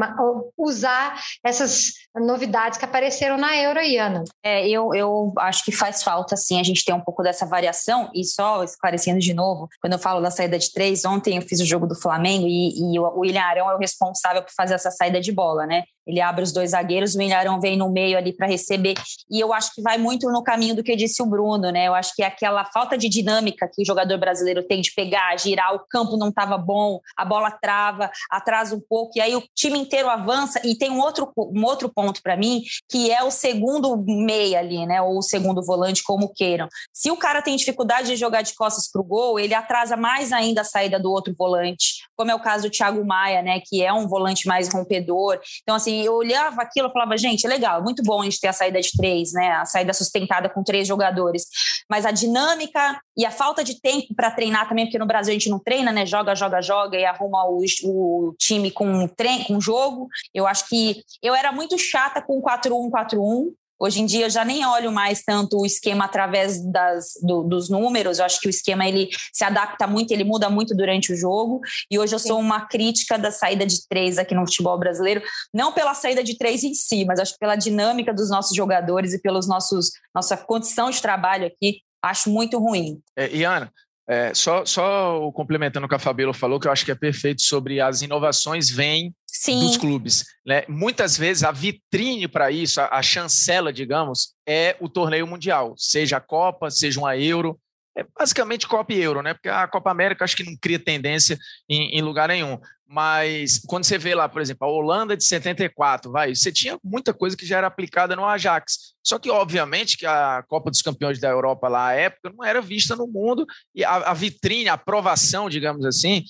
usar 0.56 1.20
essas 1.44 1.92
novidades 2.14 2.78
que 2.78 2.84
apareceram 2.84 3.36
na 3.36 3.56
Euro, 3.56 3.80
Iana. 3.80 4.24
É, 4.42 4.68
eu, 4.68 4.94
eu 4.94 5.32
acho 5.38 5.64
que 5.64 5.72
faz 5.72 6.02
falta, 6.02 6.36
sim, 6.36 6.58
a 6.58 6.62
gente 6.62 6.84
ter 6.84 6.92
um 6.92 7.00
pouco 7.00 7.22
dessa 7.22 7.46
variação, 7.46 8.10
e 8.14 8.24
só 8.24 8.64
esclarecendo 8.64 9.20
de 9.20 9.34
novo, 9.34 9.68
quando 9.80 9.92
eu 9.92 9.98
falo 9.98 10.20
da 10.20 10.30
saída 10.30 10.58
de 10.58 10.72
três, 10.72 11.04
ontem 11.04 11.36
eu 11.36 11.42
fiz 11.42 11.60
o 11.60 11.66
jogo 11.66 11.86
do 11.86 11.94
Flamengo 11.94 12.46
e, 12.46 12.94
e 12.94 12.98
o 12.98 13.20
William 13.20 13.42
Arão 13.42 13.70
é 13.70 13.74
o 13.74 13.78
responsável 13.78 14.42
por 14.42 14.52
fazer 14.52 14.74
essa 14.74 14.90
saída 14.90 15.20
de 15.20 15.32
bola, 15.32 15.66
né? 15.66 15.84
Ele 16.06 16.20
abre 16.20 16.42
os 16.42 16.52
dois 16.52 16.70
zagueiros, 16.70 17.14
o 17.14 17.18
Milharão 17.18 17.60
vem 17.60 17.76
no 17.76 17.90
meio 17.90 18.16
ali 18.16 18.32
para 18.32 18.46
receber. 18.46 18.94
E 19.30 19.40
eu 19.40 19.52
acho 19.52 19.74
que 19.74 19.82
vai 19.82 19.98
muito 19.98 20.30
no 20.30 20.42
caminho 20.42 20.76
do 20.76 20.82
que 20.82 20.94
disse 20.94 21.22
o 21.22 21.26
Bruno, 21.26 21.70
né? 21.70 21.88
Eu 21.88 21.94
acho 21.94 22.14
que 22.14 22.22
é 22.22 22.26
aquela 22.26 22.64
falta 22.64 22.96
de 22.96 23.08
dinâmica 23.08 23.68
que 23.72 23.82
o 23.82 23.84
jogador 23.84 24.16
brasileiro 24.18 24.62
tem 24.62 24.80
de 24.80 24.92
pegar, 24.94 25.36
girar, 25.38 25.74
o 25.74 25.80
campo 25.80 26.16
não 26.16 26.28
estava 26.28 26.56
bom, 26.56 27.00
a 27.16 27.24
bola 27.24 27.50
trava, 27.50 28.10
atrasa 28.30 28.76
um 28.76 28.80
pouco, 28.80 29.12
e 29.16 29.20
aí 29.20 29.34
o 29.34 29.42
time 29.54 29.78
inteiro 29.78 30.08
avança. 30.08 30.60
E 30.64 30.76
tem 30.76 30.90
um 30.90 31.00
outro, 31.00 31.32
um 31.36 31.64
outro 31.64 31.88
ponto 31.88 32.22
para 32.22 32.36
mim, 32.36 32.62
que 32.88 33.10
é 33.10 33.22
o 33.24 33.30
segundo 33.30 33.96
meia 34.06 34.60
ali, 34.60 34.86
né? 34.86 35.02
Ou 35.02 35.18
o 35.18 35.22
segundo 35.22 35.62
volante, 35.64 36.02
como 36.02 36.32
queiram. 36.32 36.68
Se 36.92 37.10
o 37.10 37.16
cara 37.16 37.42
tem 37.42 37.56
dificuldade 37.56 38.08
de 38.08 38.16
jogar 38.16 38.42
de 38.42 38.54
costas 38.54 38.90
para 38.90 39.00
o 39.00 39.04
gol, 39.04 39.38
ele 39.40 39.54
atrasa 39.54 39.96
mais 39.96 40.32
ainda 40.32 40.60
a 40.60 40.64
saída 40.64 41.00
do 41.00 41.10
outro 41.10 41.34
volante, 41.36 42.06
como 42.14 42.30
é 42.30 42.34
o 42.34 42.40
caso 42.40 42.64
do 42.64 42.70
Thiago 42.70 43.04
Maia, 43.04 43.42
né? 43.42 43.60
Que 43.64 43.82
é 43.82 43.92
um 43.92 44.06
volante 44.06 44.46
mais 44.46 44.72
rompedor. 44.72 45.40
Então, 45.62 45.74
assim, 45.74 45.95
eu 46.04 46.14
olhava 46.14 46.62
aquilo 46.62 46.88
e 46.88 46.92
falava, 46.92 47.16
gente, 47.16 47.46
legal, 47.46 47.82
muito 47.82 48.02
bom 48.02 48.20
a 48.20 48.24
gente 48.24 48.40
ter 48.40 48.48
a 48.48 48.52
saída 48.52 48.80
de 48.80 48.90
três, 48.96 49.32
né? 49.32 49.52
A 49.52 49.64
saída 49.64 49.92
sustentada 49.92 50.48
com 50.48 50.62
três 50.62 50.86
jogadores. 50.86 51.46
Mas 51.88 52.04
a 52.04 52.10
dinâmica 52.10 53.00
e 53.16 53.24
a 53.24 53.30
falta 53.30 53.62
de 53.62 53.80
tempo 53.80 54.14
para 54.14 54.30
treinar 54.30 54.68
também, 54.68 54.86
porque 54.86 54.98
no 54.98 55.06
Brasil 55.06 55.32
a 55.32 55.34
gente 55.34 55.50
não 55.50 55.58
treina, 55.58 55.92
né? 55.92 56.04
Joga, 56.04 56.34
joga, 56.34 56.60
joga 56.60 56.98
e 56.98 57.04
arruma 57.04 57.44
o, 57.46 57.62
o 57.84 58.34
time 58.38 58.70
com 58.70 59.06
treino, 59.08 59.44
com 59.46 59.60
jogo. 59.60 60.08
Eu 60.34 60.46
acho 60.46 60.68
que 60.68 61.02
eu 61.22 61.34
era 61.34 61.52
muito 61.52 61.78
chata 61.78 62.20
com 62.20 62.42
4-1-4-1. 62.42 63.52
Hoje 63.78 64.00
em 64.00 64.06
dia 64.06 64.26
eu 64.26 64.30
já 64.30 64.44
nem 64.44 64.64
olho 64.64 64.90
mais 64.90 65.22
tanto 65.22 65.58
o 65.58 65.66
esquema 65.66 66.06
através 66.06 66.64
das, 66.70 67.12
do, 67.22 67.42
dos 67.42 67.68
números. 67.68 68.18
Eu 68.18 68.24
acho 68.24 68.40
que 68.40 68.48
o 68.48 68.50
esquema 68.50 68.86
ele 68.86 69.08
se 69.32 69.44
adapta 69.44 69.86
muito, 69.86 70.12
ele 70.12 70.24
muda 70.24 70.48
muito 70.48 70.74
durante 70.74 71.12
o 71.12 71.16
jogo. 71.16 71.60
E 71.90 71.98
hoje 71.98 72.14
eu 72.14 72.18
Sim. 72.18 72.28
sou 72.28 72.40
uma 72.40 72.66
crítica 72.66 73.18
da 73.18 73.30
saída 73.30 73.66
de 73.66 73.86
três 73.88 74.18
aqui 74.18 74.34
no 74.34 74.46
futebol 74.46 74.78
brasileiro, 74.78 75.22
não 75.52 75.72
pela 75.72 75.94
saída 75.94 76.24
de 76.24 76.36
três 76.38 76.64
em 76.64 76.74
si, 76.74 77.04
mas 77.04 77.20
acho 77.20 77.34
que 77.34 77.38
pela 77.38 77.56
dinâmica 77.56 78.14
dos 78.14 78.30
nossos 78.30 78.56
jogadores 78.56 79.12
e 79.12 79.20
pelos 79.20 79.46
nossos 79.46 79.90
nossa 80.14 80.36
condição 80.36 80.90
de 80.90 81.00
trabalho 81.00 81.46
aqui. 81.46 81.80
Acho 82.02 82.30
muito 82.30 82.58
ruim. 82.58 83.00
É, 83.16 83.34
Iana, 83.34 83.72
é, 84.08 84.32
só, 84.32 84.64
só 84.64 85.30
complementando 85.32 85.86
o 85.86 85.88
que 85.88 85.94
a 85.94 85.98
Fabíola 85.98 86.32
falou, 86.32 86.60
que 86.60 86.68
eu 86.68 86.72
acho 86.72 86.84
que 86.84 86.92
é 86.92 86.94
perfeito 86.94 87.42
sobre 87.42 87.80
as 87.80 88.02
inovações 88.02 88.70
vêm 88.70 89.12
Sim. 89.40 89.60
dos 89.60 89.76
clubes. 89.76 90.24
Né? 90.44 90.64
Muitas 90.68 91.16
vezes 91.16 91.42
a 91.42 91.52
vitrine 91.52 92.26
para 92.26 92.50
isso, 92.50 92.80
a, 92.80 92.88
a, 92.96 93.02
chancela, 93.02 93.72
digamos, 93.72 94.34
é 94.46 94.76
o 94.80 94.88
torneio 94.88 95.26
mundial, 95.26 95.74
seja 95.76 96.16
a 96.16 96.20
Copa, 96.20 96.70
seja 96.70 96.98
uma 96.98 97.16
Euro. 97.16 97.58
É 97.96 98.04
basicamente 98.18 98.68
Copa 98.68 98.92
e 98.92 99.00
Euro, 99.00 99.22
né? 99.22 99.32
Porque 99.32 99.48
a 99.48 99.66
Copa 99.66 99.90
América 99.90 100.24
acho 100.24 100.36
que 100.36 100.44
não 100.44 100.54
cria 100.60 100.78
tendência 100.78 101.38
em, 101.68 101.98
em 101.98 102.02
lugar 102.02 102.28
nenhum. 102.28 102.58
Mas 102.86 103.58
quando 103.66 103.84
você 103.84 103.98
vê 103.98 104.14
lá, 104.14 104.28
por 104.28 104.40
exemplo, 104.40 104.66
a 104.66 104.70
Holanda 104.70 105.16
de 105.16 105.24
74, 105.24 106.10
vai, 106.12 106.34
você 106.34 106.52
tinha 106.52 106.78
muita 106.84 107.12
coisa 107.12 107.36
que 107.36 107.46
já 107.46 107.58
era 107.58 107.66
aplicada 107.66 108.14
no 108.14 108.24
Ajax. 108.24 108.94
Só 109.02 109.18
que, 109.18 109.30
obviamente, 109.30 109.96
que 109.96 110.06
a 110.06 110.44
Copa 110.46 110.70
dos 110.70 110.82
Campeões 110.82 111.18
da 111.18 111.28
Europa 111.28 111.68
lá 111.68 111.88
à 111.88 111.94
época 111.94 112.32
não 112.36 112.44
era 112.44 112.60
vista 112.60 112.94
no 112.94 113.06
mundo 113.06 113.46
e 113.74 113.82
a, 113.82 113.96
a 114.10 114.14
vitrine, 114.14 114.68
a 114.68 114.74
aprovação, 114.74 115.48
digamos 115.48 115.84
assim, 115.84 116.22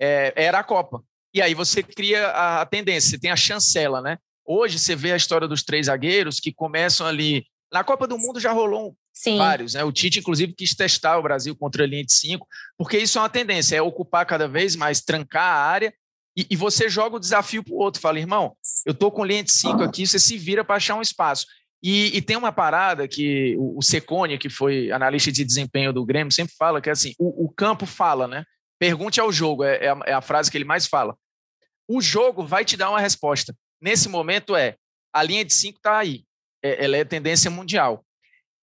é, 0.00 0.32
era 0.36 0.58
a 0.58 0.64
Copa. 0.64 1.02
E 1.34 1.40
aí 1.40 1.54
você 1.54 1.82
cria 1.82 2.28
a 2.28 2.66
tendência, 2.66 3.10
você 3.10 3.18
tem 3.18 3.30
a 3.30 3.36
chancela, 3.36 4.02
né? 4.02 4.18
Hoje 4.44 4.78
você 4.78 4.94
vê 4.94 5.12
a 5.12 5.16
história 5.16 5.48
dos 5.48 5.62
três 5.62 5.86
zagueiros 5.86 6.38
que 6.38 6.52
começam 6.52 7.06
ali. 7.06 7.46
Na 7.72 7.82
Copa 7.82 8.06
do 8.06 8.18
Mundo 8.18 8.38
já 8.38 8.52
rolou 8.52 8.94
Sim. 9.14 9.38
vários, 9.38 9.72
né? 9.72 9.82
O 9.82 9.92
Tite, 9.92 10.18
inclusive, 10.18 10.52
quis 10.52 10.74
testar 10.74 11.16
o 11.16 11.22
Brasil 11.22 11.56
contra 11.56 11.84
a 11.84 11.86
linha 11.86 12.04
de 12.04 12.12
cinco, 12.12 12.46
porque 12.76 12.98
isso 12.98 13.18
é 13.18 13.22
uma 13.22 13.30
tendência, 13.30 13.76
é 13.76 13.82
ocupar 13.82 14.26
cada 14.26 14.46
vez 14.46 14.76
mais, 14.76 15.00
trancar 15.00 15.42
a 15.42 15.64
área, 15.64 15.94
e, 16.36 16.46
e 16.50 16.56
você 16.56 16.88
joga 16.88 17.16
o 17.16 17.20
desafio 17.20 17.62
para 17.64 17.72
o 17.72 17.78
outro. 17.78 18.00
Fala, 18.00 18.18
irmão, 18.18 18.54
eu 18.84 18.92
tô 18.92 19.10
com 19.10 19.24
linha 19.24 19.42
de 19.42 19.52
cinco 19.52 19.82
aqui, 19.82 20.06
você 20.06 20.18
se 20.18 20.36
vira 20.36 20.62
para 20.62 20.76
achar 20.76 20.96
um 20.96 21.02
espaço. 21.02 21.46
E, 21.82 22.16
e, 22.16 22.22
tem 22.22 22.36
uma 22.36 22.52
parada 22.52 23.08
que 23.08 23.56
o, 23.58 23.78
o 23.78 23.82
Secone, 23.82 24.38
que 24.38 24.48
foi 24.48 24.90
analista 24.92 25.32
de 25.32 25.44
desempenho 25.44 25.92
do 25.92 26.04
Grêmio, 26.04 26.32
sempre 26.32 26.54
fala 26.56 26.80
que 26.80 26.88
é 26.88 26.92
assim: 26.92 27.12
o, 27.18 27.46
o 27.46 27.48
campo 27.48 27.86
fala, 27.86 28.28
né? 28.28 28.44
Pergunte 28.78 29.20
ao 29.20 29.32
jogo, 29.32 29.64
é, 29.64 29.86
é, 29.86 29.88
a, 29.88 30.00
é 30.06 30.12
a 30.12 30.20
frase 30.20 30.50
que 30.50 30.56
ele 30.56 30.64
mais 30.64 30.86
fala 30.86 31.16
o 31.88 32.00
jogo 32.00 32.46
vai 32.46 32.64
te 32.64 32.76
dar 32.76 32.90
uma 32.90 33.00
resposta. 33.00 33.54
Nesse 33.80 34.08
momento 34.08 34.54
é 34.54 34.76
a 35.12 35.22
linha 35.22 35.44
de 35.44 35.52
cinco 35.52 35.78
está 35.78 35.98
aí, 35.98 36.24
é, 36.62 36.84
ela 36.84 36.96
é 36.96 37.04
tendência 37.04 37.50
mundial. 37.50 38.04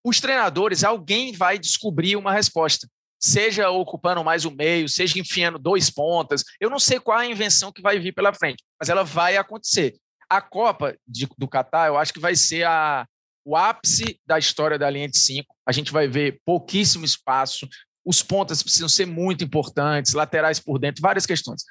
Os 0.03 0.19
treinadores, 0.19 0.83
alguém 0.83 1.33
vai 1.33 1.59
descobrir 1.59 2.15
uma 2.15 2.31
resposta, 2.31 2.87
seja 3.21 3.69
ocupando 3.69 4.23
mais 4.23 4.45
o 4.45 4.51
meio, 4.51 4.87
seja 4.87 5.19
enfiando 5.19 5.59
dois 5.59 5.89
pontas. 5.89 6.43
Eu 6.59 6.69
não 6.69 6.79
sei 6.79 6.99
qual 6.99 7.17
a 7.17 7.25
invenção 7.25 7.71
que 7.71 7.81
vai 7.81 7.99
vir 7.99 8.13
pela 8.13 8.33
frente, 8.33 8.63
mas 8.79 8.89
ela 8.89 9.03
vai 9.03 9.35
acontecer. 9.37 9.95
A 10.29 10.41
Copa 10.41 10.95
de, 11.07 11.27
do 11.37 11.47
Catar, 11.47 11.87
eu 11.87 11.97
acho 11.97 12.13
que 12.13 12.19
vai 12.19 12.35
ser 12.35 12.63
a, 12.63 13.05
o 13.43 13.57
ápice 13.57 14.19
da 14.25 14.39
história 14.39 14.77
da 14.79 14.89
linha 14.89 15.09
de 15.09 15.17
cinco. 15.17 15.55
A 15.67 15.71
gente 15.71 15.91
vai 15.91 16.07
ver 16.07 16.39
pouquíssimo 16.45 17.03
espaço, 17.03 17.67
os 18.05 18.23
pontas 18.23 18.63
precisam 18.63 18.87
ser 18.87 19.05
muito 19.05 19.43
importantes, 19.43 20.13
laterais 20.13 20.59
por 20.59 20.79
dentro, 20.79 21.01
várias 21.01 21.25
questões. 21.25 21.63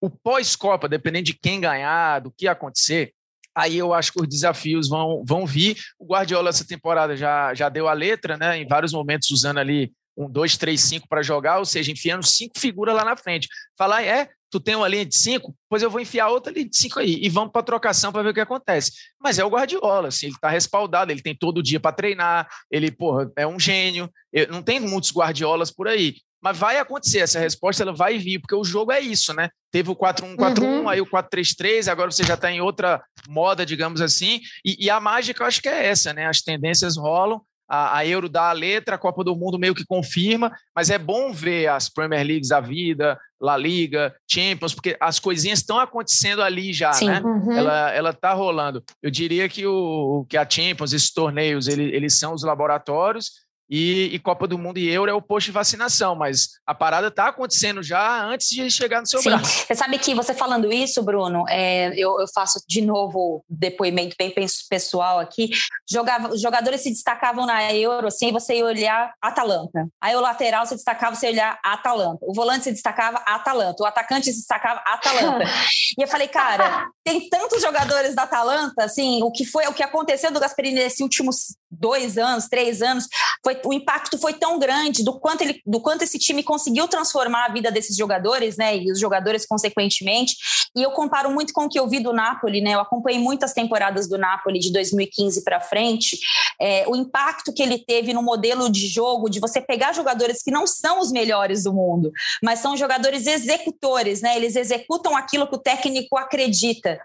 O 0.00 0.08
pós-Copa, 0.08 0.88
dependendo 0.88 1.26
de 1.26 1.34
quem 1.34 1.60
ganhar, 1.60 2.20
do 2.20 2.30
que 2.30 2.48
acontecer, 2.48 3.12
aí 3.54 3.76
eu 3.76 3.92
acho 3.92 4.12
que 4.12 4.22
os 4.22 4.28
desafios 4.28 4.88
vão, 4.88 5.22
vão 5.26 5.46
vir. 5.46 5.76
O 5.98 6.06
Guardiola 6.06 6.50
essa 6.50 6.66
temporada 6.66 7.16
já, 7.16 7.52
já 7.54 7.68
deu 7.68 7.88
a 7.88 7.92
letra, 7.92 8.36
né? 8.36 8.58
Em 8.58 8.66
vários 8.66 8.92
momentos 8.92 9.30
usando 9.30 9.58
ali 9.58 9.92
um 10.16 10.28
2, 10.30 10.56
3, 10.56 10.80
5 10.80 11.08
para 11.08 11.22
jogar, 11.22 11.58
ou 11.58 11.64
seja, 11.64 11.90
enfiando 11.90 12.26
cinco 12.26 12.58
figuras 12.58 12.94
lá 12.94 13.04
na 13.04 13.16
frente. 13.16 13.48
Falar, 13.76 14.02
é, 14.02 14.28
tu 14.50 14.60
tem 14.60 14.74
uma 14.74 14.88
linha 14.88 15.06
de 15.06 15.16
cinco, 15.16 15.54
pois 15.68 15.82
eu 15.82 15.90
vou 15.90 16.00
enfiar 16.00 16.28
outra 16.28 16.52
linha 16.52 16.68
de 16.68 16.76
cinco 16.76 16.98
aí 16.98 17.18
e 17.22 17.28
vamos 17.28 17.52
para 17.52 17.62
trocação 17.62 18.12
para 18.12 18.22
ver 18.22 18.30
o 18.30 18.34
que 18.34 18.40
acontece. 18.40 18.92
Mas 19.18 19.38
é 19.38 19.44
o 19.44 19.48
Guardiola, 19.48 20.08
assim, 20.08 20.26
ele 20.26 20.34
está 20.34 20.50
respaldado, 20.50 21.12
ele 21.12 21.22
tem 21.22 21.34
todo 21.34 21.62
dia 21.62 21.78
para 21.78 21.94
treinar, 21.94 22.48
ele, 22.70 22.90
porra, 22.90 23.30
é 23.36 23.46
um 23.46 23.58
gênio. 23.58 24.10
Eu, 24.32 24.48
não 24.48 24.62
tem 24.62 24.80
muitos 24.80 25.12
Guardiolas 25.12 25.70
por 25.70 25.86
aí. 25.86 26.16
Mas 26.42 26.56
vai 26.56 26.78
acontecer, 26.78 27.18
essa 27.18 27.38
resposta 27.38 27.82
ela 27.82 27.92
vai 27.92 28.18
vir, 28.18 28.40
porque 28.40 28.54
o 28.54 28.64
jogo 28.64 28.92
é 28.92 29.00
isso, 29.00 29.34
né? 29.34 29.50
Teve 29.70 29.90
o 29.90 29.96
4-1-4-1, 29.96 30.62
uhum. 30.62 30.88
aí 30.88 31.00
o 31.00 31.06
4-3-3, 31.06 31.88
agora 31.88 32.10
você 32.10 32.24
já 32.24 32.34
está 32.34 32.50
em 32.50 32.60
outra 32.60 33.02
moda, 33.28 33.66
digamos 33.66 34.00
assim. 34.00 34.40
E, 34.64 34.86
e, 34.86 34.90
a 34.90 34.98
mágica 34.98 35.42
eu 35.42 35.46
acho 35.46 35.60
que 35.60 35.68
é 35.68 35.86
essa, 35.86 36.12
né? 36.14 36.26
As 36.26 36.40
tendências 36.40 36.96
rolam, 36.96 37.42
a, 37.68 37.98
a, 37.98 38.06
Euro 38.06 38.28
dá 38.28 38.50
a 38.50 38.52
letra, 38.52 38.96
a 38.96 38.98
Copa 38.98 39.22
do 39.22 39.36
Mundo 39.36 39.58
meio 39.58 39.74
que 39.74 39.86
confirma, 39.86 40.50
mas 40.74 40.90
é 40.90 40.98
bom 40.98 41.32
ver 41.32 41.68
as 41.68 41.88
Premier 41.88 42.26
Leagues 42.26 42.48
da 42.48 42.58
vida, 42.58 43.16
La 43.40 43.56
Liga, 43.56 44.14
Champions, 44.28 44.74
porque 44.74 44.96
as 45.00 45.20
coisinhas 45.20 45.60
estão 45.60 45.78
acontecendo 45.78 46.42
ali 46.42 46.72
já, 46.72 46.92
Sim. 46.92 47.06
né? 47.06 47.20
Uhum. 47.20 47.52
Ela, 47.52 47.90
ela 47.92 48.12
tá 48.12 48.32
rolando. 48.32 48.82
Eu 49.00 49.10
diria 49.10 49.48
que, 49.48 49.64
o, 49.64 50.26
que 50.28 50.36
a 50.36 50.48
Champions, 50.48 50.92
esses 50.92 51.12
torneios, 51.12 51.68
ele, 51.68 51.84
eles 51.94 52.18
são 52.18 52.34
os 52.34 52.42
laboratórios, 52.42 53.30
e, 53.70 54.10
e, 54.12 54.18
Copa 54.18 54.48
do 54.48 54.58
Mundo 54.58 54.78
e 54.78 54.90
Euro 54.90 55.10
é 55.10 55.14
o 55.14 55.22
posto 55.22 55.46
de 55.46 55.52
vacinação, 55.52 56.16
mas 56.16 56.48
a 56.66 56.74
parada 56.74 57.06
está 57.06 57.28
acontecendo 57.28 57.82
já 57.82 58.24
antes 58.24 58.48
de 58.48 58.68
chegar 58.68 59.00
no 59.00 59.06
seu 59.06 59.22
Sim. 59.22 59.30
braço. 59.30 59.64
Você 59.66 59.74
sabe 59.76 59.96
que 59.98 60.12
você 60.12 60.34
falando 60.34 60.72
isso, 60.72 61.02
Bruno, 61.02 61.44
é, 61.48 61.88
eu, 61.94 62.18
eu, 62.18 62.26
faço 62.34 62.60
de 62.68 62.80
novo 62.80 63.44
depoimento 63.48 64.16
bem 64.18 64.34
pessoal 64.68 65.20
aqui. 65.20 65.50
Jogava, 65.88 66.32
os 66.32 66.40
jogadores 66.40 66.80
se 66.80 66.90
destacavam 66.90 67.46
na 67.46 67.72
Euro, 67.72 68.08
assim, 68.08 68.32
você 68.32 68.56
ia 68.56 68.64
olhar 68.64 69.12
Atalanta. 69.22 69.86
Aí 70.00 70.16
o 70.16 70.20
lateral 70.20 70.66
se 70.66 70.74
destacava, 70.74 71.14
você 71.14 71.26
ia 71.26 71.32
olhar 71.32 71.60
Atalanta. 71.64 72.18
O 72.22 72.34
volante 72.34 72.64
se 72.64 72.72
destacava 72.72 73.18
Atalanta. 73.18 73.82
O 73.82 73.86
atacante 73.86 74.32
se 74.32 74.38
destacava 74.38 74.80
Atalanta. 74.84 75.44
e 75.96 76.02
eu 76.02 76.08
falei, 76.08 76.26
cara, 76.26 76.88
tem 77.04 77.28
tantos 77.28 77.62
jogadores 77.62 78.16
da 78.16 78.22
Atalanta, 78.24 78.84
assim, 78.84 79.22
o 79.22 79.30
que 79.30 79.44
foi, 79.44 79.66
o 79.68 79.74
que 79.74 79.82
aconteceu 79.82 80.32
do 80.32 80.40
Gasperini 80.40 80.80
nesses 80.80 81.00
últimos 81.00 81.54
dois 81.70 82.18
anos, 82.18 82.48
três 82.48 82.82
anos, 82.82 83.06
foi, 83.44 83.60
o 83.64 83.72
impacto 83.72 84.18
foi 84.18 84.34
tão 84.34 84.58
grande 84.58 85.04
do 85.04 85.18
quanto, 85.18 85.42
ele, 85.42 85.60
do 85.64 85.80
quanto 85.80 86.02
esse 86.02 86.18
time 86.18 86.42
conseguiu 86.42 86.88
transformar 86.88 87.46
a 87.46 87.52
vida 87.52 87.70
desses 87.70 87.96
jogadores, 87.96 88.56
né, 88.56 88.76
e 88.76 88.90
os 88.90 88.98
jogadores 88.98 89.46
consequentemente, 89.46 90.34
e 90.76 90.82
eu 90.82 90.90
comparo 90.90 91.30
muito 91.30 91.52
com 91.52 91.64
o 91.64 91.68
que 91.68 91.78
eu 91.78 91.88
vi 91.88 92.00
do 92.00 92.12
Napoli, 92.12 92.60
né, 92.60 92.74
eu 92.74 92.80
acompanhei 92.80 93.20
muitas 93.20 93.52
temporadas 93.52 94.08
do 94.08 94.18
Napoli 94.18 94.58
de 94.58 94.72
2015 94.72 95.44
para 95.44 95.60
frente, 95.60 96.18
é, 96.60 96.84
o 96.88 96.96
impacto 96.96 97.52
que 97.52 97.62
ele 97.62 97.78
teve 97.78 98.12
no 98.12 98.22
modelo 98.22 98.70
de 98.70 98.86
jogo, 98.88 99.30
de 99.30 99.40
você 99.40 99.60
pegar 99.60 99.92
jogadores 99.92 100.42
que 100.42 100.50
não 100.50 100.66
são 100.66 101.00
os 101.00 101.12
melhores 101.12 101.64
do 101.64 101.72
mundo, 101.72 102.10
mas 102.42 102.58
são 102.58 102.76
jogadores 102.76 103.26
executores, 103.26 104.20
né, 104.20 104.36
eles 104.36 104.56
executam 104.56 105.16
aquilo 105.16 105.46
que 105.46 105.54
o 105.54 105.60
técnico 105.60 106.18
acredita, 106.18 107.00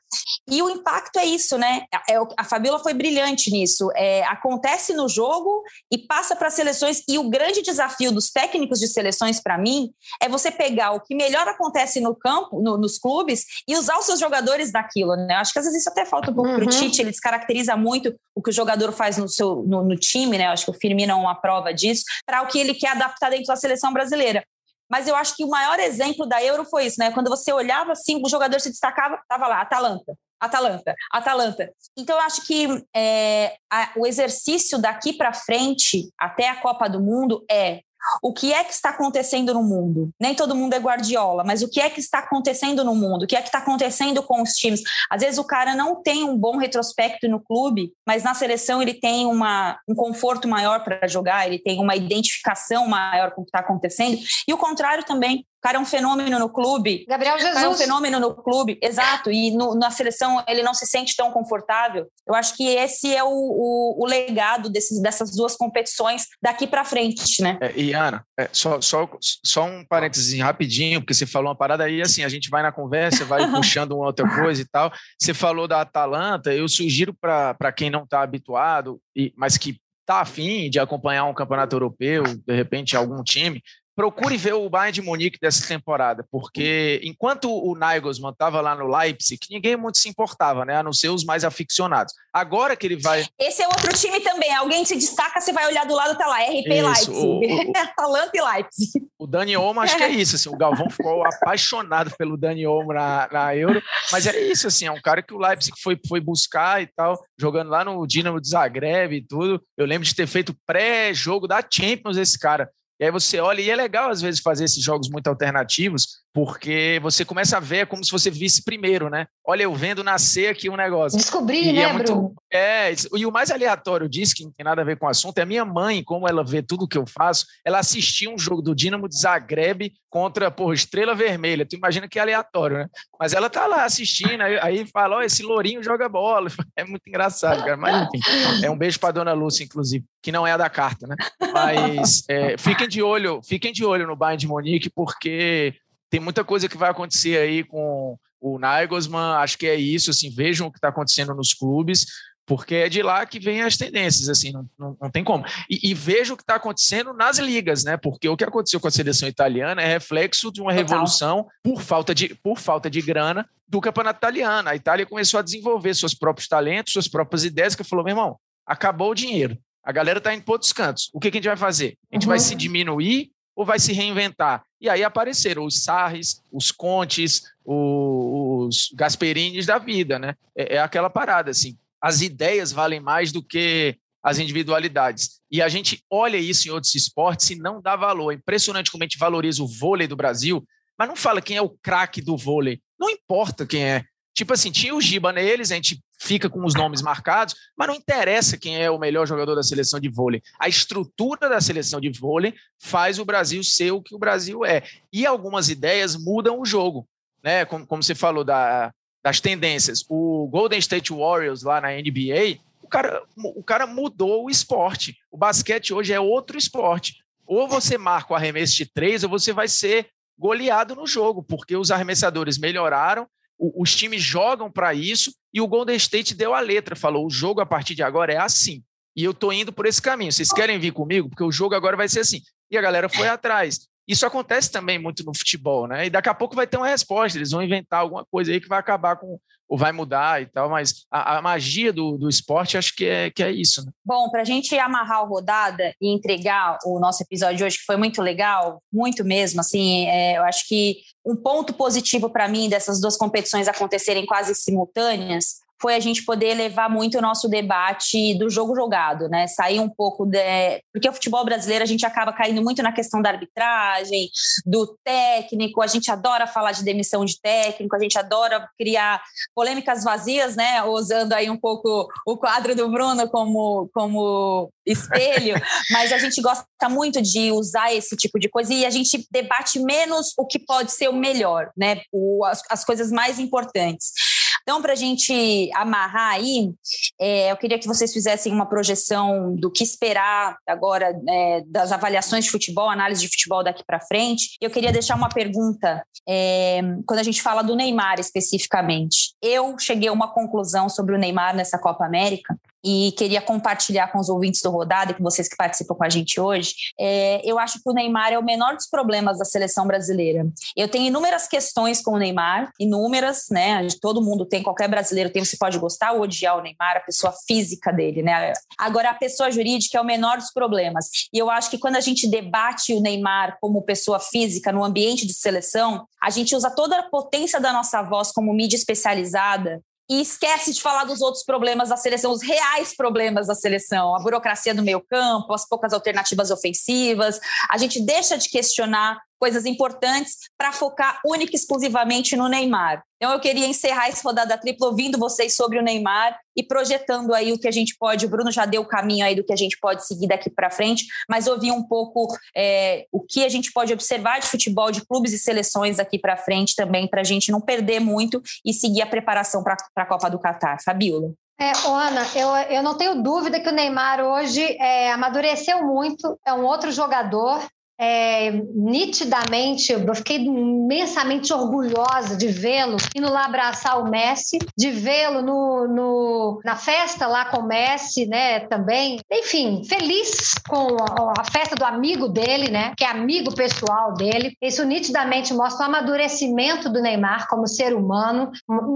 e 0.50 0.62
o 0.62 0.70
impacto 0.70 1.18
é 1.18 1.26
isso, 1.26 1.58
né, 1.58 1.84
é, 2.10 2.18
a 2.38 2.44
Fabiola 2.44 2.80
foi 2.80 2.94
brilhante 2.94 3.52
nisso, 3.52 3.90
é, 3.96 4.24
a 4.26 4.36
acontece 4.56 4.94
no 4.94 5.08
jogo 5.10 5.64
e 5.92 5.98
passa 5.98 6.36
para 6.36 6.48
as 6.48 6.54
seleções. 6.54 7.04
E 7.08 7.18
o 7.18 7.30
grande 7.30 7.62
desafio 7.62 8.12
dos 8.12 8.32
técnicos 8.32 8.80
de 8.80 8.88
seleções, 8.88 9.42
para 9.42 9.58
mim, 9.58 9.92
é 10.22 10.30
você 10.30 10.50
pegar 10.50 10.92
o 10.92 11.02
que 11.02 11.14
melhor 11.14 11.48
acontece 11.48 12.00
no 12.00 12.16
campo, 12.16 12.62
no, 12.62 12.78
nos 12.78 12.98
clubes, 12.98 13.46
e 13.68 13.76
usar 13.76 13.98
os 13.98 14.06
seus 14.06 14.20
jogadores 14.20 14.72
daquilo. 14.72 15.16
Né? 15.16 15.36
Acho 15.36 15.52
que 15.52 15.60
às 15.60 15.66
vezes 15.66 15.82
isso 15.82 15.90
até 15.90 16.06
falta 16.06 16.32
um 16.32 16.34
pouco 16.34 16.50
uhum. 16.50 16.56
para 16.58 16.66
o 16.66 16.70
Tite, 16.70 17.02
ele 17.02 17.12
descaracteriza 17.12 17.76
muito 17.76 18.16
o 18.34 18.42
que 18.42 18.50
o 18.50 18.54
jogador 18.54 18.92
faz 18.92 19.18
no, 19.18 19.28
seu, 19.28 19.64
no, 19.64 19.84
no 19.84 19.96
time, 19.96 20.38
né? 20.38 20.48
Acho 20.48 20.66
que 20.66 20.72
o 20.72 20.80
Firmino 20.80 21.12
é 21.12 21.16
uma 21.16 21.36
prova 21.36 21.74
disso, 21.74 22.04
para 22.26 22.42
o 22.42 22.48
que 22.48 22.60
ele 22.60 22.74
quer 22.74 22.92
adaptar 22.92 23.30
dentro 23.30 23.48
da 23.48 23.56
seleção 23.56 23.92
brasileira. 23.94 24.44
Mas 24.90 25.08
eu 25.08 25.16
acho 25.16 25.36
que 25.36 25.44
o 25.44 25.50
maior 25.50 25.80
exemplo 25.80 26.28
da 26.28 26.44
Euro 26.44 26.64
foi 26.66 26.86
isso, 26.86 26.98
né? 27.00 27.12
Quando 27.12 27.30
você 27.30 27.52
olhava 27.52 27.94
assim, 27.94 28.22
o 28.24 28.30
jogador 28.30 28.60
se 28.60 28.70
destacava, 28.70 29.16
estava 29.16 29.48
lá, 29.48 29.62
Atalanta. 29.62 30.16
Atalanta, 30.40 30.96
Atalanta. 31.12 31.72
Então, 31.98 32.18
eu 32.18 32.22
acho 32.24 32.46
que 32.46 32.68
é, 32.96 33.56
a, 33.72 33.92
o 33.98 34.06
exercício 34.06 34.78
daqui 34.78 35.14
para 35.14 35.34
frente, 35.34 36.10
até 36.18 36.50
a 36.50 36.62
Copa 36.62 36.88
do 36.88 37.00
Mundo, 37.00 37.44
é 37.50 37.82
o 38.22 38.34
que 38.34 38.54
é 38.54 38.64
que 38.64 38.74
está 38.74 38.90
acontecendo 38.90 39.54
no 39.54 39.64
mundo? 39.64 40.10
Nem 40.20 40.36
todo 40.36 40.56
mundo 40.56 40.74
é 40.74 40.80
Guardiola, 40.80 41.44
mas 41.44 41.62
o 41.62 41.70
que 41.70 41.80
é 41.80 41.90
que 41.90 42.00
está 42.00 42.20
acontecendo 42.20 42.84
no 42.84 42.96
mundo? 42.96 43.24
O 43.24 43.28
que 43.28 43.36
é 43.36 43.42
que 43.42 43.48
está 43.48 43.60
acontecendo 43.60 44.22
com 44.24 44.42
os 44.42 44.52
times? 44.52 44.82
Às 45.10 45.22
vezes 45.22 45.38
o 45.38 45.44
cara 45.44 45.76
não 45.76 46.02
tem 46.02 46.24
um 46.24 46.38
bom 46.38 46.58
retrospecto 46.58 47.28
no 47.28 47.40
clube, 47.40 47.92
mas 48.06 48.24
na 48.24 48.34
seleção 48.34 48.82
ele 48.82 48.94
tem 48.94 49.26
uma, 49.26 49.80
um 49.88 49.96
conforto 49.96 50.48
maior 50.48 50.84
para 50.84 51.08
jogar, 51.08 51.48
ele 51.48 51.60
tem 51.60 51.80
uma 51.80 51.96
identificação 51.96 52.88
maior 52.88 53.32
com 53.32 53.42
o 53.42 53.46
que 53.46 53.50
está 53.50 53.60
acontecendo. 53.60 54.18
E 54.48 54.54
o 54.54 54.58
contrário 54.58 55.04
também 55.04 55.46
cara 55.66 55.80
é 55.80 55.82
um 55.82 55.86
fenômeno 55.86 56.38
no 56.38 56.48
clube. 56.48 57.04
Gabriel 57.10 57.40
Jesus. 57.40 57.56
Cara 57.56 57.66
é 57.66 57.70
um 57.70 57.76
fenômeno 57.76 58.20
no 58.20 58.36
clube, 58.36 58.78
exato. 58.84 59.32
E 59.32 59.50
no, 59.50 59.74
na 59.74 59.90
seleção 59.90 60.44
ele 60.48 60.62
não 60.62 60.76
se 60.76 60.86
sente 60.86 61.16
tão 61.16 61.32
confortável. 61.32 62.06
Eu 62.28 62.36
acho 62.36 62.56
que 62.56 62.68
esse 62.68 63.12
é 63.16 63.24
o, 63.24 63.30
o, 63.30 64.04
o 64.04 64.06
legado 64.06 64.70
desses, 64.70 65.02
dessas 65.02 65.36
duas 65.36 65.56
competições 65.56 66.28
daqui 66.40 66.68
para 66.68 66.86
frente, 66.86 67.42
né? 67.42 67.58
É, 67.60 67.74
e 67.76 67.94
Ana, 67.94 68.24
é, 68.40 68.48
só, 68.52 68.80
só, 68.80 69.10
só 69.44 69.64
um 69.66 69.84
parênteses 69.84 70.40
rapidinho, 70.40 71.02
porque 71.02 71.16
você 71.16 71.26
falou 71.26 71.50
uma 71.50 71.58
parada 71.58 71.84
aí, 71.84 72.00
assim, 72.00 72.24
a 72.24 72.30
gente 72.30 72.48
vai 72.52 72.62
na 72.62 72.72
conversa, 72.72 73.26
vai 73.26 73.50
puxando 73.50 73.94
uma 73.94 74.06
outra 74.06 74.30
coisa 74.36 74.62
e 74.62 74.66
tal. 74.66 74.94
Você 75.20 75.34
falou 75.34 75.68
da 75.68 75.82
Atalanta, 75.82 76.54
eu 76.54 76.70
sugiro 76.70 77.12
para 77.12 77.72
quem 77.72 77.90
não 77.90 78.04
está 78.04 78.22
habituado, 78.22 79.02
e, 79.16 79.34
mas 79.36 79.58
que 79.58 79.78
está 80.02 80.22
afim 80.22 80.70
de 80.70 80.80
acompanhar 80.80 81.26
um 81.26 81.34
campeonato 81.34 81.76
europeu, 81.76 82.24
de 82.24 82.56
repente 82.56 82.96
algum 82.96 83.24
time, 83.24 83.64
procure 83.96 84.38
ver 84.38 84.54
o 84.54 84.70
Bayern 84.70 84.92
de 84.92 85.02
Munique 85.02 85.40
dessa 85.40 85.66
temporada, 85.68 86.26
porque 86.30 87.00
enquanto 87.04 87.50
o 87.50 87.76
Nagelsmann 87.76 88.32
estava 88.32 88.60
lá 88.62 88.76
no 88.76 88.88
Leipzig, 88.88 89.40
ninguém 89.50 89.78
muito 89.78 89.98
se 89.98 90.10
importava, 90.10 90.66
né? 90.66 90.78
A 90.78 90.84
não 90.84 90.92
ser 90.92 91.10
os 91.10 91.24
mais 91.24 91.44
aficionados. 91.44 92.14
Agora 92.34 92.76
que 92.76 92.86
ele 92.86 92.98
vai. 93.02 93.26
Esse 93.40 93.62
é 93.62 93.68
outro 93.68 93.94
time 93.94 94.20
também. 94.20 94.54
Alguém 94.54 94.84
se 94.84 94.96
destaca, 94.96 95.40
você 95.40 95.54
vai 95.54 95.68
olhar 95.68 95.86
do 95.86 95.96
lado, 95.96 96.18
tá 96.18 96.28
lá, 96.28 96.40
RP 96.40 96.68
isso, 96.68 97.12
Leipzig. 97.12 97.72
Atalanta 97.78 98.32
e 98.34 98.42
Leipzig. 98.42 99.06
O 99.18 99.26
Dani 99.26 99.56
Olmo, 99.56 99.80
acho 99.80 99.96
que 99.96 100.04
é 100.04 100.10
isso. 100.10 100.36
Assim, 100.36 100.50
o 100.50 100.58
Galvão 100.58 100.90
ficou 100.90 101.26
apaixonado 101.26 102.12
pelo 102.18 102.36
Dani 102.36 102.68
Olmo 102.68 102.94
na, 102.94 103.30
na 103.32 103.56
Euro, 103.56 103.82
mas 104.12 104.28
é 104.28 104.38
isso, 104.40 104.68
assim, 104.68 104.86
é 104.86 104.92
um 104.92 105.02
cara 105.02 105.22
que 105.22 105.34
o 105.34 105.38
Leipzig 105.38 105.80
foi, 105.82 105.98
foi 106.08 106.20
buscar 106.20 106.82
e 106.82 106.88
tal, 106.88 107.18
jogando 107.40 107.70
lá 107.70 107.86
no 107.86 108.06
Dinamo 108.06 108.42
de 108.42 108.50
Zagreb 108.50 109.16
e 109.16 109.26
tudo. 109.26 109.62
Eu 109.78 109.86
lembro 109.86 110.06
de 110.06 110.14
ter 110.14 110.28
feito 110.28 110.56
pré-jogo 110.66 111.48
da 111.48 111.64
Champions 111.68 112.18
esse 112.18 112.38
cara. 112.38 112.70
E 113.00 113.06
aí 113.06 113.12
você 113.12 113.40
olha, 113.40 113.62
e 113.62 113.70
é 113.70 113.76
legal 113.76 114.10
às 114.10 114.22
vezes 114.22 114.40
fazer 114.40 114.66
esses 114.66 114.84
jogos 114.84 115.10
muito 115.10 115.28
alternativos, 115.28 116.24
porque 116.36 117.00
você 117.02 117.24
começa 117.24 117.56
a 117.56 117.62
ver 117.62 117.88
como 117.88 118.04
se 118.04 118.12
você 118.12 118.30
visse 118.30 118.62
primeiro, 118.62 119.10
né? 119.10 119.26
Olha, 119.48 119.64
eu 119.64 119.74
vendo 119.74 120.04
nascer 120.04 120.50
aqui 120.50 120.70
um 120.70 120.76
negócio. 120.76 121.18
Descobrir, 121.18 121.72
né, 121.72 121.84
é 121.84 121.94
muito, 121.94 122.14
Bruno? 122.14 122.36
É, 122.52 122.94
e 123.16 123.26
o 123.26 123.32
mais 123.32 123.52
aleatório 123.52 124.10
disso, 124.10 124.36
que 124.36 124.44
não 124.44 124.52
tem 124.52 124.66
nada 124.66 124.82
a 124.82 124.86
ver 124.86 124.98
com 124.98 125.06
o 125.06 125.10
assunto, 125.10 125.38
é 125.38 125.44
a 125.44 125.46
minha 125.46 125.64
mãe, 125.64 126.04
como 126.04 126.28
ela 126.28 126.44
vê 126.44 126.62
tudo 126.62 126.90
que 126.90 126.98
eu 126.98 127.06
faço, 127.08 127.46
ela 127.64 127.80
assistia 127.80 128.30
um 128.30 128.38
jogo 128.38 128.62
do 128.62 128.76
Dinamo 128.76 129.08
de 129.08 129.18
Zagreb 129.18 129.94
contra, 130.10 130.52
por 130.52 130.74
Estrela 130.74 131.16
Vermelha. 131.16 131.66
Tu 131.66 131.78
imagina 131.78 132.06
que 132.06 132.20
é 132.20 132.22
aleatório, 132.22 132.80
né? 132.80 132.88
Mas 133.18 133.32
ela 133.32 133.50
tá 133.50 133.66
lá 133.66 133.86
assistindo, 133.86 134.42
aí, 134.42 134.60
aí 134.62 134.86
fala, 134.88 135.18
ó, 135.18 135.22
esse 135.22 135.42
lourinho 135.42 135.82
joga 135.82 136.10
bola. 136.10 136.50
É 136.78 136.84
muito 136.84 137.08
engraçado, 137.08 137.64
cara. 137.64 137.78
Mas 137.78 138.08
enfim, 138.08 138.66
é 138.66 138.70
um 138.70 138.78
beijo 138.78 139.00
pra 139.00 139.12
dona 139.12 139.32
Lúcia, 139.32 139.64
inclusive, 139.64 140.04
que 140.22 140.32
não 140.32 140.46
é 140.46 140.52
a 140.52 140.58
da 140.58 140.70
carta, 140.70 141.08
né? 141.08 141.16
Mas 141.54 142.24
é, 142.28 142.58
fiquem 142.58 142.88
de 142.90 143.02
olho, 143.02 143.42
fiquem 143.42 143.72
de 143.72 143.86
olho 143.86 144.06
no 144.06 144.16
Bayern 144.16 144.38
de 144.38 144.48
Monique, 144.48 144.90
porque 144.90 145.74
tem 146.16 146.22
muita 146.22 146.46
coisa 146.46 146.70
que 146.70 146.78
vai 146.78 146.90
acontecer 146.90 147.38
aí 147.38 147.62
com 147.62 148.18
o 148.40 148.58
Nagelsmann, 148.58 149.36
acho 149.36 149.58
que 149.58 149.68
é 149.68 149.76
isso, 149.76 150.10
assim, 150.10 150.30
vejam 150.30 150.68
o 150.68 150.72
que 150.72 150.78
está 150.78 150.88
acontecendo 150.88 151.36
nos 151.36 151.54
clubes, 151.54 152.06
porque 152.46 152.76
é 152.76 152.88
de 152.88 153.02
lá 153.02 153.26
que 153.26 153.38
vem 153.38 153.62
as 153.62 153.76
tendências, 153.76 154.30
assim, 154.30 154.54
não, 154.54 154.66
não, 154.80 154.98
não 155.02 155.12
tem 155.12 155.26
como. 155.26 155.44
E, 155.70 155.92
e 155.92 155.94
veja 155.94 156.34
o 156.34 156.38
que 156.38 156.44
está 156.44 156.56
acontecendo 156.56 157.12
nas 157.14 157.38
ligas, 157.38 157.84
né? 157.84 157.98
Porque 157.98 158.30
o 158.30 158.38
que 158.38 158.46
aconteceu 158.46 158.80
com 158.80 158.88
a 158.88 158.92
seleção 158.92 159.28
italiana 159.28 159.82
é 159.82 159.88
reflexo 159.88 160.50
de 160.54 160.62
uma 160.62 160.72
Total. 160.72 160.86
revolução 160.86 161.48
por 161.62 161.82
falta, 161.82 162.16
de, 162.16 162.34
por 162.36 162.60
falta 162.60 162.90
de 162.90 163.02
grana 163.02 163.46
do 163.68 163.82
campeonato 163.82 164.20
italiano. 164.20 164.70
A 164.70 164.76
Itália 164.76 165.06
começou 165.06 165.42
a 165.42 165.44
desenvolver 165.44 165.94
seus 165.96 166.14
próprios 166.14 166.48
talentos, 166.48 166.94
suas 166.94 167.10
próprias 167.10 167.44
ideias, 167.44 167.76
que 167.76 167.84
falou, 167.84 168.06
meu 168.06 168.14
irmão, 168.14 168.40
acabou 168.66 169.12
o 169.12 169.16
dinheiro. 169.16 169.58
A 169.84 169.92
galera 169.92 170.20
está 170.20 170.34
indo 170.34 170.44
para 170.44 170.54
outros 170.54 170.72
cantos. 170.72 171.10
O 171.14 171.20
que, 171.20 171.30
que, 171.30 171.40
a 171.40 171.42
gente 171.42 171.48
vai 171.50 171.58
fazer? 171.58 171.98
A 172.10 172.16
gente 172.16 172.24
uhum. 172.24 172.30
vai 172.30 172.40
se 172.40 172.56
diminuir 172.56 173.32
ou 173.56 173.66
vai 173.66 173.80
se 173.80 173.94
reinventar? 173.94 174.64
E 174.82 174.90
aí 174.90 175.04
apareceram 175.04 175.66
os 175.66 175.84
Sarres, 175.84 176.44
os 176.52 176.72
Contes, 176.72 177.44
os 177.64 178.90
Gasperines 178.94 179.66
da 179.66 179.78
vida, 179.78 180.20
né? 180.20 180.36
É, 180.56 180.76
é 180.76 180.80
aquela 180.80 181.10
parada, 181.10 181.52
assim 181.52 181.78
as 182.06 182.22
ideias 182.22 182.72
valem 182.72 183.00
mais 183.00 183.32
do 183.32 183.42
que 183.42 183.98
as 184.22 184.38
individualidades. 184.38 185.40
E 185.50 185.60
a 185.60 185.68
gente 185.68 186.04
olha 186.08 186.38
isso 186.38 186.68
em 186.68 186.72
outros 186.72 186.94
esportes 186.94 187.50
e 187.50 187.56
não 187.56 187.82
dá 187.82 187.96
valor. 187.96 188.32
É 188.32 188.36
impressionante 188.36 188.92
como 188.92 189.04
a 189.04 189.08
gente 189.08 189.18
valoriza 189.18 189.64
o 189.64 189.68
vôlei 189.68 190.08
do 190.08 190.16
Brasil, 190.16 190.64
mas 190.96 191.08
não 191.08 191.16
fala 191.16 191.42
quem 191.42 191.58
é 191.58 191.62
o 191.64 191.70
craque 191.70 192.22
do 192.22 192.38
vôlei. 192.38 192.80
Não 193.00 193.10
importa 193.10 193.66
quem 193.66 193.84
é. 193.84 194.04
Tipo 194.36 194.54
assim, 194.54 194.70
tinha 194.70 194.94
o 194.94 195.02
Giba 195.02 195.34
neles, 195.34 195.72
a 195.72 195.76
gente 195.76 196.00
fica 196.20 196.50
com 196.50 196.66
os 196.66 196.74
nomes 196.74 197.02
marcados, 197.02 197.56
mas 197.78 197.88
não 197.88 197.96
interessa 197.96 198.58
quem 198.58 198.82
é 198.82 198.90
o 198.90 199.00
melhor 199.00 199.28
jogador 199.28 199.56
da 199.56 199.64
seleção 199.64 200.00
de 200.00 200.10
vôlei. 200.10 200.42
A 200.60 200.68
estrutura 200.68 201.50
da 201.50 201.62
seleção 201.62 202.00
de 202.00 202.10
vôlei 202.10 202.54
faz 202.80 203.20
o 203.20 203.26
Brasil 203.26 203.64
ser 203.64 203.92
o 203.92 204.02
que 204.02 204.16
o 204.16 204.20
Brasil 204.20 204.66
é. 204.66 204.84
E 205.12 205.26
algumas 205.26 205.70
ideias 205.70 206.16
mudam 206.16 206.60
o 206.60 206.66
jogo. 206.66 207.08
né? 207.44 207.66
Como, 207.66 207.86
como 207.86 208.04
você 208.04 208.16
falou 208.16 208.44
da, 208.44 208.92
das 209.24 209.40
tendências. 209.40 210.06
O 210.08 210.48
Golden 210.48 210.80
State 210.80 211.12
Warriors 211.12 211.64
lá 211.64 211.82
na 211.82 211.90
NBA, 211.90 212.60
o 212.82 212.88
cara, 212.88 213.24
o 213.36 213.64
cara 213.64 213.88
mudou 213.88 214.46
o 214.46 214.50
esporte. 214.50 215.18
O 215.32 215.38
basquete 215.38 215.94
hoje 215.94 216.14
é 216.14 216.20
outro 216.20 216.58
esporte. 216.58 217.24
Ou 217.46 217.68
você 217.68 217.98
marca 217.98 218.34
o 218.34 218.36
arremesso 218.36 218.76
de 218.76 218.86
três, 218.86 219.24
ou 219.24 219.30
você 219.30 219.52
vai 219.52 219.68
ser 219.68 220.10
goleado 220.38 220.96
no 220.96 221.08
jogo, 221.08 221.42
porque 221.42 221.76
os 221.76 221.90
arremessadores 221.90 222.58
melhoraram, 222.58 223.28
os 223.58 223.96
times 223.96 224.22
jogam 224.22 224.70
para 224.72 224.94
isso, 224.94 225.34
e 225.54 225.62
o 225.62 225.68
Golden 225.68 225.96
State 225.96 226.36
deu 226.36 226.54
a 226.54 226.60
letra, 226.60 226.96
falou: 226.96 227.26
o 227.26 227.30
jogo 227.30 227.62
a 227.62 227.66
partir 227.66 227.96
de 227.96 228.04
agora 228.04 228.34
é 228.34 228.38
assim. 228.38 228.84
E 229.16 229.24
eu 229.24 229.34
tô 229.34 229.52
indo 229.52 229.72
por 229.72 229.86
esse 229.86 230.02
caminho. 230.02 230.32
Vocês 230.32 230.52
querem 230.52 230.78
vir 230.78 230.92
comigo? 230.92 231.30
Porque 231.30 231.44
o 231.44 231.52
jogo 231.52 231.74
agora 231.74 231.96
vai 231.96 232.10
ser 232.10 232.20
assim. 232.20 232.42
E 232.70 232.78
a 232.78 232.82
galera 232.82 233.08
foi 233.08 233.28
atrás. 233.30 233.88
Isso 234.08 234.26
acontece 234.26 234.72
também 234.72 235.00
muito 235.00 235.24
no 235.24 235.36
futebol, 235.36 235.88
né? 235.88 236.06
E 236.06 236.10
daqui 236.10 236.30
a 236.30 236.34
pouco 236.34 236.56
vai 236.56 236.68
ter 236.68 236.78
uma 236.78 236.88
resposta, 236.88 237.38
eles 237.38 237.52
vão 237.52 237.64
inventar 237.64 238.02
alguma 238.02 238.26
coisa 238.26 238.52
aí 238.52 238.62
que 238.62 238.68
vai 238.68 238.80
acabar 238.80 239.16
com, 239.16 239.40
ou 239.68 239.78
vai 239.78 239.92
mudar 239.92 240.42
e 240.42 240.46
tal, 240.46 240.70
mas 240.70 241.06
a, 241.10 241.38
a 241.38 241.42
magia 241.42 241.92
do, 241.92 242.18
do 242.18 242.30
esporte 242.30 242.78
acho 242.78 242.96
que 242.96 243.06
é, 243.06 243.32
que 243.32 243.44
é 243.44 243.52
isso. 243.52 243.84
Né? 243.84 243.92
Bom, 244.06 244.30
para 244.30 244.42
a 244.42 244.46
gente 244.46 244.78
amarrar 244.78 245.20
a 245.20 245.26
rodada 245.26 245.94
e 246.00 246.14
entregar 246.14 246.78
o 246.86 247.00
nosso 247.00 247.24
episódio 247.24 247.58
de 247.58 247.64
hoje, 247.64 247.78
que 247.80 247.86
foi 247.86 247.98
muito 247.98 248.22
legal, 248.22 248.82
muito 248.94 249.24
mesmo, 249.24 249.60
assim, 249.60 250.08
é, 250.08 250.38
eu 250.38 250.44
acho 250.44 250.68
que 250.68 250.98
um 251.26 251.36
ponto 251.36 251.74
positivo 251.74 252.30
para 252.30 252.48
mim 252.48 252.70
dessas 252.70 253.02
duas 253.02 253.18
competições 253.18 253.68
acontecerem 253.68 254.26
quase 254.26 254.54
simultâneas 254.54 255.65
foi 255.86 255.94
a 255.94 256.00
gente 256.00 256.26
poder 256.26 256.56
levar 256.56 256.90
muito 256.90 257.20
o 257.20 257.22
nosso 257.22 257.48
debate 257.48 258.34
do 258.40 258.50
jogo 258.50 258.76
jogado, 258.76 259.30
né? 259.30 259.46
Sair 259.46 259.80
um 259.80 259.88
pouco 259.88 260.26
de. 260.26 260.82
Porque 260.92 261.08
o 261.08 261.14
futebol 261.14 261.46
brasileiro 261.46 261.84
a 261.84 261.86
gente 261.88 262.04
acaba 262.04 262.34
caindo 262.34 262.60
muito 262.64 262.82
na 262.82 262.92
questão 262.92 263.22
da 263.22 263.30
arbitragem, 263.30 264.28
do 264.66 264.98
técnico, 265.04 265.84
a 265.84 265.88
gente 265.88 266.10
adora 266.10 266.48
falar 266.48 266.72
de 266.72 266.84
demissão 266.84 267.24
de 267.24 267.40
técnico, 267.40 267.96
a 267.96 268.00
gente 268.00 268.18
adora 268.18 268.68
criar 268.80 269.22
polêmicas 269.54 270.04
vazias, 270.04 270.56
né? 270.56 270.84
Usando 270.86 271.34
aí 271.34 271.52
um 271.52 271.58
pouco 271.58 272.08
o 272.26 272.36
quadro 272.36 272.76
do 272.76 272.90
Bruno 272.90 273.30
como, 273.30 273.88
como 273.94 274.72
espelho, 274.88 275.54
mas 275.92 276.12
a 276.12 276.18
gente 276.18 276.42
gosta 276.42 276.66
muito 276.90 277.22
de 277.22 277.52
usar 277.52 277.94
esse 277.94 278.16
tipo 278.16 278.40
de 278.40 278.50
coisa 278.50 278.74
e 278.74 278.88
a 278.88 278.90
gente 278.90 279.24
debate 279.30 279.80
menos 279.80 280.34
o 280.36 280.48
que 280.48 280.58
pode 280.58 280.92
ser 280.92 281.10
o 281.10 281.14
melhor, 281.14 281.70
né? 281.78 282.02
O, 282.12 282.44
as, 282.44 282.64
as 282.72 282.84
coisas 282.84 283.12
mais 283.12 283.38
importantes. 283.38 284.35
Então, 284.68 284.82
para 284.82 284.94
a 284.94 284.96
gente 284.96 285.70
amarrar 285.76 286.34
aí, 286.34 286.74
é, 287.22 287.52
eu 287.52 287.58
queria 287.58 287.78
que 287.78 287.86
vocês 287.86 288.12
fizessem 288.12 288.52
uma 288.52 288.66
projeção 288.66 289.56
do 289.56 289.72
que 289.72 289.84
esperar 289.84 290.58
agora 290.68 291.16
é, 291.30 291.62
das 291.68 291.92
avaliações 291.92 292.46
de 292.46 292.52
futebol, 292.52 292.90
análise 292.90 293.22
de 293.22 293.28
futebol 293.28 293.64
daqui 293.64 293.84
para 293.86 294.00
frente. 294.00 294.58
Eu 294.60 294.72
queria 294.72 294.92
deixar 294.92 295.16
uma 295.16 295.30
pergunta 295.30 296.04
é, 296.28 296.82
quando 297.06 297.20
a 297.20 297.24
gente 297.24 297.44
fala 297.44 297.62
do 297.62 297.76
Neymar 297.76 298.20
especificamente. 298.20 299.36
Eu 299.40 299.78
cheguei 299.78 300.10
a 300.10 300.14
uma 300.14 300.34
conclusão 300.34 300.90
sobre 300.90 301.14
o 301.14 301.18
Neymar 301.20 301.56
nessa 301.56 301.78
Copa 301.78 302.04
América 302.04 302.58
e 302.86 303.12
queria 303.14 303.42
compartilhar 303.42 304.12
com 304.12 304.20
os 304.20 304.30
ouvintes 304.30 304.62
do 304.62 304.70
Rodada 304.70 305.12
e 305.12 305.16
com 305.16 305.24
vocês 305.24 305.48
que 305.48 305.56
participam 305.56 305.96
com 305.96 306.04
a 306.04 306.10
gente 306.10 306.40
hoje. 306.40 306.76
É, 307.00 307.42
eu 307.44 307.58
acho 307.58 307.82
que 307.82 307.90
o 307.90 307.94
Neymar 307.94 308.32
é 308.32 308.38
o 308.38 308.44
menor 308.44 308.76
dos 308.76 308.88
problemas 308.88 309.40
da 309.40 309.46
seleção 309.46 309.88
brasileira. 309.88 310.48
Eu 310.78 310.88
tenho 310.88 311.08
inúmeras 311.08 311.48
questões 311.48 312.02
com 312.02 312.12
o 312.12 312.18
Neymar, 312.20 312.72
inúmeras, 312.80 313.46
né? 313.50 313.88
Todo 314.00 314.22
mundo 314.22 314.46
tem, 314.46 314.62
qualquer 314.62 314.88
brasileiro 314.88 315.32
tem, 315.32 315.44
você 315.44 315.58
pode 315.58 315.80
gostar 315.80 316.12
ou 316.12 316.22
odiar 316.22 316.58
o 316.58 316.62
Neymar, 316.62 316.98
a 316.98 317.00
pessoa 317.00 317.34
física 317.48 317.92
dele, 317.92 318.22
né? 318.22 318.54
Agora, 318.78 319.10
a 319.10 319.16
pessoa 319.16 319.50
jurídica 319.50 319.98
é 319.98 320.02
o 320.02 320.06
menor 320.06 320.38
dos 320.38 320.52
problemas. 320.52 321.10
E 321.34 321.40
eu 321.40 321.50
acho 321.50 321.72
que 321.72 321.80
quando 321.80 321.96
a 321.96 322.02
gente 322.02 322.30
debate 322.30 322.94
o 322.94 323.02
Neymar 323.02 323.58
como 323.60 323.82
pessoa 323.82 324.20
física 324.20 324.72
no 324.72 324.84
ambiente 324.84 325.26
de 325.26 325.34
seleção, 325.34 326.06
a 326.22 326.30
gente 326.30 326.56
usa 326.56 326.70
toda 326.70 327.00
a 327.00 327.10
potência 327.10 327.60
da 327.60 327.74
nossa 327.74 328.04
voz 328.04 328.32
como 328.32 328.54
mídia 328.54 328.76
especializada 328.76 329.82
e 330.10 330.22
esquece 330.22 330.72
de 330.74 330.82
falar 330.82 331.06
dos 331.06 331.22
outros 331.22 331.44
problemas 331.44 331.90
da 331.90 331.98
seleção, 331.98 332.32
os 332.32 332.44
reais 332.44 332.96
problemas 332.96 333.48
da 333.48 333.56
seleção, 333.56 334.16
a 334.16 334.20
burocracia 334.20 334.74
do 334.74 334.84
meio 334.84 335.02
campo, 335.02 335.54
as 335.54 335.68
poucas 335.68 335.94
alternativas 335.94 336.52
ofensivas. 336.52 337.40
A 337.70 337.78
gente 337.78 338.00
deixa 338.00 338.38
de 338.38 338.50
questionar 338.50 339.20
coisas 339.40 339.66
importantes 339.66 340.38
para 340.58 340.72
focar 340.72 341.20
única 341.26 341.52
e 341.54 341.56
exclusivamente 341.56 342.36
no 342.36 342.48
Neymar. 342.48 343.04
Então 343.18 343.32
eu 343.32 343.40
queria 343.40 343.66
encerrar 343.66 344.08
essa 344.08 344.22
rodada 344.24 344.58
tripla 344.58 344.88
ouvindo 344.88 345.18
vocês 345.18 345.56
sobre 345.56 345.80
o 345.80 345.82
Neymar 345.82 346.38
e 346.56 346.64
projetando 346.64 347.34
aí 347.34 347.52
o 347.54 347.60
que 347.60 347.68
a 347.68 347.72
gente 347.72 347.96
pode. 347.98 348.26
O 348.26 348.30
Bruno 348.30 348.52
já 348.52 348.66
deu 348.66 348.82
o 348.82 348.88
caminho 348.88 349.26
aí 349.26 349.36
do 349.36 349.44
que 349.44 349.54
a 349.54 349.58
gente 349.58 349.78
pode 349.80 350.06
seguir 350.06 350.28
daqui 350.28 350.50
para 350.50 350.70
frente, 350.70 351.06
mas 351.30 351.48
ouvir 351.48 351.72
um 351.72 351.84
pouco 351.84 352.28
é, 352.56 353.06
o 353.12 353.22
que 353.22 353.44
a 353.44 353.50
gente 353.50 353.72
pode 353.72 353.94
observar 353.94 354.40
de 354.40 354.48
futebol 354.48 354.92
de 354.92 355.06
clubes 355.06 355.34
e 355.34 355.40
seleções 355.40 355.98
daqui 355.98 356.20
para 356.20 356.38
frente 356.38 356.76
também, 356.76 357.08
para 357.08 357.22
a 357.22 357.26
gente 357.26 357.52
não 357.52 357.62
perder 357.62 358.00
muito 358.00 358.42
e 358.64 358.74
seguir 358.74 359.02
a 359.02 359.08
preparação 359.08 359.64
para 359.64 359.76
a 359.96 360.06
Copa 360.06 360.30
do 360.30 360.40
Catar. 360.40 360.78
Fabiola. 360.84 361.32
É, 361.60 361.72
Ana, 361.88 362.28
eu, 362.36 362.50
eu 362.76 362.84
não 362.84 362.98
tenho 362.98 363.24
dúvida 363.24 363.62
que 363.62 363.70
o 363.70 363.72
Neymar 363.72 364.20
hoje 364.20 364.62
é, 364.78 365.12
amadureceu 365.12 365.86
muito, 365.86 366.38
é 366.46 366.54
um 366.54 366.66
outro 366.66 366.92
jogador, 366.92 367.66
é, 367.98 368.52
nitidamente, 368.52 369.94
eu 369.94 370.16
fiquei 370.16 370.38
imensamente 370.38 371.54
orgulhosa 371.54 372.36
de 372.36 372.48
vê-lo 372.48 372.98
indo 373.16 373.32
lá 373.32 373.46
abraçar 373.46 374.02
o 374.02 374.10
Messi, 374.10 374.58
de 374.78 374.92
vê-lo 374.92 375.42
no, 375.42 375.88
no, 375.88 376.62
na 376.64 376.76
festa 376.76 377.26
lá 377.26 377.46
com 377.46 377.62
o 377.62 377.68
Messi, 377.68 378.26
né, 378.26 378.60
também. 378.62 379.20
Enfim, 379.32 379.84
feliz 379.88 380.54
com 380.68 380.98
a, 381.02 381.42
a, 381.42 381.44
festa 381.46 381.76
do 381.76 381.86
amigo 381.86 382.28
dele, 382.28 382.70
né, 382.70 382.94
que 382.98 383.04
é 383.04 383.08
amigo 383.08 383.56
pessoal 383.56 384.14
dele. 384.14 384.56
Isso 384.62 384.84
nitidamente 384.84 385.54
mostra 385.54 385.86
o 385.86 385.90
amadurecimento 385.90 386.90
do 386.90 387.02
Neymar 387.02 387.48
como 387.48 387.68
ser 387.68 387.96
humano. 387.96 388.52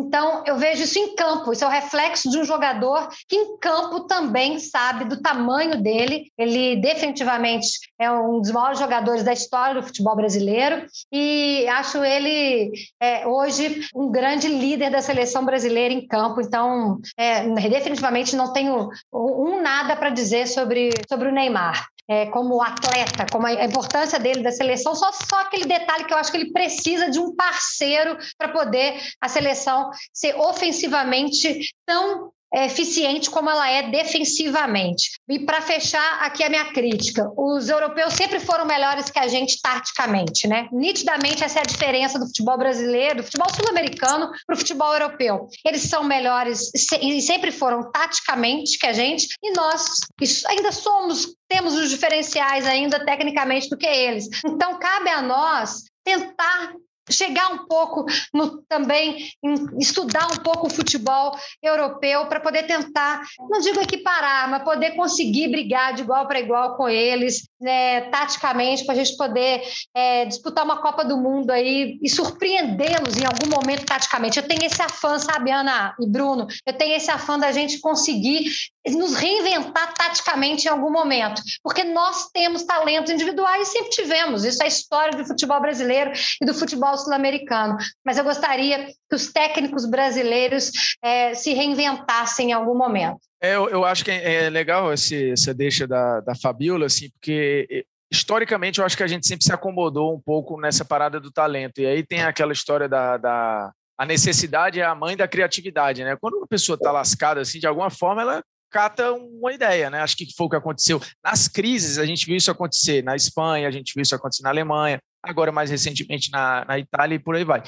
Então, 0.05 0.43
eu 0.45 0.57
vejo 0.57 0.83
isso 0.83 0.99
em 0.99 1.15
campo, 1.15 1.53
isso 1.53 1.63
é 1.63 1.67
o 1.67 1.71
reflexo 1.71 2.29
de 2.29 2.37
um 2.37 2.43
jogador 2.43 3.07
que 3.27 3.35
em 3.35 3.57
campo 3.57 4.01
também 4.01 4.59
sabe 4.59 5.05
do 5.05 5.21
tamanho 5.21 5.81
dele. 5.81 6.25
Ele 6.37 6.75
definitivamente 6.75 7.67
é 7.97 8.11
um 8.11 8.41
dos 8.41 8.51
maiores 8.51 8.77
jogadores 8.77 8.88
da 9.23 9.33
história 9.33 9.79
do 9.79 9.85
futebol 9.85 10.15
brasileiro 10.15 10.85
e 11.11 11.67
acho 11.69 12.03
ele 12.03 12.71
é, 12.99 13.27
hoje 13.27 13.87
um 13.95 14.11
grande 14.11 14.47
líder 14.47 14.89
da 14.89 15.01
seleção 15.01 15.45
brasileira 15.45 15.93
em 15.93 16.07
campo. 16.07 16.41
Então, 16.41 16.99
é, 17.17 17.47
definitivamente 17.69 18.35
não 18.35 18.51
tenho 18.51 18.89
um 19.13 19.61
nada 19.61 19.95
para 19.95 20.09
dizer 20.09 20.47
sobre, 20.47 20.89
sobre 21.07 21.29
o 21.29 21.31
Neymar. 21.31 21.87
É, 22.11 22.25
como 22.25 22.59
atleta, 22.59 23.27
como 23.31 23.45
a 23.45 23.65
importância 23.65 24.19
dele 24.19 24.41
da 24.41 24.51
seleção, 24.51 24.95
só, 24.95 25.11
só 25.11 25.41
aquele 25.41 25.65
detalhe 25.65 26.05
que 26.05 26.13
eu 26.13 26.17
acho 26.17 26.31
que 26.31 26.37
ele 26.37 26.51
precisa 26.51 27.07
de 27.07 27.19
um 27.19 27.35
parceiro 27.35 28.17
para 28.35 28.49
poder 28.49 28.99
a 29.21 29.29
seleção 29.29 29.91
ser 30.11 30.33
ofensivamente 30.35 31.71
tão 31.85 32.31
eficiente 32.53 33.29
como 33.29 33.49
ela 33.49 33.69
é 33.69 33.89
defensivamente. 33.89 35.19
E 35.29 35.39
para 35.39 35.61
fechar 35.61 36.21
aqui 36.21 36.43
a 36.43 36.49
minha 36.49 36.65
crítica, 36.73 37.29
os 37.37 37.69
europeus 37.69 38.13
sempre 38.13 38.39
foram 38.39 38.65
melhores 38.65 39.09
que 39.09 39.19
a 39.19 39.27
gente 39.27 39.61
taticamente, 39.61 40.47
né? 40.47 40.67
Nitidamente 40.71 41.43
essa 41.43 41.59
é 41.59 41.61
a 41.61 41.65
diferença 41.65 42.17
do 42.17 42.25
futebol 42.25 42.57
brasileiro, 42.57 43.17
do 43.17 43.23
futebol 43.23 43.47
sul-americano 43.53 44.31
para 44.45 44.55
o 44.55 44.57
futebol 44.57 44.93
europeu. 44.93 45.47
Eles 45.65 45.83
são 45.83 46.03
melhores 46.03 46.71
e 47.01 47.21
sempre 47.21 47.51
foram 47.51 47.91
taticamente 47.91 48.77
que 48.77 48.87
a 48.87 48.93
gente, 48.93 49.27
e 49.43 49.51
nós 49.53 49.99
ainda 50.47 50.71
somos, 50.71 51.35
temos 51.47 51.75
os 51.75 51.89
diferenciais 51.89 52.65
ainda 52.65 53.03
tecnicamente 53.05 53.69
do 53.69 53.77
que 53.77 53.87
eles. 53.87 54.27
Então 54.45 54.79
cabe 54.79 55.09
a 55.09 55.21
nós 55.21 55.83
tentar 56.03 56.73
chegar 57.09 57.51
um 57.51 57.65
pouco 57.65 58.05
no, 58.33 58.61
também 58.67 59.31
estudar 59.79 60.27
um 60.31 60.37
pouco 60.37 60.67
o 60.67 60.69
futebol 60.69 61.37
europeu 61.61 62.25
para 62.27 62.39
poder 62.39 62.63
tentar, 62.63 63.21
não 63.49 63.59
digo 63.59 63.81
equiparar, 63.81 64.49
mas 64.49 64.63
poder 64.63 64.91
conseguir 64.91 65.49
brigar 65.49 65.93
de 65.93 66.01
igual 66.01 66.27
para 66.27 66.39
igual 66.39 66.75
com 66.75 66.87
eles, 66.87 67.47
né, 67.59 68.01
taticamente, 68.09 68.85
para 68.85 68.93
a 68.93 68.97
gente 68.97 69.17
poder 69.17 69.61
é, 69.95 70.25
disputar 70.25 70.63
uma 70.63 70.81
Copa 70.81 71.03
do 71.03 71.17
Mundo 71.17 71.51
aí 71.51 71.97
e 72.01 72.09
surpreendê-los 72.09 73.17
em 73.17 73.25
algum 73.25 73.49
momento 73.49 73.85
taticamente. 73.85 74.37
Eu 74.37 74.47
tenho 74.47 74.65
esse 74.65 74.81
afã, 74.81 75.17
sabe, 75.17 75.51
Ana 75.51 75.95
e 75.99 76.07
Bruno? 76.07 76.47
Eu 76.65 76.73
tenho 76.73 76.95
esse 76.95 77.11
afã 77.11 77.37
da 77.37 77.51
gente 77.51 77.79
conseguir 77.79 78.49
nos 78.95 79.15
reinventar 79.15 79.93
taticamente 79.93 80.65
em 80.65 80.69
algum 80.69 80.91
momento, 80.91 81.41
porque 81.63 81.83
nós 81.83 82.29
temos 82.31 82.63
talentos 82.63 83.11
individuais 83.11 83.67
e 83.67 83.71
sempre 83.71 83.89
tivemos. 83.89 84.43
Isso 84.43 84.61
é 84.61 84.65
a 84.65 84.67
história 84.69 85.17
do 85.17 85.25
futebol 85.25 85.59
brasileiro 85.61 86.11
e 86.41 86.45
do 86.45 86.53
futebol 86.53 86.97
sul-americano. 86.97 87.77
Mas 88.05 88.17
eu 88.17 88.23
gostaria 88.23 88.87
que 88.87 89.15
os 89.15 89.31
técnicos 89.31 89.85
brasileiros 89.85 90.71
é, 91.03 91.33
se 91.33 91.53
reinventassem 91.53 92.49
em 92.49 92.53
algum 92.53 92.77
momento. 92.77 93.19
É, 93.41 93.55
eu, 93.55 93.69
eu, 93.69 93.85
acho 93.85 94.03
que 94.03 94.11
é 94.11 94.49
legal 94.49 94.93
esse, 94.93 95.31
essa 95.31 95.53
deixa 95.53 95.87
da, 95.87 96.19
da 96.19 96.35
Fabiola, 96.35 96.87
assim, 96.87 97.09
porque 97.11 97.85
historicamente 98.11 98.79
eu 98.79 98.85
acho 98.85 98.97
que 98.97 99.03
a 99.03 99.07
gente 99.07 99.25
sempre 99.25 99.45
se 99.45 99.53
acomodou 99.53 100.13
um 100.13 100.19
pouco 100.19 100.59
nessa 100.59 100.83
parada 100.83 101.19
do 101.19 101.31
talento. 101.31 101.79
E 101.79 101.85
aí 101.85 102.05
tem 102.05 102.21
aquela 102.21 102.51
história 102.51 102.89
da, 102.89 103.17
da 103.17 103.71
a 103.97 104.05
necessidade 104.05 104.79
é 104.79 104.83
a 104.83 104.95
mãe 104.95 105.17
da 105.17 105.27
criatividade, 105.27 106.05
né? 106.05 106.15
Quando 106.15 106.35
uma 106.35 106.47
pessoa 106.47 106.75
está 106.75 106.89
lascada 106.89 107.41
assim, 107.41 107.59
de 107.59 107.67
alguma 107.67 107.89
forma, 107.89 108.21
ela 108.21 108.43
cata 108.69 109.11
uma 109.13 109.53
ideia, 109.53 109.89
né? 109.89 110.01
Acho 110.01 110.15
que 110.15 110.27
foi 110.35 110.47
o 110.47 110.49
que 110.49 110.55
aconteceu 110.55 111.01
nas 111.23 111.47
crises. 111.47 111.97
A 111.97 112.05
gente 112.05 112.25
viu 112.25 112.35
isso 112.35 112.51
acontecer 112.51 113.03
na 113.03 113.15
Espanha, 113.15 113.67
a 113.67 113.71
gente 113.71 113.93
viu 113.93 114.01
isso 114.01 114.15
acontecer 114.15 114.43
na 114.43 114.49
Alemanha, 114.49 114.99
agora 115.23 115.51
mais 115.51 115.69
recentemente 115.69 116.31
na, 116.31 116.65
na 116.65 116.79
Itália 116.79 117.15
e 117.15 117.19
por 117.19 117.35
aí 117.35 117.43
vai. 117.43 117.63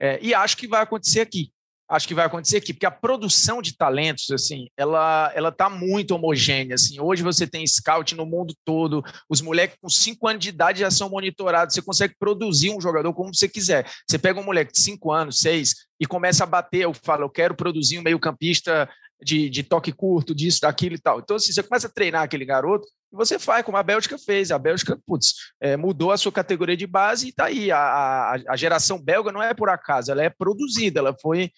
É, 0.00 0.18
e 0.22 0.34
acho 0.34 0.56
que 0.56 0.68
vai 0.68 0.82
acontecer 0.82 1.20
aqui 1.20 1.50
acho 1.88 2.08
que 2.08 2.14
vai 2.14 2.26
acontecer 2.26 2.56
aqui, 2.56 2.72
porque 2.72 2.86
a 2.86 2.90
produção 2.90 3.62
de 3.62 3.76
talentos, 3.76 4.30
assim, 4.30 4.68
ela 4.76 5.30
ela 5.34 5.52
tá 5.52 5.70
muito 5.70 6.12
homogênea, 6.12 6.74
assim. 6.74 7.00
Hoje 7.00 7.22
você 7.22 7.46
tem 7.46 7.66
scout 7.66 8.14
no 8.14 8.26
mundo 8.26 8.54
todo, 8.64 9.02
os 9.28 9.40
moleques 9.40 9.76
com 9.80 9.88
5 9.88 10.28
anos 10.28 10.42
de 10.42 10.48
idade 10.48 10.80
já 10.80 10.90
são 10.90 11.08
monitorados, 11.08 11.74
você 11.74 11.82
consegue 11.82 12.14
produzir 12.18 12.70
um 12.70 12.80
jogador 12.80 13.12
como 13.14 13.34
você 13.34 13.48
quiser. 13.48 13.88
Você 14.08 14.18
pega 14.18 14.40
um 14.40 14.44
moleque 14.44 14.72
de 14.72 14.80
5 14.80 15.12
anos, 15.12 15.38
6 15.40 15.74
e 16.00 16.06
começa 16.06 16.44
a 16.44 16.46
bater, 16.46 16.82
eu 16.82 16.92
falo, 16.92 17.24
eu 17.24 17.30
quero 17.30 17.54
produzir 17.54 17.98
um 17.98 18.02
meio-campista 18.02 18.88
de, 19.22 19.48
de 19.48 19.62
toque 19.62 19.92
curto, 19.92 20.34
disso, 20.34 20.60
daquilo 20.60 20.94
e 20.94 20.98
tal. 20.98 21.20
Então, 21.20 21.36
assim, 21.36 21.52
você 21.52 21.62
começa 21.62 21.86
a 21.86 21.90
treinar 21.90 22.22
aquele 22.22 22.44
garoto, 22.44 22.86
e 23.12 23.16
você 23.16 23.38
faz, 23.38 23.64
como 23.64 23.76
a 23.76 23.82
Bélgica 23.82 24.18
fez. 24.18 24.50
A 24.50 24.58
Bélgica, 24.58 24.98
putz, 25.06 25.34
é, 25.60 25.76
mudou 25.76 26.12
a 26.12 26.16
sua 26.16 26.32
categoria 26.32 26.76
de 26.76 26.86
base 26.86 27.26
e 27.26 27.28
está 27.30 27.46
aí. 27.46 27.70
A, 27.70 27.78
a, 27.78 28.36
a, 28.48 28.56
geração 28.56 29.00
belga 29.00 29.32
não 29.32 29.42
é 29.42 29.54
por 29.54 29.68
acaso, 29.68 30.10
ela 30.10 30.22
é 30.22 30.30
produzida, 30.30 31.00
ela 31.00 31.16
foi 31.20 31.50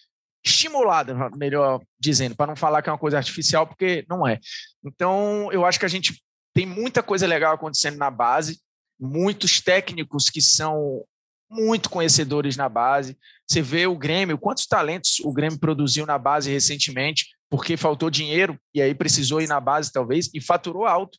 estimulada, 0.44 1.14
melhor 1.36 1.80
dizendo, 1.98 2.36
para 2.36 2.46
não 2.46 2.56
falar 2.56 2.80
que 2.80 2.88
é 2.88 2.92
uma 2.92 2.98
coisa 2.98 3.16
artificial, 3.16 3.66
porque 3.66 4.04
não 4.08 4.26
é. 4.26 4.38
Então, 4.84 5.50
eu 5.52 5.64
acho 5.66 5.78
que 5.78 5.84
a 5.84 5.88
gente 5.88 6.22
tem 6.54 6.64
muita 6.64 7.02
coisa 7.02 7.26
legal 7.26 7.54
acontecendo 7.54 7.98
na 7.98 8.10
base, 8.10 8.60
muitos 8.98 9.60
técnicos 9.60 10.30
que 10.30 10.40
são 10.40 11.04
muito 11.50 11.90
conhecedores 11.90 12.56
na 12.56 12.68
base. 12.68 13.16
Você 13.46 13.62
vê 13.62 13.86
o 13.86 13.96
Grêmio, 13.96 14.38
quantos 14.38 14.66
talentos 14.66 15.20
o 15.20 15.32
Grêmio 15.32 15.58
produziu 15.58 16.06
na 16.06 16.18
base 16.18 16.50
recentemente, 16.50 17.26
porque 17.50 17.76
faltou 17.76 18.10
dinheiro 18.10 18.58
e 18.74 18.82
aí 18.82 18.94
precisou 18.94 19.40
ir 19.40 19.48
na 19.48 19.60
base, 19.60 19.92
talvez, 19.92 20.30
e 20.34 20.40
faturou 20.40 20.84
alto 20.86 21.18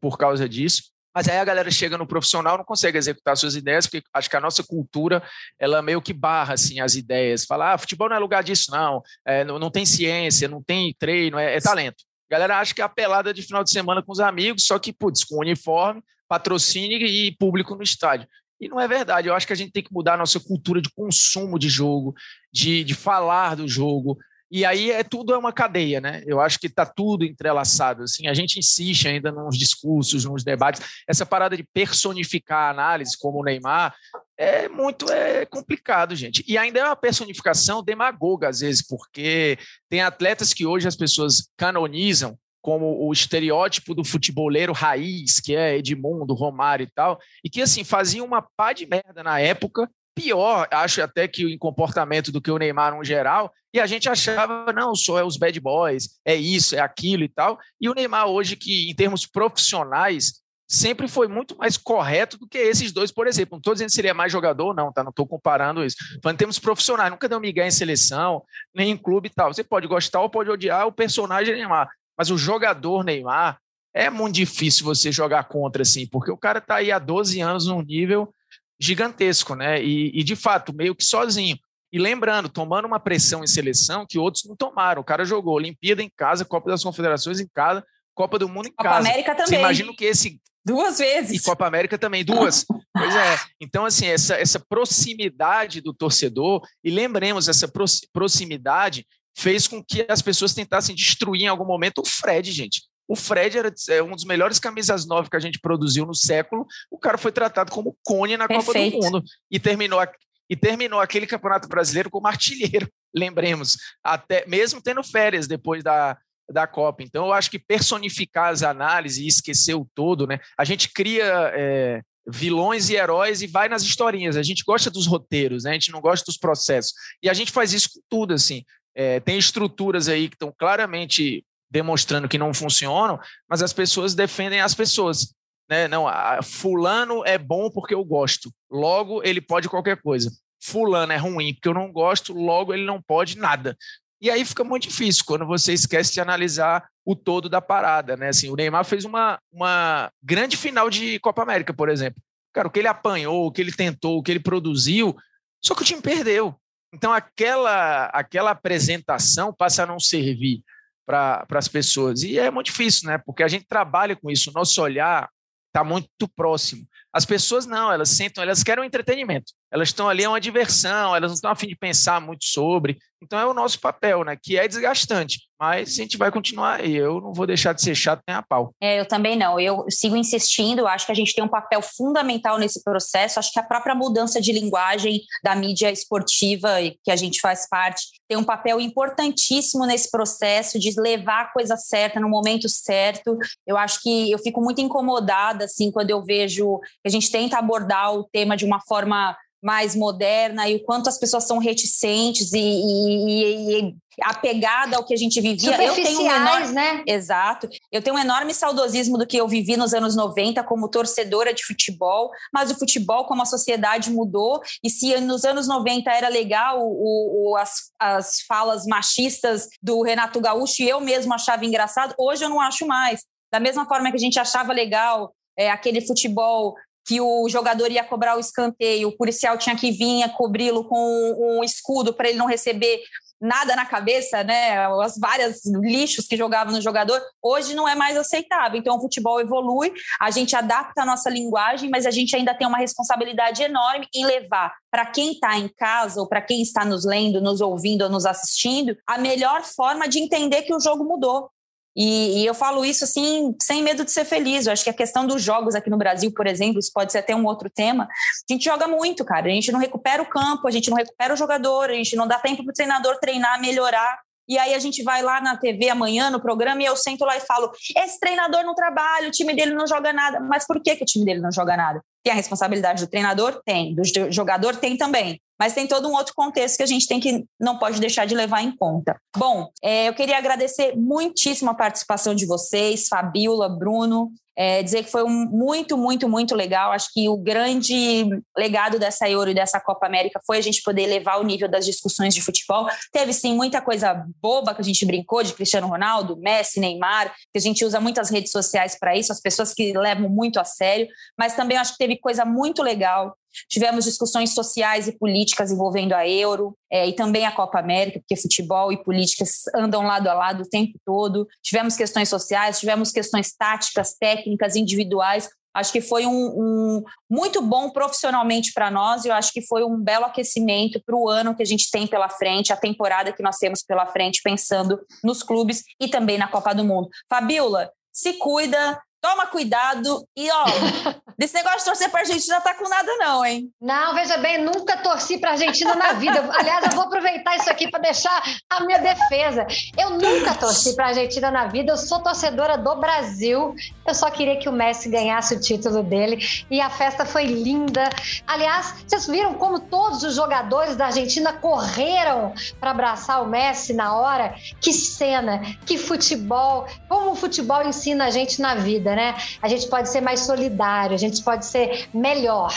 por 0.00 0.16
causa 0.16 0.48
disso. 0.48 0.84
Mas 1.14 1.28
aí 1.30 1.38
a 1.38 1.44
galera 1.44 1.70
chega 1.70 1.96
no 1.96 2.06
profissional 2.06 2.58
não 2.58 2.64
consegue 2.64 2.98
executar 2.98 3.38
suas 3.38 3.56
ideias, 3.56 3.86
porque 3.86 4.06
acho 4.12 4.28
que 4.28 4.36
a 4.36 4.40
nossa 4.40 4.62
cultura, 4.62 5.22
ela 5.58 5.80
meio 5.80 6.02
que 6.02 6.12
barra 6.12 6.52
assim, 6.52 6.78
as 6.78 6.94
ideias. 6.94 7.46
Fala, 7.46 7.72
ah, 7.72 7.78
futebol 7.78 8.08
não 8.08 8.16
é 8.16 8.18
lugar 8.18 8.44
disso, 8.44 8.70
não. 8.70 9.02
É, 9.26 9.42
não, 9.42 9.58
não, 9.58 9.70
tem 9.70 9.86
ciência, 9.86 10.46
não 10.46 10.62
tem 10.62 10.94
treino, 10.98 11.38
é, 11.38 11.56
é 11.56 11.60
talento. 11.60 12.04
A 12.30 12.34
galera 12.34 12.58
acha 12.58 12.74
que 12.74 12.82
é 12.82 12.84
a 12.84 12.88
pelada 12.88 13.32
de 13.32 13.40
final 13.40 13.64
de 13.64 13.70
semana 13.70 14.02
com 14.02 14.12
os 14.12 14.20
amigos, 14.20 14.66
só 14.66 14.78
que, 14.78 14.92
putz, 14.92 15.24
com 15.24 15.38
uniforme, 15.38 16.02
patrocínio 16.28 16.98
e 16.98 17.34
público 17.38 17.74
no 17.74 17.82
estádio. 17.82 18.28
E 18.60 18.68
não 18.68 18.78
é 18.78 18.86
verdade. 18.86 19.28
Eu 19.28 19.34
acho 19.34 19.46
que 19.46 19.52
a 19.54 19.56
gente 19.56 19.72
tem 19.72 19.82
que 19.82 19.92
mudar 19.92 20.14
a 20.14 20.18
nossa 20.18 20.38
cultura 20.38 20.82
de 20.82 20.90
consumo 20.90 21.58
de 21.58 21.70
jogo, 21.70 22.14
de, 22.52 22.84
de 22.84 22.94
falar 22.94 23.54
do 23.54 23.66
jogo, 23.66 24.18
e 24.50 24.64
aí 24.64 24.90
é 24.90 25.02
tudo 25.02 25.34
é 25.34 25.38
uma 25.38 25.52
cadeia, 25.52 26.00
né? 26.00 26.22
Eu 26.26 26.40
acho 26.40 26.58
que 26.58 26.68
está 26.68 26.86
tudo 26.86 27.24
entrelaçado. 27.24 28.04
Assim, 28.04 28.28
a 28.28 28.34
gente 28.34 28.58
insiste 28.58 29.08
ainda 29.08 29.32
nos 29.32 29.58
discursos, 29.58 30.24
nos 30.24 30.44
debates. 30.44 30.82
Essa 31.08 31.26
parada 31.26 31.56
de 31.56 31.64
personificar 31.64 32.68
a 32.68 32.70
análise, 32.70 33.18
como 33.18 33.40
o 33.40 33.44
Neymar, 33.44 33.94
é 34.38 34.68
muito 34.68 35.10
é 35.10 35.44
complicado, 35.46 36.14
gente. 36.14 36.44
E 36.46 36.56
ainda 36.56 36.78
é 36.78 36.84
uma 36.84 36.96
personificação 36.96 37.82
demagoga, 37.82 38.48
às 38.48 38.60
vezes, 38.60 38.86
porque 38.86 39.58
tem 39.88 40.00
atletas 40.00 40.52
que 40.52 40.64
hoje 40.64 40.86
as 40.86 40.96
pessoas 40.96 41.48
canonizam 41.56 42.38
como 42.66 43.06
o 43.06 43.12
estereótipo 43.12 43.94
do 43.94 44.04
futeboleiro 44.04 44.72
raiz, 44.72 45.38
que 45.38 45.54
é 45.54 45.76
Edmundo, 45.78 46.34
Romário 46.34 46.82
e 46.82 46.90
tal, 46.92 47.16
e 47.44 47.48
que 47.48 47.62
assim 47.62 47.84
faziam 47.84 48.26
uma 48.26 48.42
pá 48.42 48.72
de 48.72 48.84
merda 48.86 49.22
na 49.22 49.38
época 49.38 49.88
pior, 50.16 50.66
acho 50.70 51.02
até 51.02 51.28
que 51.28 51.44
em 51.44 51.58
comportamento 51.58 52.32
do 52.32 52.40
que 52.40 52.50
o 52.50 52.56
Neymar 52.56 52.96
no 52.96 53.04
geral, 53.04 53.52
e 53.72 53.78
a 53.78 53.86
gente 53.86 54.08
achava, 54.08 54.72
não, 54.72 54.94
só 54.94 55.18
é 55.18 55.22
os 55.22 55.36
bad 55.36 55.60
boys, 55.60 56.18
é 56.24 56.34
isso, 56.34 56.74
é 56.74 56.80
aquilo 56.80 57.22
e 57.22 57.28
tal. 57.28 57.58
E 57.78 57.90
o 57.90 57.94
Neymar 57.94 58.26
hoje, 58.26 58.56
que 58.56 58.90
em 58.90 58.94
termos 58.94 59.26
profissionais, 59.26 60.40
sempre 60.66 61.06
foi 61.06 61.28
muito 61.28 61.54
mais 61.58 61.76
correto 61.76 62.38
do 62.38 62.48
que 62.48 62.56
esses 62.56 62.90
dois, 62.90 63.12
por 63.12 63.26
exemplo. 63.26 63.52
Não 63.52 63.58
estou 63.58 63.74
dizendo 63.74 63.90
se 63.90 64.00
ele 64.00 64.08
é 64.08 64.14
mais 64.14 64.32
jogador, 64.32 64.74
não, 64.74 64.90
tá? 64.90 65.04
Não 65.04 65.10
estou 65.10 65.26
comparando 65.26 65.84
isso. 65.84 65.96
Falando 66.22 66.36
em 66.36 66.38
termos 66.38 66.58
profissionais, 66.58 67.10
nunca 67.10 67.28
deu 67.28 67.38
migué 67.38 67.66
em 67.66 67.70
seleção, 67.70 68.42
nem 68.74 68.90
em 68.90 68.96
clube 68.96 69.28
e 69.28 69.30
tal. 69.30 69.52
Você 69.52 69.62
pode 69.62 69.86
gostar 69.86 70.22
ou 70.22 70.30
pode 70.30 70.50
odiar 70.50 70.86
o 70.86 70.92
personagem 70.92 71.54
Neymar, 71.54 71.88
mas 72.16 72.30
o 72.30 72.38
jogador 72.38 73.04
Neymar 73.04 73.58
é 73.94 74.08
muito 74.08 74.36
difícil 74.36 74.84
você 74.84 75.12
jogar 75.12 75.44
contra, 75.44 75.82
assim, 75.82 76.06
porque 76.06 76.30
o 76.30 76.36
cara 76.36 76.58
está 76.58 76.76
aí 76.76 76.90
há 76.90 76.98
12 76.98 77.40
anos 77.40 77.66
num 77.66 77.82
nível 77.82 78.32
gigantesco, 78.78 79.54
né? 79.54 79.82
E, 79.82 80.10
e, 80.18 80.22
de 80.22 80.36
fato, 80.36 80.74
meio 80.74 80.94
que 80.94 81.04
sozinho. 81.04 81.58
E 81.92 81.98
lembrando, 81.98 82.48
tomando 82.48 82.86
uma 82.86 83.00
pressão 83.00 83.42
em 83.42 83.46
seleção 83.46 84.04
que 84.08 84.18
outros 84.18 84.44
não 84.44 84.56
tomaram. 84.56 85.00
O 85.00 85.04
cara 85.04 85.24
jogou 85.24 85.54
Olimpíada 85.54 86.02
em 86.02 86.10
casa, 86.14 86.44
Copa 86.44 86.70
das 86.70 86.82
Confederações 86.82 87.40
em 87.40 87.48
casa, 87.54 87.84
Copa 88.14 88.38
do 88.38 88.48
Mundo 88.48 88.68
em 88.68 88.72
Copa 88.72 88.84
casa. 88.84 88.98
Copa 88.98 89.08
América 89.08 89.34
também. 89.34 89.46
Você 89.46 89.58
imagina 89.58 89.92
que 89.96 90.04
esse. 90.04 90.40
Duas 90.64 90.98
vezes. 90.98 91.40
E 91.40 91.44
Copa 91.44 91.66
América 91.66 91.96
também, 91.96 92.24
duas. 92.24 92.64
pois 92.92 93.14
é. 93.14 93.38
Então, 93.60 93.84
assim, 93.84 94.06
essa, 94.06 94.34
essa 94.34 94.58
proximidade 94.58 95.80
do 95.80 95.94
torcedor, 95.94 96.60
e 96.82 96.90
lembremos, 96.90 97.48
essa 97.48 97.70
proximidade 98.12 99.06
fez 99.38 99.68
com 99.68 99.84
que 99.84 100.04
as 100.08 100.20
pessoas 100.20 100.54
tentassem 100.54 100.94
destruir 100.94 101.42
em 101.42 101.48
algum 101.48 101.64
momento 101.64 101.98
o 101.98 102.06
Fred, 102.06 102.50
gente. 102.50 102.82
O 103.08 103.14
Fred 103.14 103.58
era 103.58 103.72
é, 103.90 104.02
um 104.02 104.12
dos 104.12 104.24
melhores 104.24 104.58
camisas 104.58 105.06
nove 105.06 105.30
que 105.30 105.36
a 105.36 105.40
gente 105.40 105.60
produziu 105.60 106.04
no 106.04 106.14
século. 106.14 106.66
O 106.90 106.98
cara 106.98 107.16
foi 107.16 107.32
tratado 107.32 107.70
como 107.70 107.96
cone 108.04 108.36
na 108.36 108.48
Perfeito. 108.48 108.96
Copa 108.96 109.08
do 109.08 109.14
Mundo 109.14 109.24
e 109.50 109.60
terminou, 109.60 110.00
e 110.48 110.56
terminou 110.56 111.00
aquele 111.00 111.26
campeonato 111.26 111.68
brasileiro 111.68 112.10
como 112.10 112.26
artilheiro. 112.26 112.88
Lembremos, 113.14 113.76
até 114.02 114.44
mesmo 114.46 114.82
tendo 114.82 115.02
férias 115.02 115.46
depois 115.46 115.82
da, 115.82 116.18
da 116.50 116.66
Copa. 116.66 117.02
Então, 117.02 117.26
eu 117.26 117.32
acho 117.32 117.50
que 117.50 117.58
personificar 117.58 118.52
as 118.52 118.62
análises 118.62 119.18
e 119.18 119.26
esquecer 119.26 119.74
o 119.74 119.88
todo, 119.94 120.26
né? 120.26 120.38
A 120.58 120.64
gente 120.64 120.92
cria 120.92 121.52
é, 121.54 122.02
vilões 122.26 122.90
e 122.90 122.96
heróis 122.96 123.40
e 123.40 123.46
vai 123.46 123.68
nas 123.68 123.82
historinhas. 123.82 124.36
A 124.36 124.42
gente 124.42 124.64
gosta 124.64 124.90
dos 124.90 125.06
roteiros, 125.06 125.64
né? 125.64 125.70
A 125.70 125.74
gente 125.74 125.92
não 125.92 126.00
gosta 126.00 126.24
dos 126.26 126.36
processos. 126.36 126.92
E 127.22 127.30
a 127.30 127.34
gente 127.34 127.52
faz 127.52 127.72
isso 127.72 127.90
com 127.94 128.00
tudo, 128.08 128.34
assim. 128.34 128.64
É, 128.94 129.20
tem 129.20 129.38
estruturas 129.38 130.08
aí 130.08 130.28
que 130.28 130.34
estão 130.34 130.52
claramente 130.56 131.44
demonstrando 131.70 132.28
que 132.28 132.38
não 132.38 132.54
funcionam, 132.54 133.18
mas 133.48 133.62
as 133.62 133.72
pessoas 133.72 134.14
defendem 134.14 134.60
as 134.60 134.74
pessoas. 134.74 135.34
Né? 135.68 135.88
Não, 135.88 136.06
a, 136.06 136.40
fulano 136.42 137.24
é 137.24 137.36
bom 137.36 137.70
porque 137.70 137.94
eu 137.94 138.04
gosto, 138.04 138.52
logo 138.70 139.22
ele 139.24 139.40
pode 139.40 139.68
qualquer 139.68 140.00
coisa. 140.00 140.30
Fulano 140.62 141.12
é 141.12 141.16
ruim 141.16 141.54
porque 141.54 141.68
eu 141.68 141.74
não 141.74 141.92
gosto, 141.92 142.32
logo 142.32 142.72
ele 142.72 142.84
não 142.84 143.00
pode 143.02 143.36
nada. 143.36 143.76
E 144.20 144.30
aí 144.30 144.44
fica 144.44 144.64
muito 144.64 144.88
difícil 144.88 145.24
quando 145.26 145.46
você 145.46 145.72
esquece 145.72 146.12
de 146.12 146.20
analisar 146.20 146.88
o 147.04 147.14
todo 147.14 147.48
da 147.48 147.60
parada, 147.60 148.16
né? 148.16 148.28
Assim, 148.28 148.48
o 148.50 148.56
Neymar 148.56 148.84
fez 148.84 149.04
uma, 149.04 149.38
uma 149.52 150.10
grande 150.22 150.56
final 150.56 150.88
de 150.88 151.18
Copa 151.20 151.42
América, 151.42 151.74
por 151.74 151.88
exemplo. 151.88 152.20
Cara, 152.52 152.66
o 152.66 152.70
que 152.70 152.78
ele 152.78 152.88
apanhou, 152.88 153.46
o 153.46 153.52
que 153.52 153.60
ele 153.60 153.72
tentou, 153.72 154.16
o 154.16 154.22
que 154.22 154.30
ele 154.30 154.40
produziu, 154.40 155.14
só 155.62 155.74
que 155.74 155.82
o 155.82 155.84
time 155.84 156.00
perdeu. 156.00 156.58
Então 156.92 157.12
aquela 157.12 158.06
aquela 158.06 158.52
apresentação 158.52 159.52
passa 159.52 159.82
a 159.82 159.86
não 159.86 160.00
servir 160.00 160.62
para 161.06 161.46
as 161.52 161.68
pessoas. 161.68 162.22
E 162.22 162.38
é 162.38 162.50
muito 162.50 162.66
difícil, 162.66 163.08
né? 163.08 163.18
Porque 163.24 163.42
a 163.42 163.48
gente 163.48 163.64
trabalha 163.66 164.16
com 164.16 164.30
isso, 164.30 164.50
o 164.50 164.52
nosso 164.52 164.82
olhar 164.82 165.30
está 165.68 165.84
muito 165.84 166.28
próximo. 166.34 166.86
As 167.12 167.24
pessoas 167.24 167.64
não, 167.66 167.92
elas 167.92 168.08
sentam, 168.10 168.42
elas 168.42 168.62
querem 168.62 168.82
um 168.82 168.86
entretenimento. 168.86 169.52
Elas 169.70 169.88
estão 169.88 170.08
ali, 170.08 170.24
é 170.24 170.28
uma 170.28 170.40
diversão, 170.40 171.14
elas 171.14 171.30
não 171.30 171.34
estão 171.34 171.50
a 171.50 171.56
fim 171.56 171.68
de 171.68 171.76
pensar 171.76 172.20
muito 172.20 172.44
sobre. 172.44 172.98
Então 173.22 173.38
é 173.38 173.46
o 173.46 173.54
nosso 173.54 173.80
papel, 173.80 174.24
né? 174.24 174.36
Que 174.40 174.58
é 174.58 174.68
desgastante. 174.68 175.40
Mas 175.58 175.88
a 175.88 176.02
gente 176.02 176.18
vai 176.18 176.30
continuar 176.30 176.84
e 176.84 176.94
eu 176.94 177.18
não 177.18 177.32
vou 177.32 177.46
deixar 177.46 177.72
de 177.72 177.80
ser 177.80 177.94
chato 177.94 178.20
nem 178.28 178.36
a 178.36 178.42
pau. 178.42 178.74
É, 178.78 179.00
eu 179.00 179.06
também 179.06 179.36
não. 179.36 179.58
Eu 179.58 179.86
sigo 179.88 180.14
insistindo, 180.14 180.86
acho 180.86 181.06
que 181.06 181.12
a 181.12 181.14
gente 181.14 181.34
tem 181.34 181.42
um 181.42 181.48
papel 181.48 181.80
fundamental 181.80 182.58
nesse 182.58 182.84
processo. 182.84 183.38
Acho 183.38 183.50
que 183.50 183.58
a 183.58 183.62
própria 183.62 183.94
mudança 183.94 184.38
de 184.38 184.52
linguagem 184.52 185.22
da 185.42 185.54
mídia 185.54 185.90
esportiva 185.90 186.76
que 187.02 187.10
a 187.10 187.16
gente 187.16 187.40
faz 187.40 187.66
parte 187.68 188.04
tem 188.28 188.36
um 188.36 188.44
papel 188.44 188.80
importantíssimo 188.80 189.86
nesse 189.86 190.10
processo 190.10 190.78
de 190.78 190.92
levar 191.00 191.42
a 191.42 191.52
coisa 191.52 191.76
certa 191.76 192.20
no 192.20 192.28
momento 192.28 192.68
certo. 192.68 193.38
Eu 193.66 193.78
acho 193.78 194.02
que 194.02 194.30
eu 194.30 194.38
fico 194.38 194.60
muito 194.60 194.82
incomodada 194.82 195.64
assim 195.64 195.90
quando 195.90 196.10
eu 196.10 196.22
vejo 196.22 196.78
que 196.80 197.06
a 197.06 197.10
gente 197.10 197.30
tenta 197.30 197.56
abordar 197.58 198.12
o 198.12 198.24
tema 198.24 198.56
de 198.56 198.66
uma 198.66 198.80
forma 198.80 199.34
mais 199.62 199.94
moderna 199.94 200.68
e 200.68 200.76
o 200.76 200.84
quanto 200.84 201.08
as 201.08 201.18
pessoas 201.18 201.44
são 201.44 201.58
reticentes 201.58 202.52
e, 202.52 202.58
e, 202.58 203.80
e 203.80 203.94
apegada 204.22 204.96
ao 204.96 205.04
que 205.04 205.12
a 205.12 205.16
gente 205.16 205.40
vivia. 205.40 205.82
Eu 205.82 205.94
tenho 205.94 206.20
um 206.20 206.30
enorme, 206.30 206.72
né? 206.72 207.04
Exato. 207.06 207.68
Eu 207.92 208.00
tenho 208.00 208.16
um 208.16 208.18
enorme 208.18 208.54
saudosismo 208.54 209.18
do 209.18 209.26
que 209.26 209.36
eu 209.36 209.46
vivi 209.46 209.76
nos 209.76 209.92
anos 209.92 210.16
90 210.16 210.62
como 210.64 210.88
torcedora 210.88 211.52
de 211.52 211.64
futebol, 211.64 212.30
mas 212.52 212.70
o 212.70 212.78
futebol, 212.78 213.26
como 213.26 213.42
a 213.42 213.46
sociedade 213.46 214.10
mudou, 214.10 214.60
e 214.82 214.88
se 214.88 215.18
nos 215.20 215.44
anos 215.44 215.68
90 215.68 216.10
era 216.10 216.28
legal 216.28 216.80
o, 216.80 217.50
o, 217.50 217.56
as, 217.56 217.92
as 218.00 218.40
falas 218.42 218.86
machistas 218.86 219.68
do 219.82 220.02
Renato 220.02 220.40
Gaúcho 220.40 220.82
e 220.82 220.88
eu 220.88 221.00
mesmo 221.00 221.34
achava 221.34 221.64
engraçado, 221.64 222.14
hoje 222.18 222.44
eu 222.44 222.48
não 222.48 222.60
acho 222.60 222.86
mais. 222.86 223.24
Da 223.52 223.60
mesma 223.60 223.86
forma 223.86 224.10
que 224.10 224.16
a 224.16 224.20
gente 224.20 224.38
achava 224.38 224.72
legal 224.72 225.32
é, 225.58 225.70
aquele 225.70 226.00
futebol 226.00 226.74
que 227.06 227.20
o 227.20 227.48
jogador 227.48 227.90
ia 227.90 228.02
cobrar 228.02 228.36
o 228.36 228.40
escanteio, 228.40 229.08
o 229.08 229.16
policial 229.16 229.56
tinha 229.56 229.76
que 229.76 229.92
vir 229.92 230.28
cobri-lo 230.36 230.84
com 230.84 231.58
um 231.58 231.62
escudo 231.62 232.12
para 232.12 232.28
ele 232.28 232.38
não 232.38 232.46
receber 232.46 233.00
nada 233.40 233.76
na 233.76 233.84
cabeça, 233.84 234.42
né? 234.42 234.86
As 235.02 235.18
várias 235.18 235.60
lixos 235.66 236.26
que 236.26 236.36
jogavam 236.36 236.72
no 236.72 236.80
jogador, 236.80 237.20
hoje 237.42 237.74
não 237.74 237.88
é 237.88 237.94
mais 237.94 238.16
aceitável. 238.16 238.78
Então 238.78 238.96
o 238.96 239.00
futebol 239.00 239.40
evolui, 239.40 239.92
a 240.20 240.30
gente 240.30 240.56
adapta 240.56 241.02
a 241.02 241.06
nossa 241.06 241.28
linguagem, 241.30 241.90
mas 241.90 242.06
a 242.06 242.10
gente 242.10 242.34
ainda 242.34 242.54
tem 242.54 242.66
uma 242.66 242.78
responsabilidade 242.78 243.62
enorme 243.62 244.08
em 244.14 244.24
levar 244.24 244.72
para 244.90 245.06
quem 245.06 245.32
está 245.32 245.58
em 245.58 245.68
casa 245.68 246.20
ou 246.20 246.26
para 246.26 246.40
quem 246.40 246.62
está 246.62 246.84
nos 246.84 247.04
lendo, 247.04 247.40
nos 247.40 247.60
ouvindo 247.60 248.02
ou 248.02 248.10
nos 248.10 248.24
assistindo, 248.24 248.96
a 249.06 249.18
melhor 249.18 249.62
forma 249.62 250.08
de 250.08 250.18
entender 250.18 250.62
que 250.62 250.74
o 250.74 250.80
jogo 250.80 251.04
mudou. 251.04 251.50
E, 251.96 252.42
e, 252.42 252.46
eu 252.46 252.54
falo 252.54 252.84
isso 252.84 253.04
assim, 253.04 253.56
sem 253.62 253.82
medo 253.82 254.04
de 254.04 254.10
ser 254.12 254.26
feliz. 254.26 254.66
Eu 254.66 254.72
acho 254.72 254.84
que 254.84 254.90
a 254.90 254.94
questão 254.94 255.26
dos 255.26 255.42
jogos 255.42 255.74
aqui 255.74 255.88
no 255.88 255.96
Brasil, 255.96 256.30
por 256.30 256.46
exemplo, 256.46 256.78
isso 256.78 256.92
pode 256.92 257.10
ser 257.10 257.18
até 257.18 257.34
um 257.34 257.46
outro 257.46 257.70
tema. 257.70 258.04
A 258.04 258.52
gente 258.52 258.64
joga 258.64 258.86
muito, 258.86 259.24
cara. 259.24 259.46
A 259.46 259.50
gente 259.50 259.72
não 259.72 259.80
recupera 259.80 260.22
o 260.22 260.28
campo, 260.28 260.68
a 260.68 260.70
gente 260.70 260.90
não 260.90 260.96
recupera 260.96 261.32
o 261.32 261.36
jogador, 261.36 261.88
a 261.88 261.94
gente 261.94 262.14
não 262.14 262.28
dá 262.28 262.38
tempo 262.38 262.62
para 262.62 262.70
o 262.70 262.74
treinador 262.74 263.18
treinar, 263.18 263.58
melhorar. 263.60 264.18
E 264.48 264.58
aí 264.58 264.74
a 264.74 264.78
gente 264.78 265.02
vai 265.02 265.22
lá 265.22 265.40
na 265.40 265.56
TV 265.56 265.88
amanhã, 265.88 266.30
no 266.30 266.40
programa, 266.40 266.80
e 266.80 266.84
eu 266.84 266.94
sento 266.96 267.24
lá 267.24 267.36
e 267.36 267.40
falo: 267.40 267.72
esse 267.96 268.20
treinador 268.20 268.62
não 268.62 268.74
trabalha, 268.74 269.28
o 269.28 269.32
time 269.32 269.54
dele 269.54 269.74
não 269.74 269.86
joga 269.86 270.12
nada. 270.12 270.38
Mas 270.40 270.66
por 270.66 270.80
que, 270.80 270.96
que 270.96 271.02
o 271.02 271.06
time 271.06 271.24
dele 271.24 271.40
não 271.40 271.50
joga 271.50 271.76
nada? 271.76 272.00
Tem 272.22 272.32
a 272.32 272.36
responsabilidade 272.36 273.04
do 273.04 273.10
treinador? 273.10 273.60
Tem. 273.64 273.94
Do 273.94 274.02
jogador? 274.30 274.76
Tem 274.76 274.96
também. 274.96 275.40
Mas 275.58 275.74
tem 275.74 275.86
todo 275.86 276.08
um 276.08 276.12
outro 276.12 276.34
contexto 276.34 276.76
que 276.76 276.82
a 276.82 276.86
gente 276.86 277.06
tem 277.06 277.18
que 277.18 277.44
não 277.58 277.78
pode 277.78 278.00
deixar 278.00 278.26
de 278.26 278.34
levar 278.34 278.62
em 278.62 278.76
conta. 278.76 279.16
Bom, 279.36 279.68
é, 279.82 280.08
eu 280.08 280.14
queria 280.14 280.38
agradecer 280.38 280.94
muitíssimo 280.96 281.70
a 281.70 281.74
participação 281.74 282.34
de 282.34 282.46
vocês, 282.46 283.08
Fabiola, 283.08 283.68
Bruno. 283.68 284.30
É, 284.58 284.82
dizer 284.82 285.04
que 285.04 285.10
foi 285.10 285.22
um 285.22 285.28
muito, 285.28 285.98
muito, 285.98 286.26
muito 286.26 286.54
legal. 286.54 286.90
Acho 286.90 287.10
que 287.12 287.28
o 287.28 287.36
grande 287.36 288.26
legado 288.56 288.98
dessa 288.98 289.28
Euro 289.28 289.50
e 289.50 289.54
dessa 289.54 289.78
Copa 289.78 290.06
América 290.06 290.40
foi 290.46 290.56
a 290.56 290.62
gente 290.62 290.82
poder 290.82 291.06
levar 291.06 291.38
o 291.38 291.44
nível 291.44 291.68
das 291.68 291.84
discussões 291.84 292.34
de 292.34 292.40
futebol. 292.40 292.86
Teve 293.12 293.34
sim 293.34 293.54
muita 293.54 293.82
coisa 293.82 294.24
boba 294.40 294.74
que 294.74 294.80
a 294.80 294.84
gente 294.84 295.04
brincou 295.04 295.42
de 295.42 295.52
Cristiano 295.52 295.88
Ronaldo, 295.88 296.38
Messi, 296.38 296.80
Neymar, 296.80 297.34
que 297.52 297.58
a 297.58 297.60
gente 297.60 297.84
usa 297.84 298.00
muitas 298.00 298.30
redes 298.30 298.50
sociais 298.50 298.98
para 298.98 299.14
isso, 299.14 299.30
as 299.30 299.42
pessoas 299.42 299.74
que 299.74 299.92
levam 299.92 300.30
muito 300.30 300.58
a 300.58 300.64
sério, 300.64 301.06
mas 301.38 301.54
também 301.54 301.76
acho 301.76 301.92
que 301.92 301.98
teve 301.98 302.16
coisa 302.16 302.46
muito 302.46 302.82
legal 302.82 303.36
Tivemos 303.68 304.04
discussões 304.04 304.54
sociais 304.54 305.08
e 305.08 305.12
políticas 305.12 305.70
envolvendo 305.70 306.12
a 306.12 306.26
Euro 306.28 306.76
é, 306.90 307.06
e 307.06 307.12
também 307.12 307.46
a 307.46 307.52
Copa 307.52 307.78
América, 307.78 308.20
porque 308.20 308.40
futebol 308.40 308.92
e 308.92 309.02
políticas 309.02 309.62
andam 309.74 310.02
lado 310.02 310.28
a 310.28 310.34
lado 310.34 310.62
o 310.62 310.68
tempo 310.68 310.98
todo. 311.04 311.46
Tivemos 311.62 311.96
questões 311.96 312.28
sociais, 312.28 312.78
tivemos 312.80 313.10
questões 313.10 313.54
táticas, 313.54 314.14
técnicas, 314.18 314.76
individuais. 314.76 315.48
Acho 315.74 315.92
que 315.92 316.00
foi 316.00 316.26
um, 316.26 316.32
um 316.32 317.02
muito 317.28 317.60
bom 317.60 317.90
profissionalmente 317.90 318.72
para 318.72 318.90
nós 318.90 319.24
e 319.24 319.28
eu 319.28 319.34
acho 319.34 319.52
que 319.52 319.60
foi 319.60 319.84
um 319.84 320.02
belo 320.02 320.24
aquecimento 320.24 321.02
para 321.04 321.14
o 321.14 321.28
ano 321.28 321.54
que 321.54 321.62
a 321.62 321.66
gente 321.66 321.90
tem 321.90 322.06
pela 322.06 322.30
frente, 322.30 322.72
a 322.72 322.76
temporada 322.76 323.32
que 323.32 323.42
nós 323.42 323.58
temos 323.58 323.82
pela 323.82 324.06
frente, 324.06 324.40
pensando 324.42 324.98
nos 325.22 325.42
clubes 325.42 325.82
e 326.00 326.08
também 326.08 326.38
na 326.38 326.48
Copa 326.48 326.74
do 326.74 326.82
Mundo. 326.82 327.10
Fabiola, 327.28 327.90
se 328.10 328.32
cuida, 328.34 328.98
Toma 329.26 329.46
cuidado 329.48 330.24
e, 330.36 330.48
ó, 330.50 330.64
desse 331.38 331.54
negócio 331.54 331.78
de 331.78 331.84
torcer 331.84 332.10
pra 332.10 332.20
Argentina 332.20 332.60
tá 332.60 332.74
com 332.74 332.88
nada, 332.88 333.10
não, 333.18 333.44
hein? 333.44 333.70
Não, 333.80 334.14
veja 334.14 334.36
bem, 334.38 334.62
nunca 334.62 334.96
torci 334.96 335.38
pra 335.38 335.52
Argentina 335.52 335.94
na 335.94 336.12
vida. 336.14 336.48
Aliás, 336.58 336.84
eu 336.86 336.92
vou 336.92 337.04
aproveitar 337.04 337.56
isso 337.56 337.70
aqui 337.70 337.90
para 337.90 338.00
deixar 338.00 338.42
a 338.70 338.84
minha 338.84 338.98
defesa. 338.98 339.66
Eu 339.96 340.10
nunca 340.10 340.54
torci 340.54 340.94
pra 340.94 341.08
Argentina 341.08 341.50
na 341.50 341.66
vida, 341.66 341.92
eu 341.92 341.96
sou 341.96 342.20
torcedora 342.20 342.78
do 342.78 342.96
Brasil. 342.96 343.74
Eu 344.06 344.14
só 344.14 344.30
queria 344.30 344.58
que 344.58 344.68
o 344.68 344.72
Messi 344.72 345.08
ganhasse 345.08 345.54
o 345.54 345.60
título 345.60 346.02
dele 346.02 346.38
e 346.70 346.80
a 346.80 346.88
festa 346.88 347.24
foi 347.24 347.44
linda. 347.44 348.08
Aliás, 348.46 348.94
vocês 349.06 349.26
viram 349.26 349.54
como 349.54 349.80
todos 349.80 350.22
os 350.22 350.34
jogadores 350.34 350.96
da 350.96 351.06
Argentina 351.06 351.52
correram 351.52 352.54
para 352.80 352.92
abraçar 352.92 353.42
o 353.42 353.48
Messi 353.48 353.92
na 353.92 354.16
hora? 354.16 354.54
Que 354.80 354.92
cena, 354.92 355.60
que 355.84 355.98
futebol, 355.98 356.86
como 357.08 357.32
o 357.32 357.36
futebol 357.36 357.82
ensina 357.82 358.26
a 358.26 358.30
gente 358.30 358.60
na 358.60 358.74
vida, 358.74 359.14
né? 359.14 359.34
A 359.60 359.68
gente 359.68 359.88
pode 359.88 360.08
ser 360.08 360.20
mais 360.20 360.40
solidário, 360.40 361.14
a 361.14 361.18
gente 361.18 361.25
pode 361.42 361.66
ser 361.66 362.08
melhor. 362.12 362.72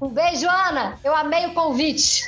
Um 0.00 0.08
beijo, 0.08 0.48
Ana. 0.48 0.98
Eu 1.04 1.14
amei 1.14 1.46
o 1.46 1.52
convite. 1.52 2.24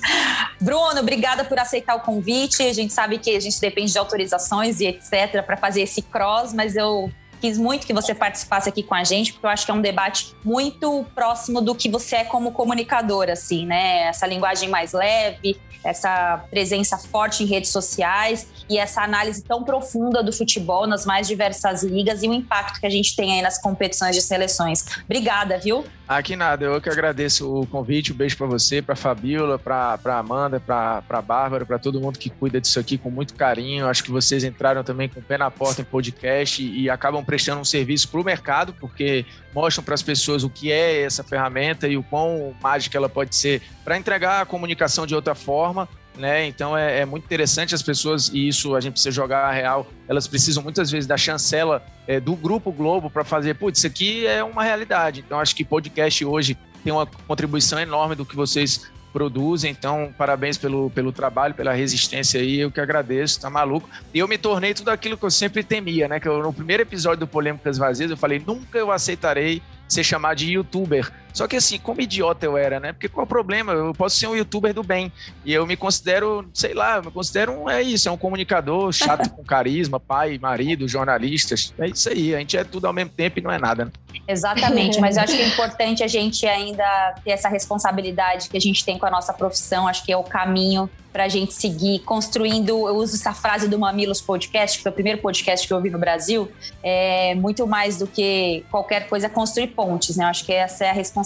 Bruno, 0.58 1.00
obrigada 1.00 1.44
por 1.44 1.58
aceitar 1.58 1.94
o 1.94 2.00
convite. 2.00 2.62
A 2.62 2.72
gente 2.72 2.92
sabe 2.92 3.18
que 3.18 3.36
a 3.36 3.40
gente 3.40 3.60
depende 3.60 3.92
de 3.92 3.98
autorizações 3.98 4.80
e 4.80 4.86
etc. 4.86 5.42
para 5.44 5.56
fazer 5.58 5.82
esse 5.82 6.00
cross, 6.00 6.54
mas 6.54 6.74
eu 6.74 7.12
quis 7.42 7.58
muito 7.58 7.88
que 7.88 7.92
você 7.92 8.14
participasse 8.14 8.68
aqui 8.68 8.84
com 8.84 8.94
a 8.94 9.02
gente, 9.02 9.32
porque 9.32 9.44
eu 9.44 9.50
acho 9.50 9.66
que 9.66 9.72
é 9.72 9.74
um 9.74 9.80
debate 9.80 10.32
muito 10.44 11.04
próximo 11.12 11.60
do 11.60 11.74
que 11.74 11.88
você 11.88 12.16
é 12.16 12.24
como 12.24 12.52
comunicador, 12.52 13.28
assim, 13.28 13.66
né? 13.66 14.04
Essa 14.04 14.28
linguagem 14.28 14.68
mais 14.68 14.92
leve, 14.92 15.58
essa 15.84 16.44
presença 16.48 16.96
forte 16.96 17.42
em 17.42 17.46
redes 17.46 17.70
sociais 17.70 18.46
e 18.70 18.78
essa 18.78 19.02
análise 19.02 19.42
tão 19.42 19.64
profunda 19.64 20.22
do 20.22 20.32
futebol 20.32 20.86
nas 20.86 21.04
mais 21.04 21.26
diversas 21.26 21.82
ligas 21.82 22.22
e 22.22 22.28
o 22.28 22.32
impacto 22.32 22.78
que 22.78 22.86
a 22.86 22.90
gente 22.90 23.16
tem 23.16 23.32
aí 23.32 23.42
nas 23.42 23.60
competições 23.60 24.14
de 24.14 24.22
seleções. 24.22 24.84
Obrigada, 25.04 25.58
viu? 25.58 25.84
Aqui 26.06 26.36
nada, 26.36 26.66
eu 26.66 26.80
que 26.80 26.90
agradeço 26.90 27.50
o 27.50 27.66
convite, 27.66 28.12
um 28.12 28.16
beijo 28.16 28.36
para 28.36 28.46
você, 28.46 28.82
para 28.82 28.94
Fabiola, 28.94 29.58
para 29.58 30.18
Amanda, 30.18 30.60
para 30.60 31.22
Bárbara, 31.22 31.64
para 31.64 31.78
todo 31.78 32.00
mundo 32.00 32.18
que 32.18 32.28
cuida 32.28 32.60
disso 32.60 32.78
aqui 32.78 32.98
com 32.98 33.10
muito 33.10 33.34
carinho. 33.34 33.88
Acho 33.88 34.04
que 34.04 34.10
vocês 34.10 34.44
entraram 34.44 34.84
também 34.84 35.08
com 35.08 35.20
o 35.20 35.22
pé 35.22 35.38
na 35.38 35.50
porta 35.50 35.80
em 35.80 35.84
podcast 35.84 36.62
e, 36.62 36.82
e 36.82 36.90
acabam 36.90 37.24
prestando 37.32 37.62
um 37.62 37.64
serviço 37.64 38.10
para 38.10 38.20
o 38.20 38.24
mercado, 38.24 38.74
porque 38.78 39.24
mostram 39.54 39.82
para 39.82 39.94
as 39.94 40.02
pessoas 40.02 40.44
o 40.44 40.50
que 40.50 40.70
é 40.70 41.00
essa 41.00 41.24
ferramenta 41.24 41.88
e 41.88 41.96
o 41.96 42.02
quão 42.02 42.54
mágica 42.62 42.98
ela 42.98 43.08
pode 43.08 43.34
ser 43.34 43.62
para 43.82 43.96
entregar 43.96 44.42
a 44.42 44.44
comunicação 44.44 45.06
de 45.06 45.14
outra 45.14 45.34
forma 45.34 45.88
né? 46.14 46.46
Então 46.46 46.76
é, 46.76 47.00
é, 47.00 47.04
muito 47.06 47.24
interessante 47.24 47.74
as 47.74 47.80
pessoas, 47.80 48.28
e 48.28 48.46
isso 48.46 48.76
a 48.76 48.80
gente 48.82 48.92
precisa 48.92 49.10
jogar 49.10 49.46
a 49.46 49.50
real, 49.50 49.90
elas 50.06 50.28
precisam 50.28 50.62
muitas 50.62 50.90
vezes 50.90 51.06
da 51.06 51.16
chancela 51.16 51.82
é, 52.06 52.20
do 52.20 52.36
Grupo 52.36 52.70
Globo 52.70 53.08
para 53.08 53.24
fazer, 53.24 53.54
putz, 53.54 53.78
isso 53.78 53.86
aqui 53.86 54.26
é 54.26 54.44
uma 54.44 54.62
realidade. 54.62 55.24
Então 55.26 55.40
acho 55.40 55.56
que 55.56 55.64
podcast 55.64 56.22
hoje 56.22 56.54
tem 56.84 56.92
uma 56.92 57.06
contribuição 57.06 57.80
enorme 57.80 58.14
do 58.14 58.26
que 58.26 58.36
vocês 58.36 58.90
produzem, 59.12 59.70
então 59.70 60.12
parabéns 60.16 60.56
pelo, 60.56 60.90
pelo 60.90 61.12
trabalho, 61.12 61.54
pela 61.54 61.72
resistência 61.72 62.40
aí, 62.40 62.60
eu 62.60 62.70
que 62.70 62.80
agradeço, 62.80 63.40
tá 63.40 63.50
maluco. 63.50 63.88
E 64.12 64.18
eu 64.18 64.26
me 64.26 64.38
tornei 64.38 64.74
tudo 64.74 64.88
aquilo 64.88 65.16
que 65.16 65.24
eu 65.24 65.30
sempre 65.30 65.62
temia, 65.62 66.08
né? 66.08 66.18
Que 66.18 66.28
eu, 66.28 66.42
no 66.42 66.52
primeiro 66.52 66.82
episódio 66.82 67.20
do 67.20 67.26
Polêmicas 67.26 67.78
Vazias 67.78 68.10
eu 68.10 68.16
falei, 68.16 68.42
nunca 68.44 68.78
eu 68.78 68.90
aceitarei 68.90 69.62
ser 69.86 70.02
chamado 70.02 70.38
de 70.38 70.52
youtuber. 70.52 71.12
Só 71.32 71.46
que 71.46 71.56
assim, 71.56 71.78
como 71.78 72.00
idiota 72.00 72.46
eu 72.46 72.56
era, 72.56 72.78
né? 72.78 72.92
Porque 72.92 73.08
qual 73.08 73.22
é 73.22 73.26
o 73.26 73.28
problema? 73.28 73.72
Eu 73.72 73.92
posso 73.94 74.16
ser 74.16 74.26
um 74.26 74.36
youtuber 74.36 74.74
do 74.74 74.82
bem. 74.82 75.12
E 75.44 75.52
eu 75.52 75.66
me 75.66 75.76
considero, 75.76 76.48
sei 76.52 76.74
lá, 76.74 76.96
eu 76.96 77.04
me 77.04 77.10
considero 77.10 77.52
um, 77.52 77.70
é 77.70 77.82
isso, 77.82 78.08
é 78.08 78.12
um 78.12 78.16
comunicador 78.16 78.92
chato 78.92 79.28
com 79.30 79.42
carisma, 79.42 79.98
pai, 79.98 80.38
marido, 80.38 80.86
jornalistas. 80.86 81.72
É 81.78 81.88
isso 81.88 82.08
aí, 82.08 82.34
a 82.34 82.38
gente 82.38 82.56
é 82.56 82.64
tudo 82.64 82.86
ao 82.86 82.92
mesmo 82.92 83.10
tempo 83.10 83.38
e 83.38 83.42
não 83.42 83.50
é 83.50 83.58
nada, 83.58 83.86
né? 83.86 83.92
Exatamente, 84.28 85.00
mas 85.00 85.16
eu 85.16 85.22
acho 85.24 85.34
que 85.34 85.42
é 85.42 85.48
importante 85.48 86.04
a 86.04 86.08
gente 86.08 86.46
ainda 86.46 87.14
ter 87.24 87.30
essa 87.30 87.48
responsabilidade 87.48 88.48
que 88.48 88.56
a 88.56 88.60
gente 88.60 88.84
tem 88.84 88.98
com 88.98 89.06
a 89.06 89.10
nossa 89.10 89.32
profissão, 89.32 89.88
acho 89.88 90.04
que 90.04 90.12
é 90.12 90.16
o 90.16 90.22
caminho 90.22 90.88
para 91.12 91.24
a 91.24 91.28
gente 91.28 91.52
seguir 91.52 91.98
construindo. 92.00 92.88
Eu 92.88 92.96
uso 92.96 93.16
essa 93.16 93.34
frase 93.34 93.68
do 93.68 93.78
Mamilos 93.78 94.20
Podcast, 94.22 94.78
que 94.78 94.82
foi 94.82 94.90
o 94.90 94.94
primeiro 94.94 95.20
podcast 95.20 95.66
que 95.66 95.72
eu 95.72 95.76
ouvi 95.76 95.90
no 95.90 95.98
Brasil. 95.98 96.50
É 96.82 97.34
muito 97.34 97.66
mais 97.66 97.98
do 97.98 98.06
que 98.06 98.64
qualquer 98.70 99.08
coisa 99.08 99.28
construir 99.28 99.68
pontes, 99.68 100.16
né? 100.16 100.24
Eu 100.24 100.28
acho 100.28 100.44
que 100.46 100.52
essa 100.52 100.86
é 100.86 100.90
a 100.90 100.92
responsabilidade 100.94 101.21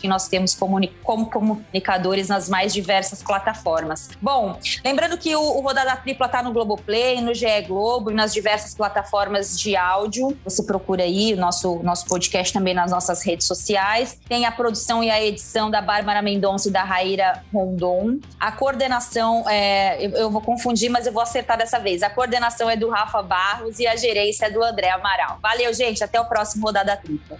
que 0.00 0.08
nós 0.08 0.28
temos 0.28 0.54
como 0.54 1.30
comunicadores 1.30 2.28
nas 2.28 2.48
mais 2.48 2.72
diversas 2.72 3.22
plataformas. 3.22 4.10
Bom, 4.20 4.58
lembrando 4.84 5.18
que 5.18 5.34
o, 5.34 5.40
o 5.40 5.60
Rodada 5.60 5.96
Tripla 5.96 6.26
está 6.26 6.42
no 6.42 6.52
Globoplay, 6.52 7.20
no 7.20 7.34
GE 7.34 7.62
Globo 7.66 8.10
e 8.10 8.14
nas 8.14 8.32
diversas 8.32 8.74
plataformas 8.74 9.58
de 9.58 9.76
áudio. 9.76 10.36
Você 10.44 10.62
procura 10.62 11.02
aí 11.02 11.34
o 11.34 11.36
nosso, 11.36 11.80
nosso 11.82 12.06
podcast 12.06 12.52
também 12.52 12.74
nas 12.74 12.90
nossas 12.90 13.22
redes 13.24 13.46
sociais. 13.46 14.18
Tem 14.28 14.46
a 14.46 14.52
produção 14.52 15.02
e 15.02 15.10
a 15.10 15.22
edição 15.22 15.70
da 15.70 15.80
Bárbara 15.80 16.22
Mendonça 16.22 16.68
e 16.68 16.72
da 16.72 16.82
Raíra 16.82 17.42
Rondon. 17.52 18.18
A 18.38 18.52
coordenação 18.52 18.94
coordenação, 18.94 19.48
é, 19.48 20.04
eu, 20.04 20.10
eu, 20.10 20.30
vou 20.30 20.40
confundir, 20.40 20.90
mas 20.90 21.06
eu 21.06 21.12
vou 21.12 21.22
acertar 21.22 21.56
dessa 21.56 21.78
vez. 21.78 22.02
A 22.02 22.10
coordenação 22.10 22.68
é 22.68 22.76
do 22.76 22.88
Rafa 22.88 23.22
Barros 23.22 23.78
e 23.78 23.86
a 23.86 23.96
gerência 23.96 24.46
é 24.46 24.50
do 24.50 24.62
André 24.62 24.90
Amaral. 24.90 25.38
Valeu, 25.42 25.72
gente. 25.72 26.02
Até 26.02 26.20
o 26.20 26.24
próximo 26.24 26.66
Rodada 26.66 26.96
Tripla. 26.96 27.38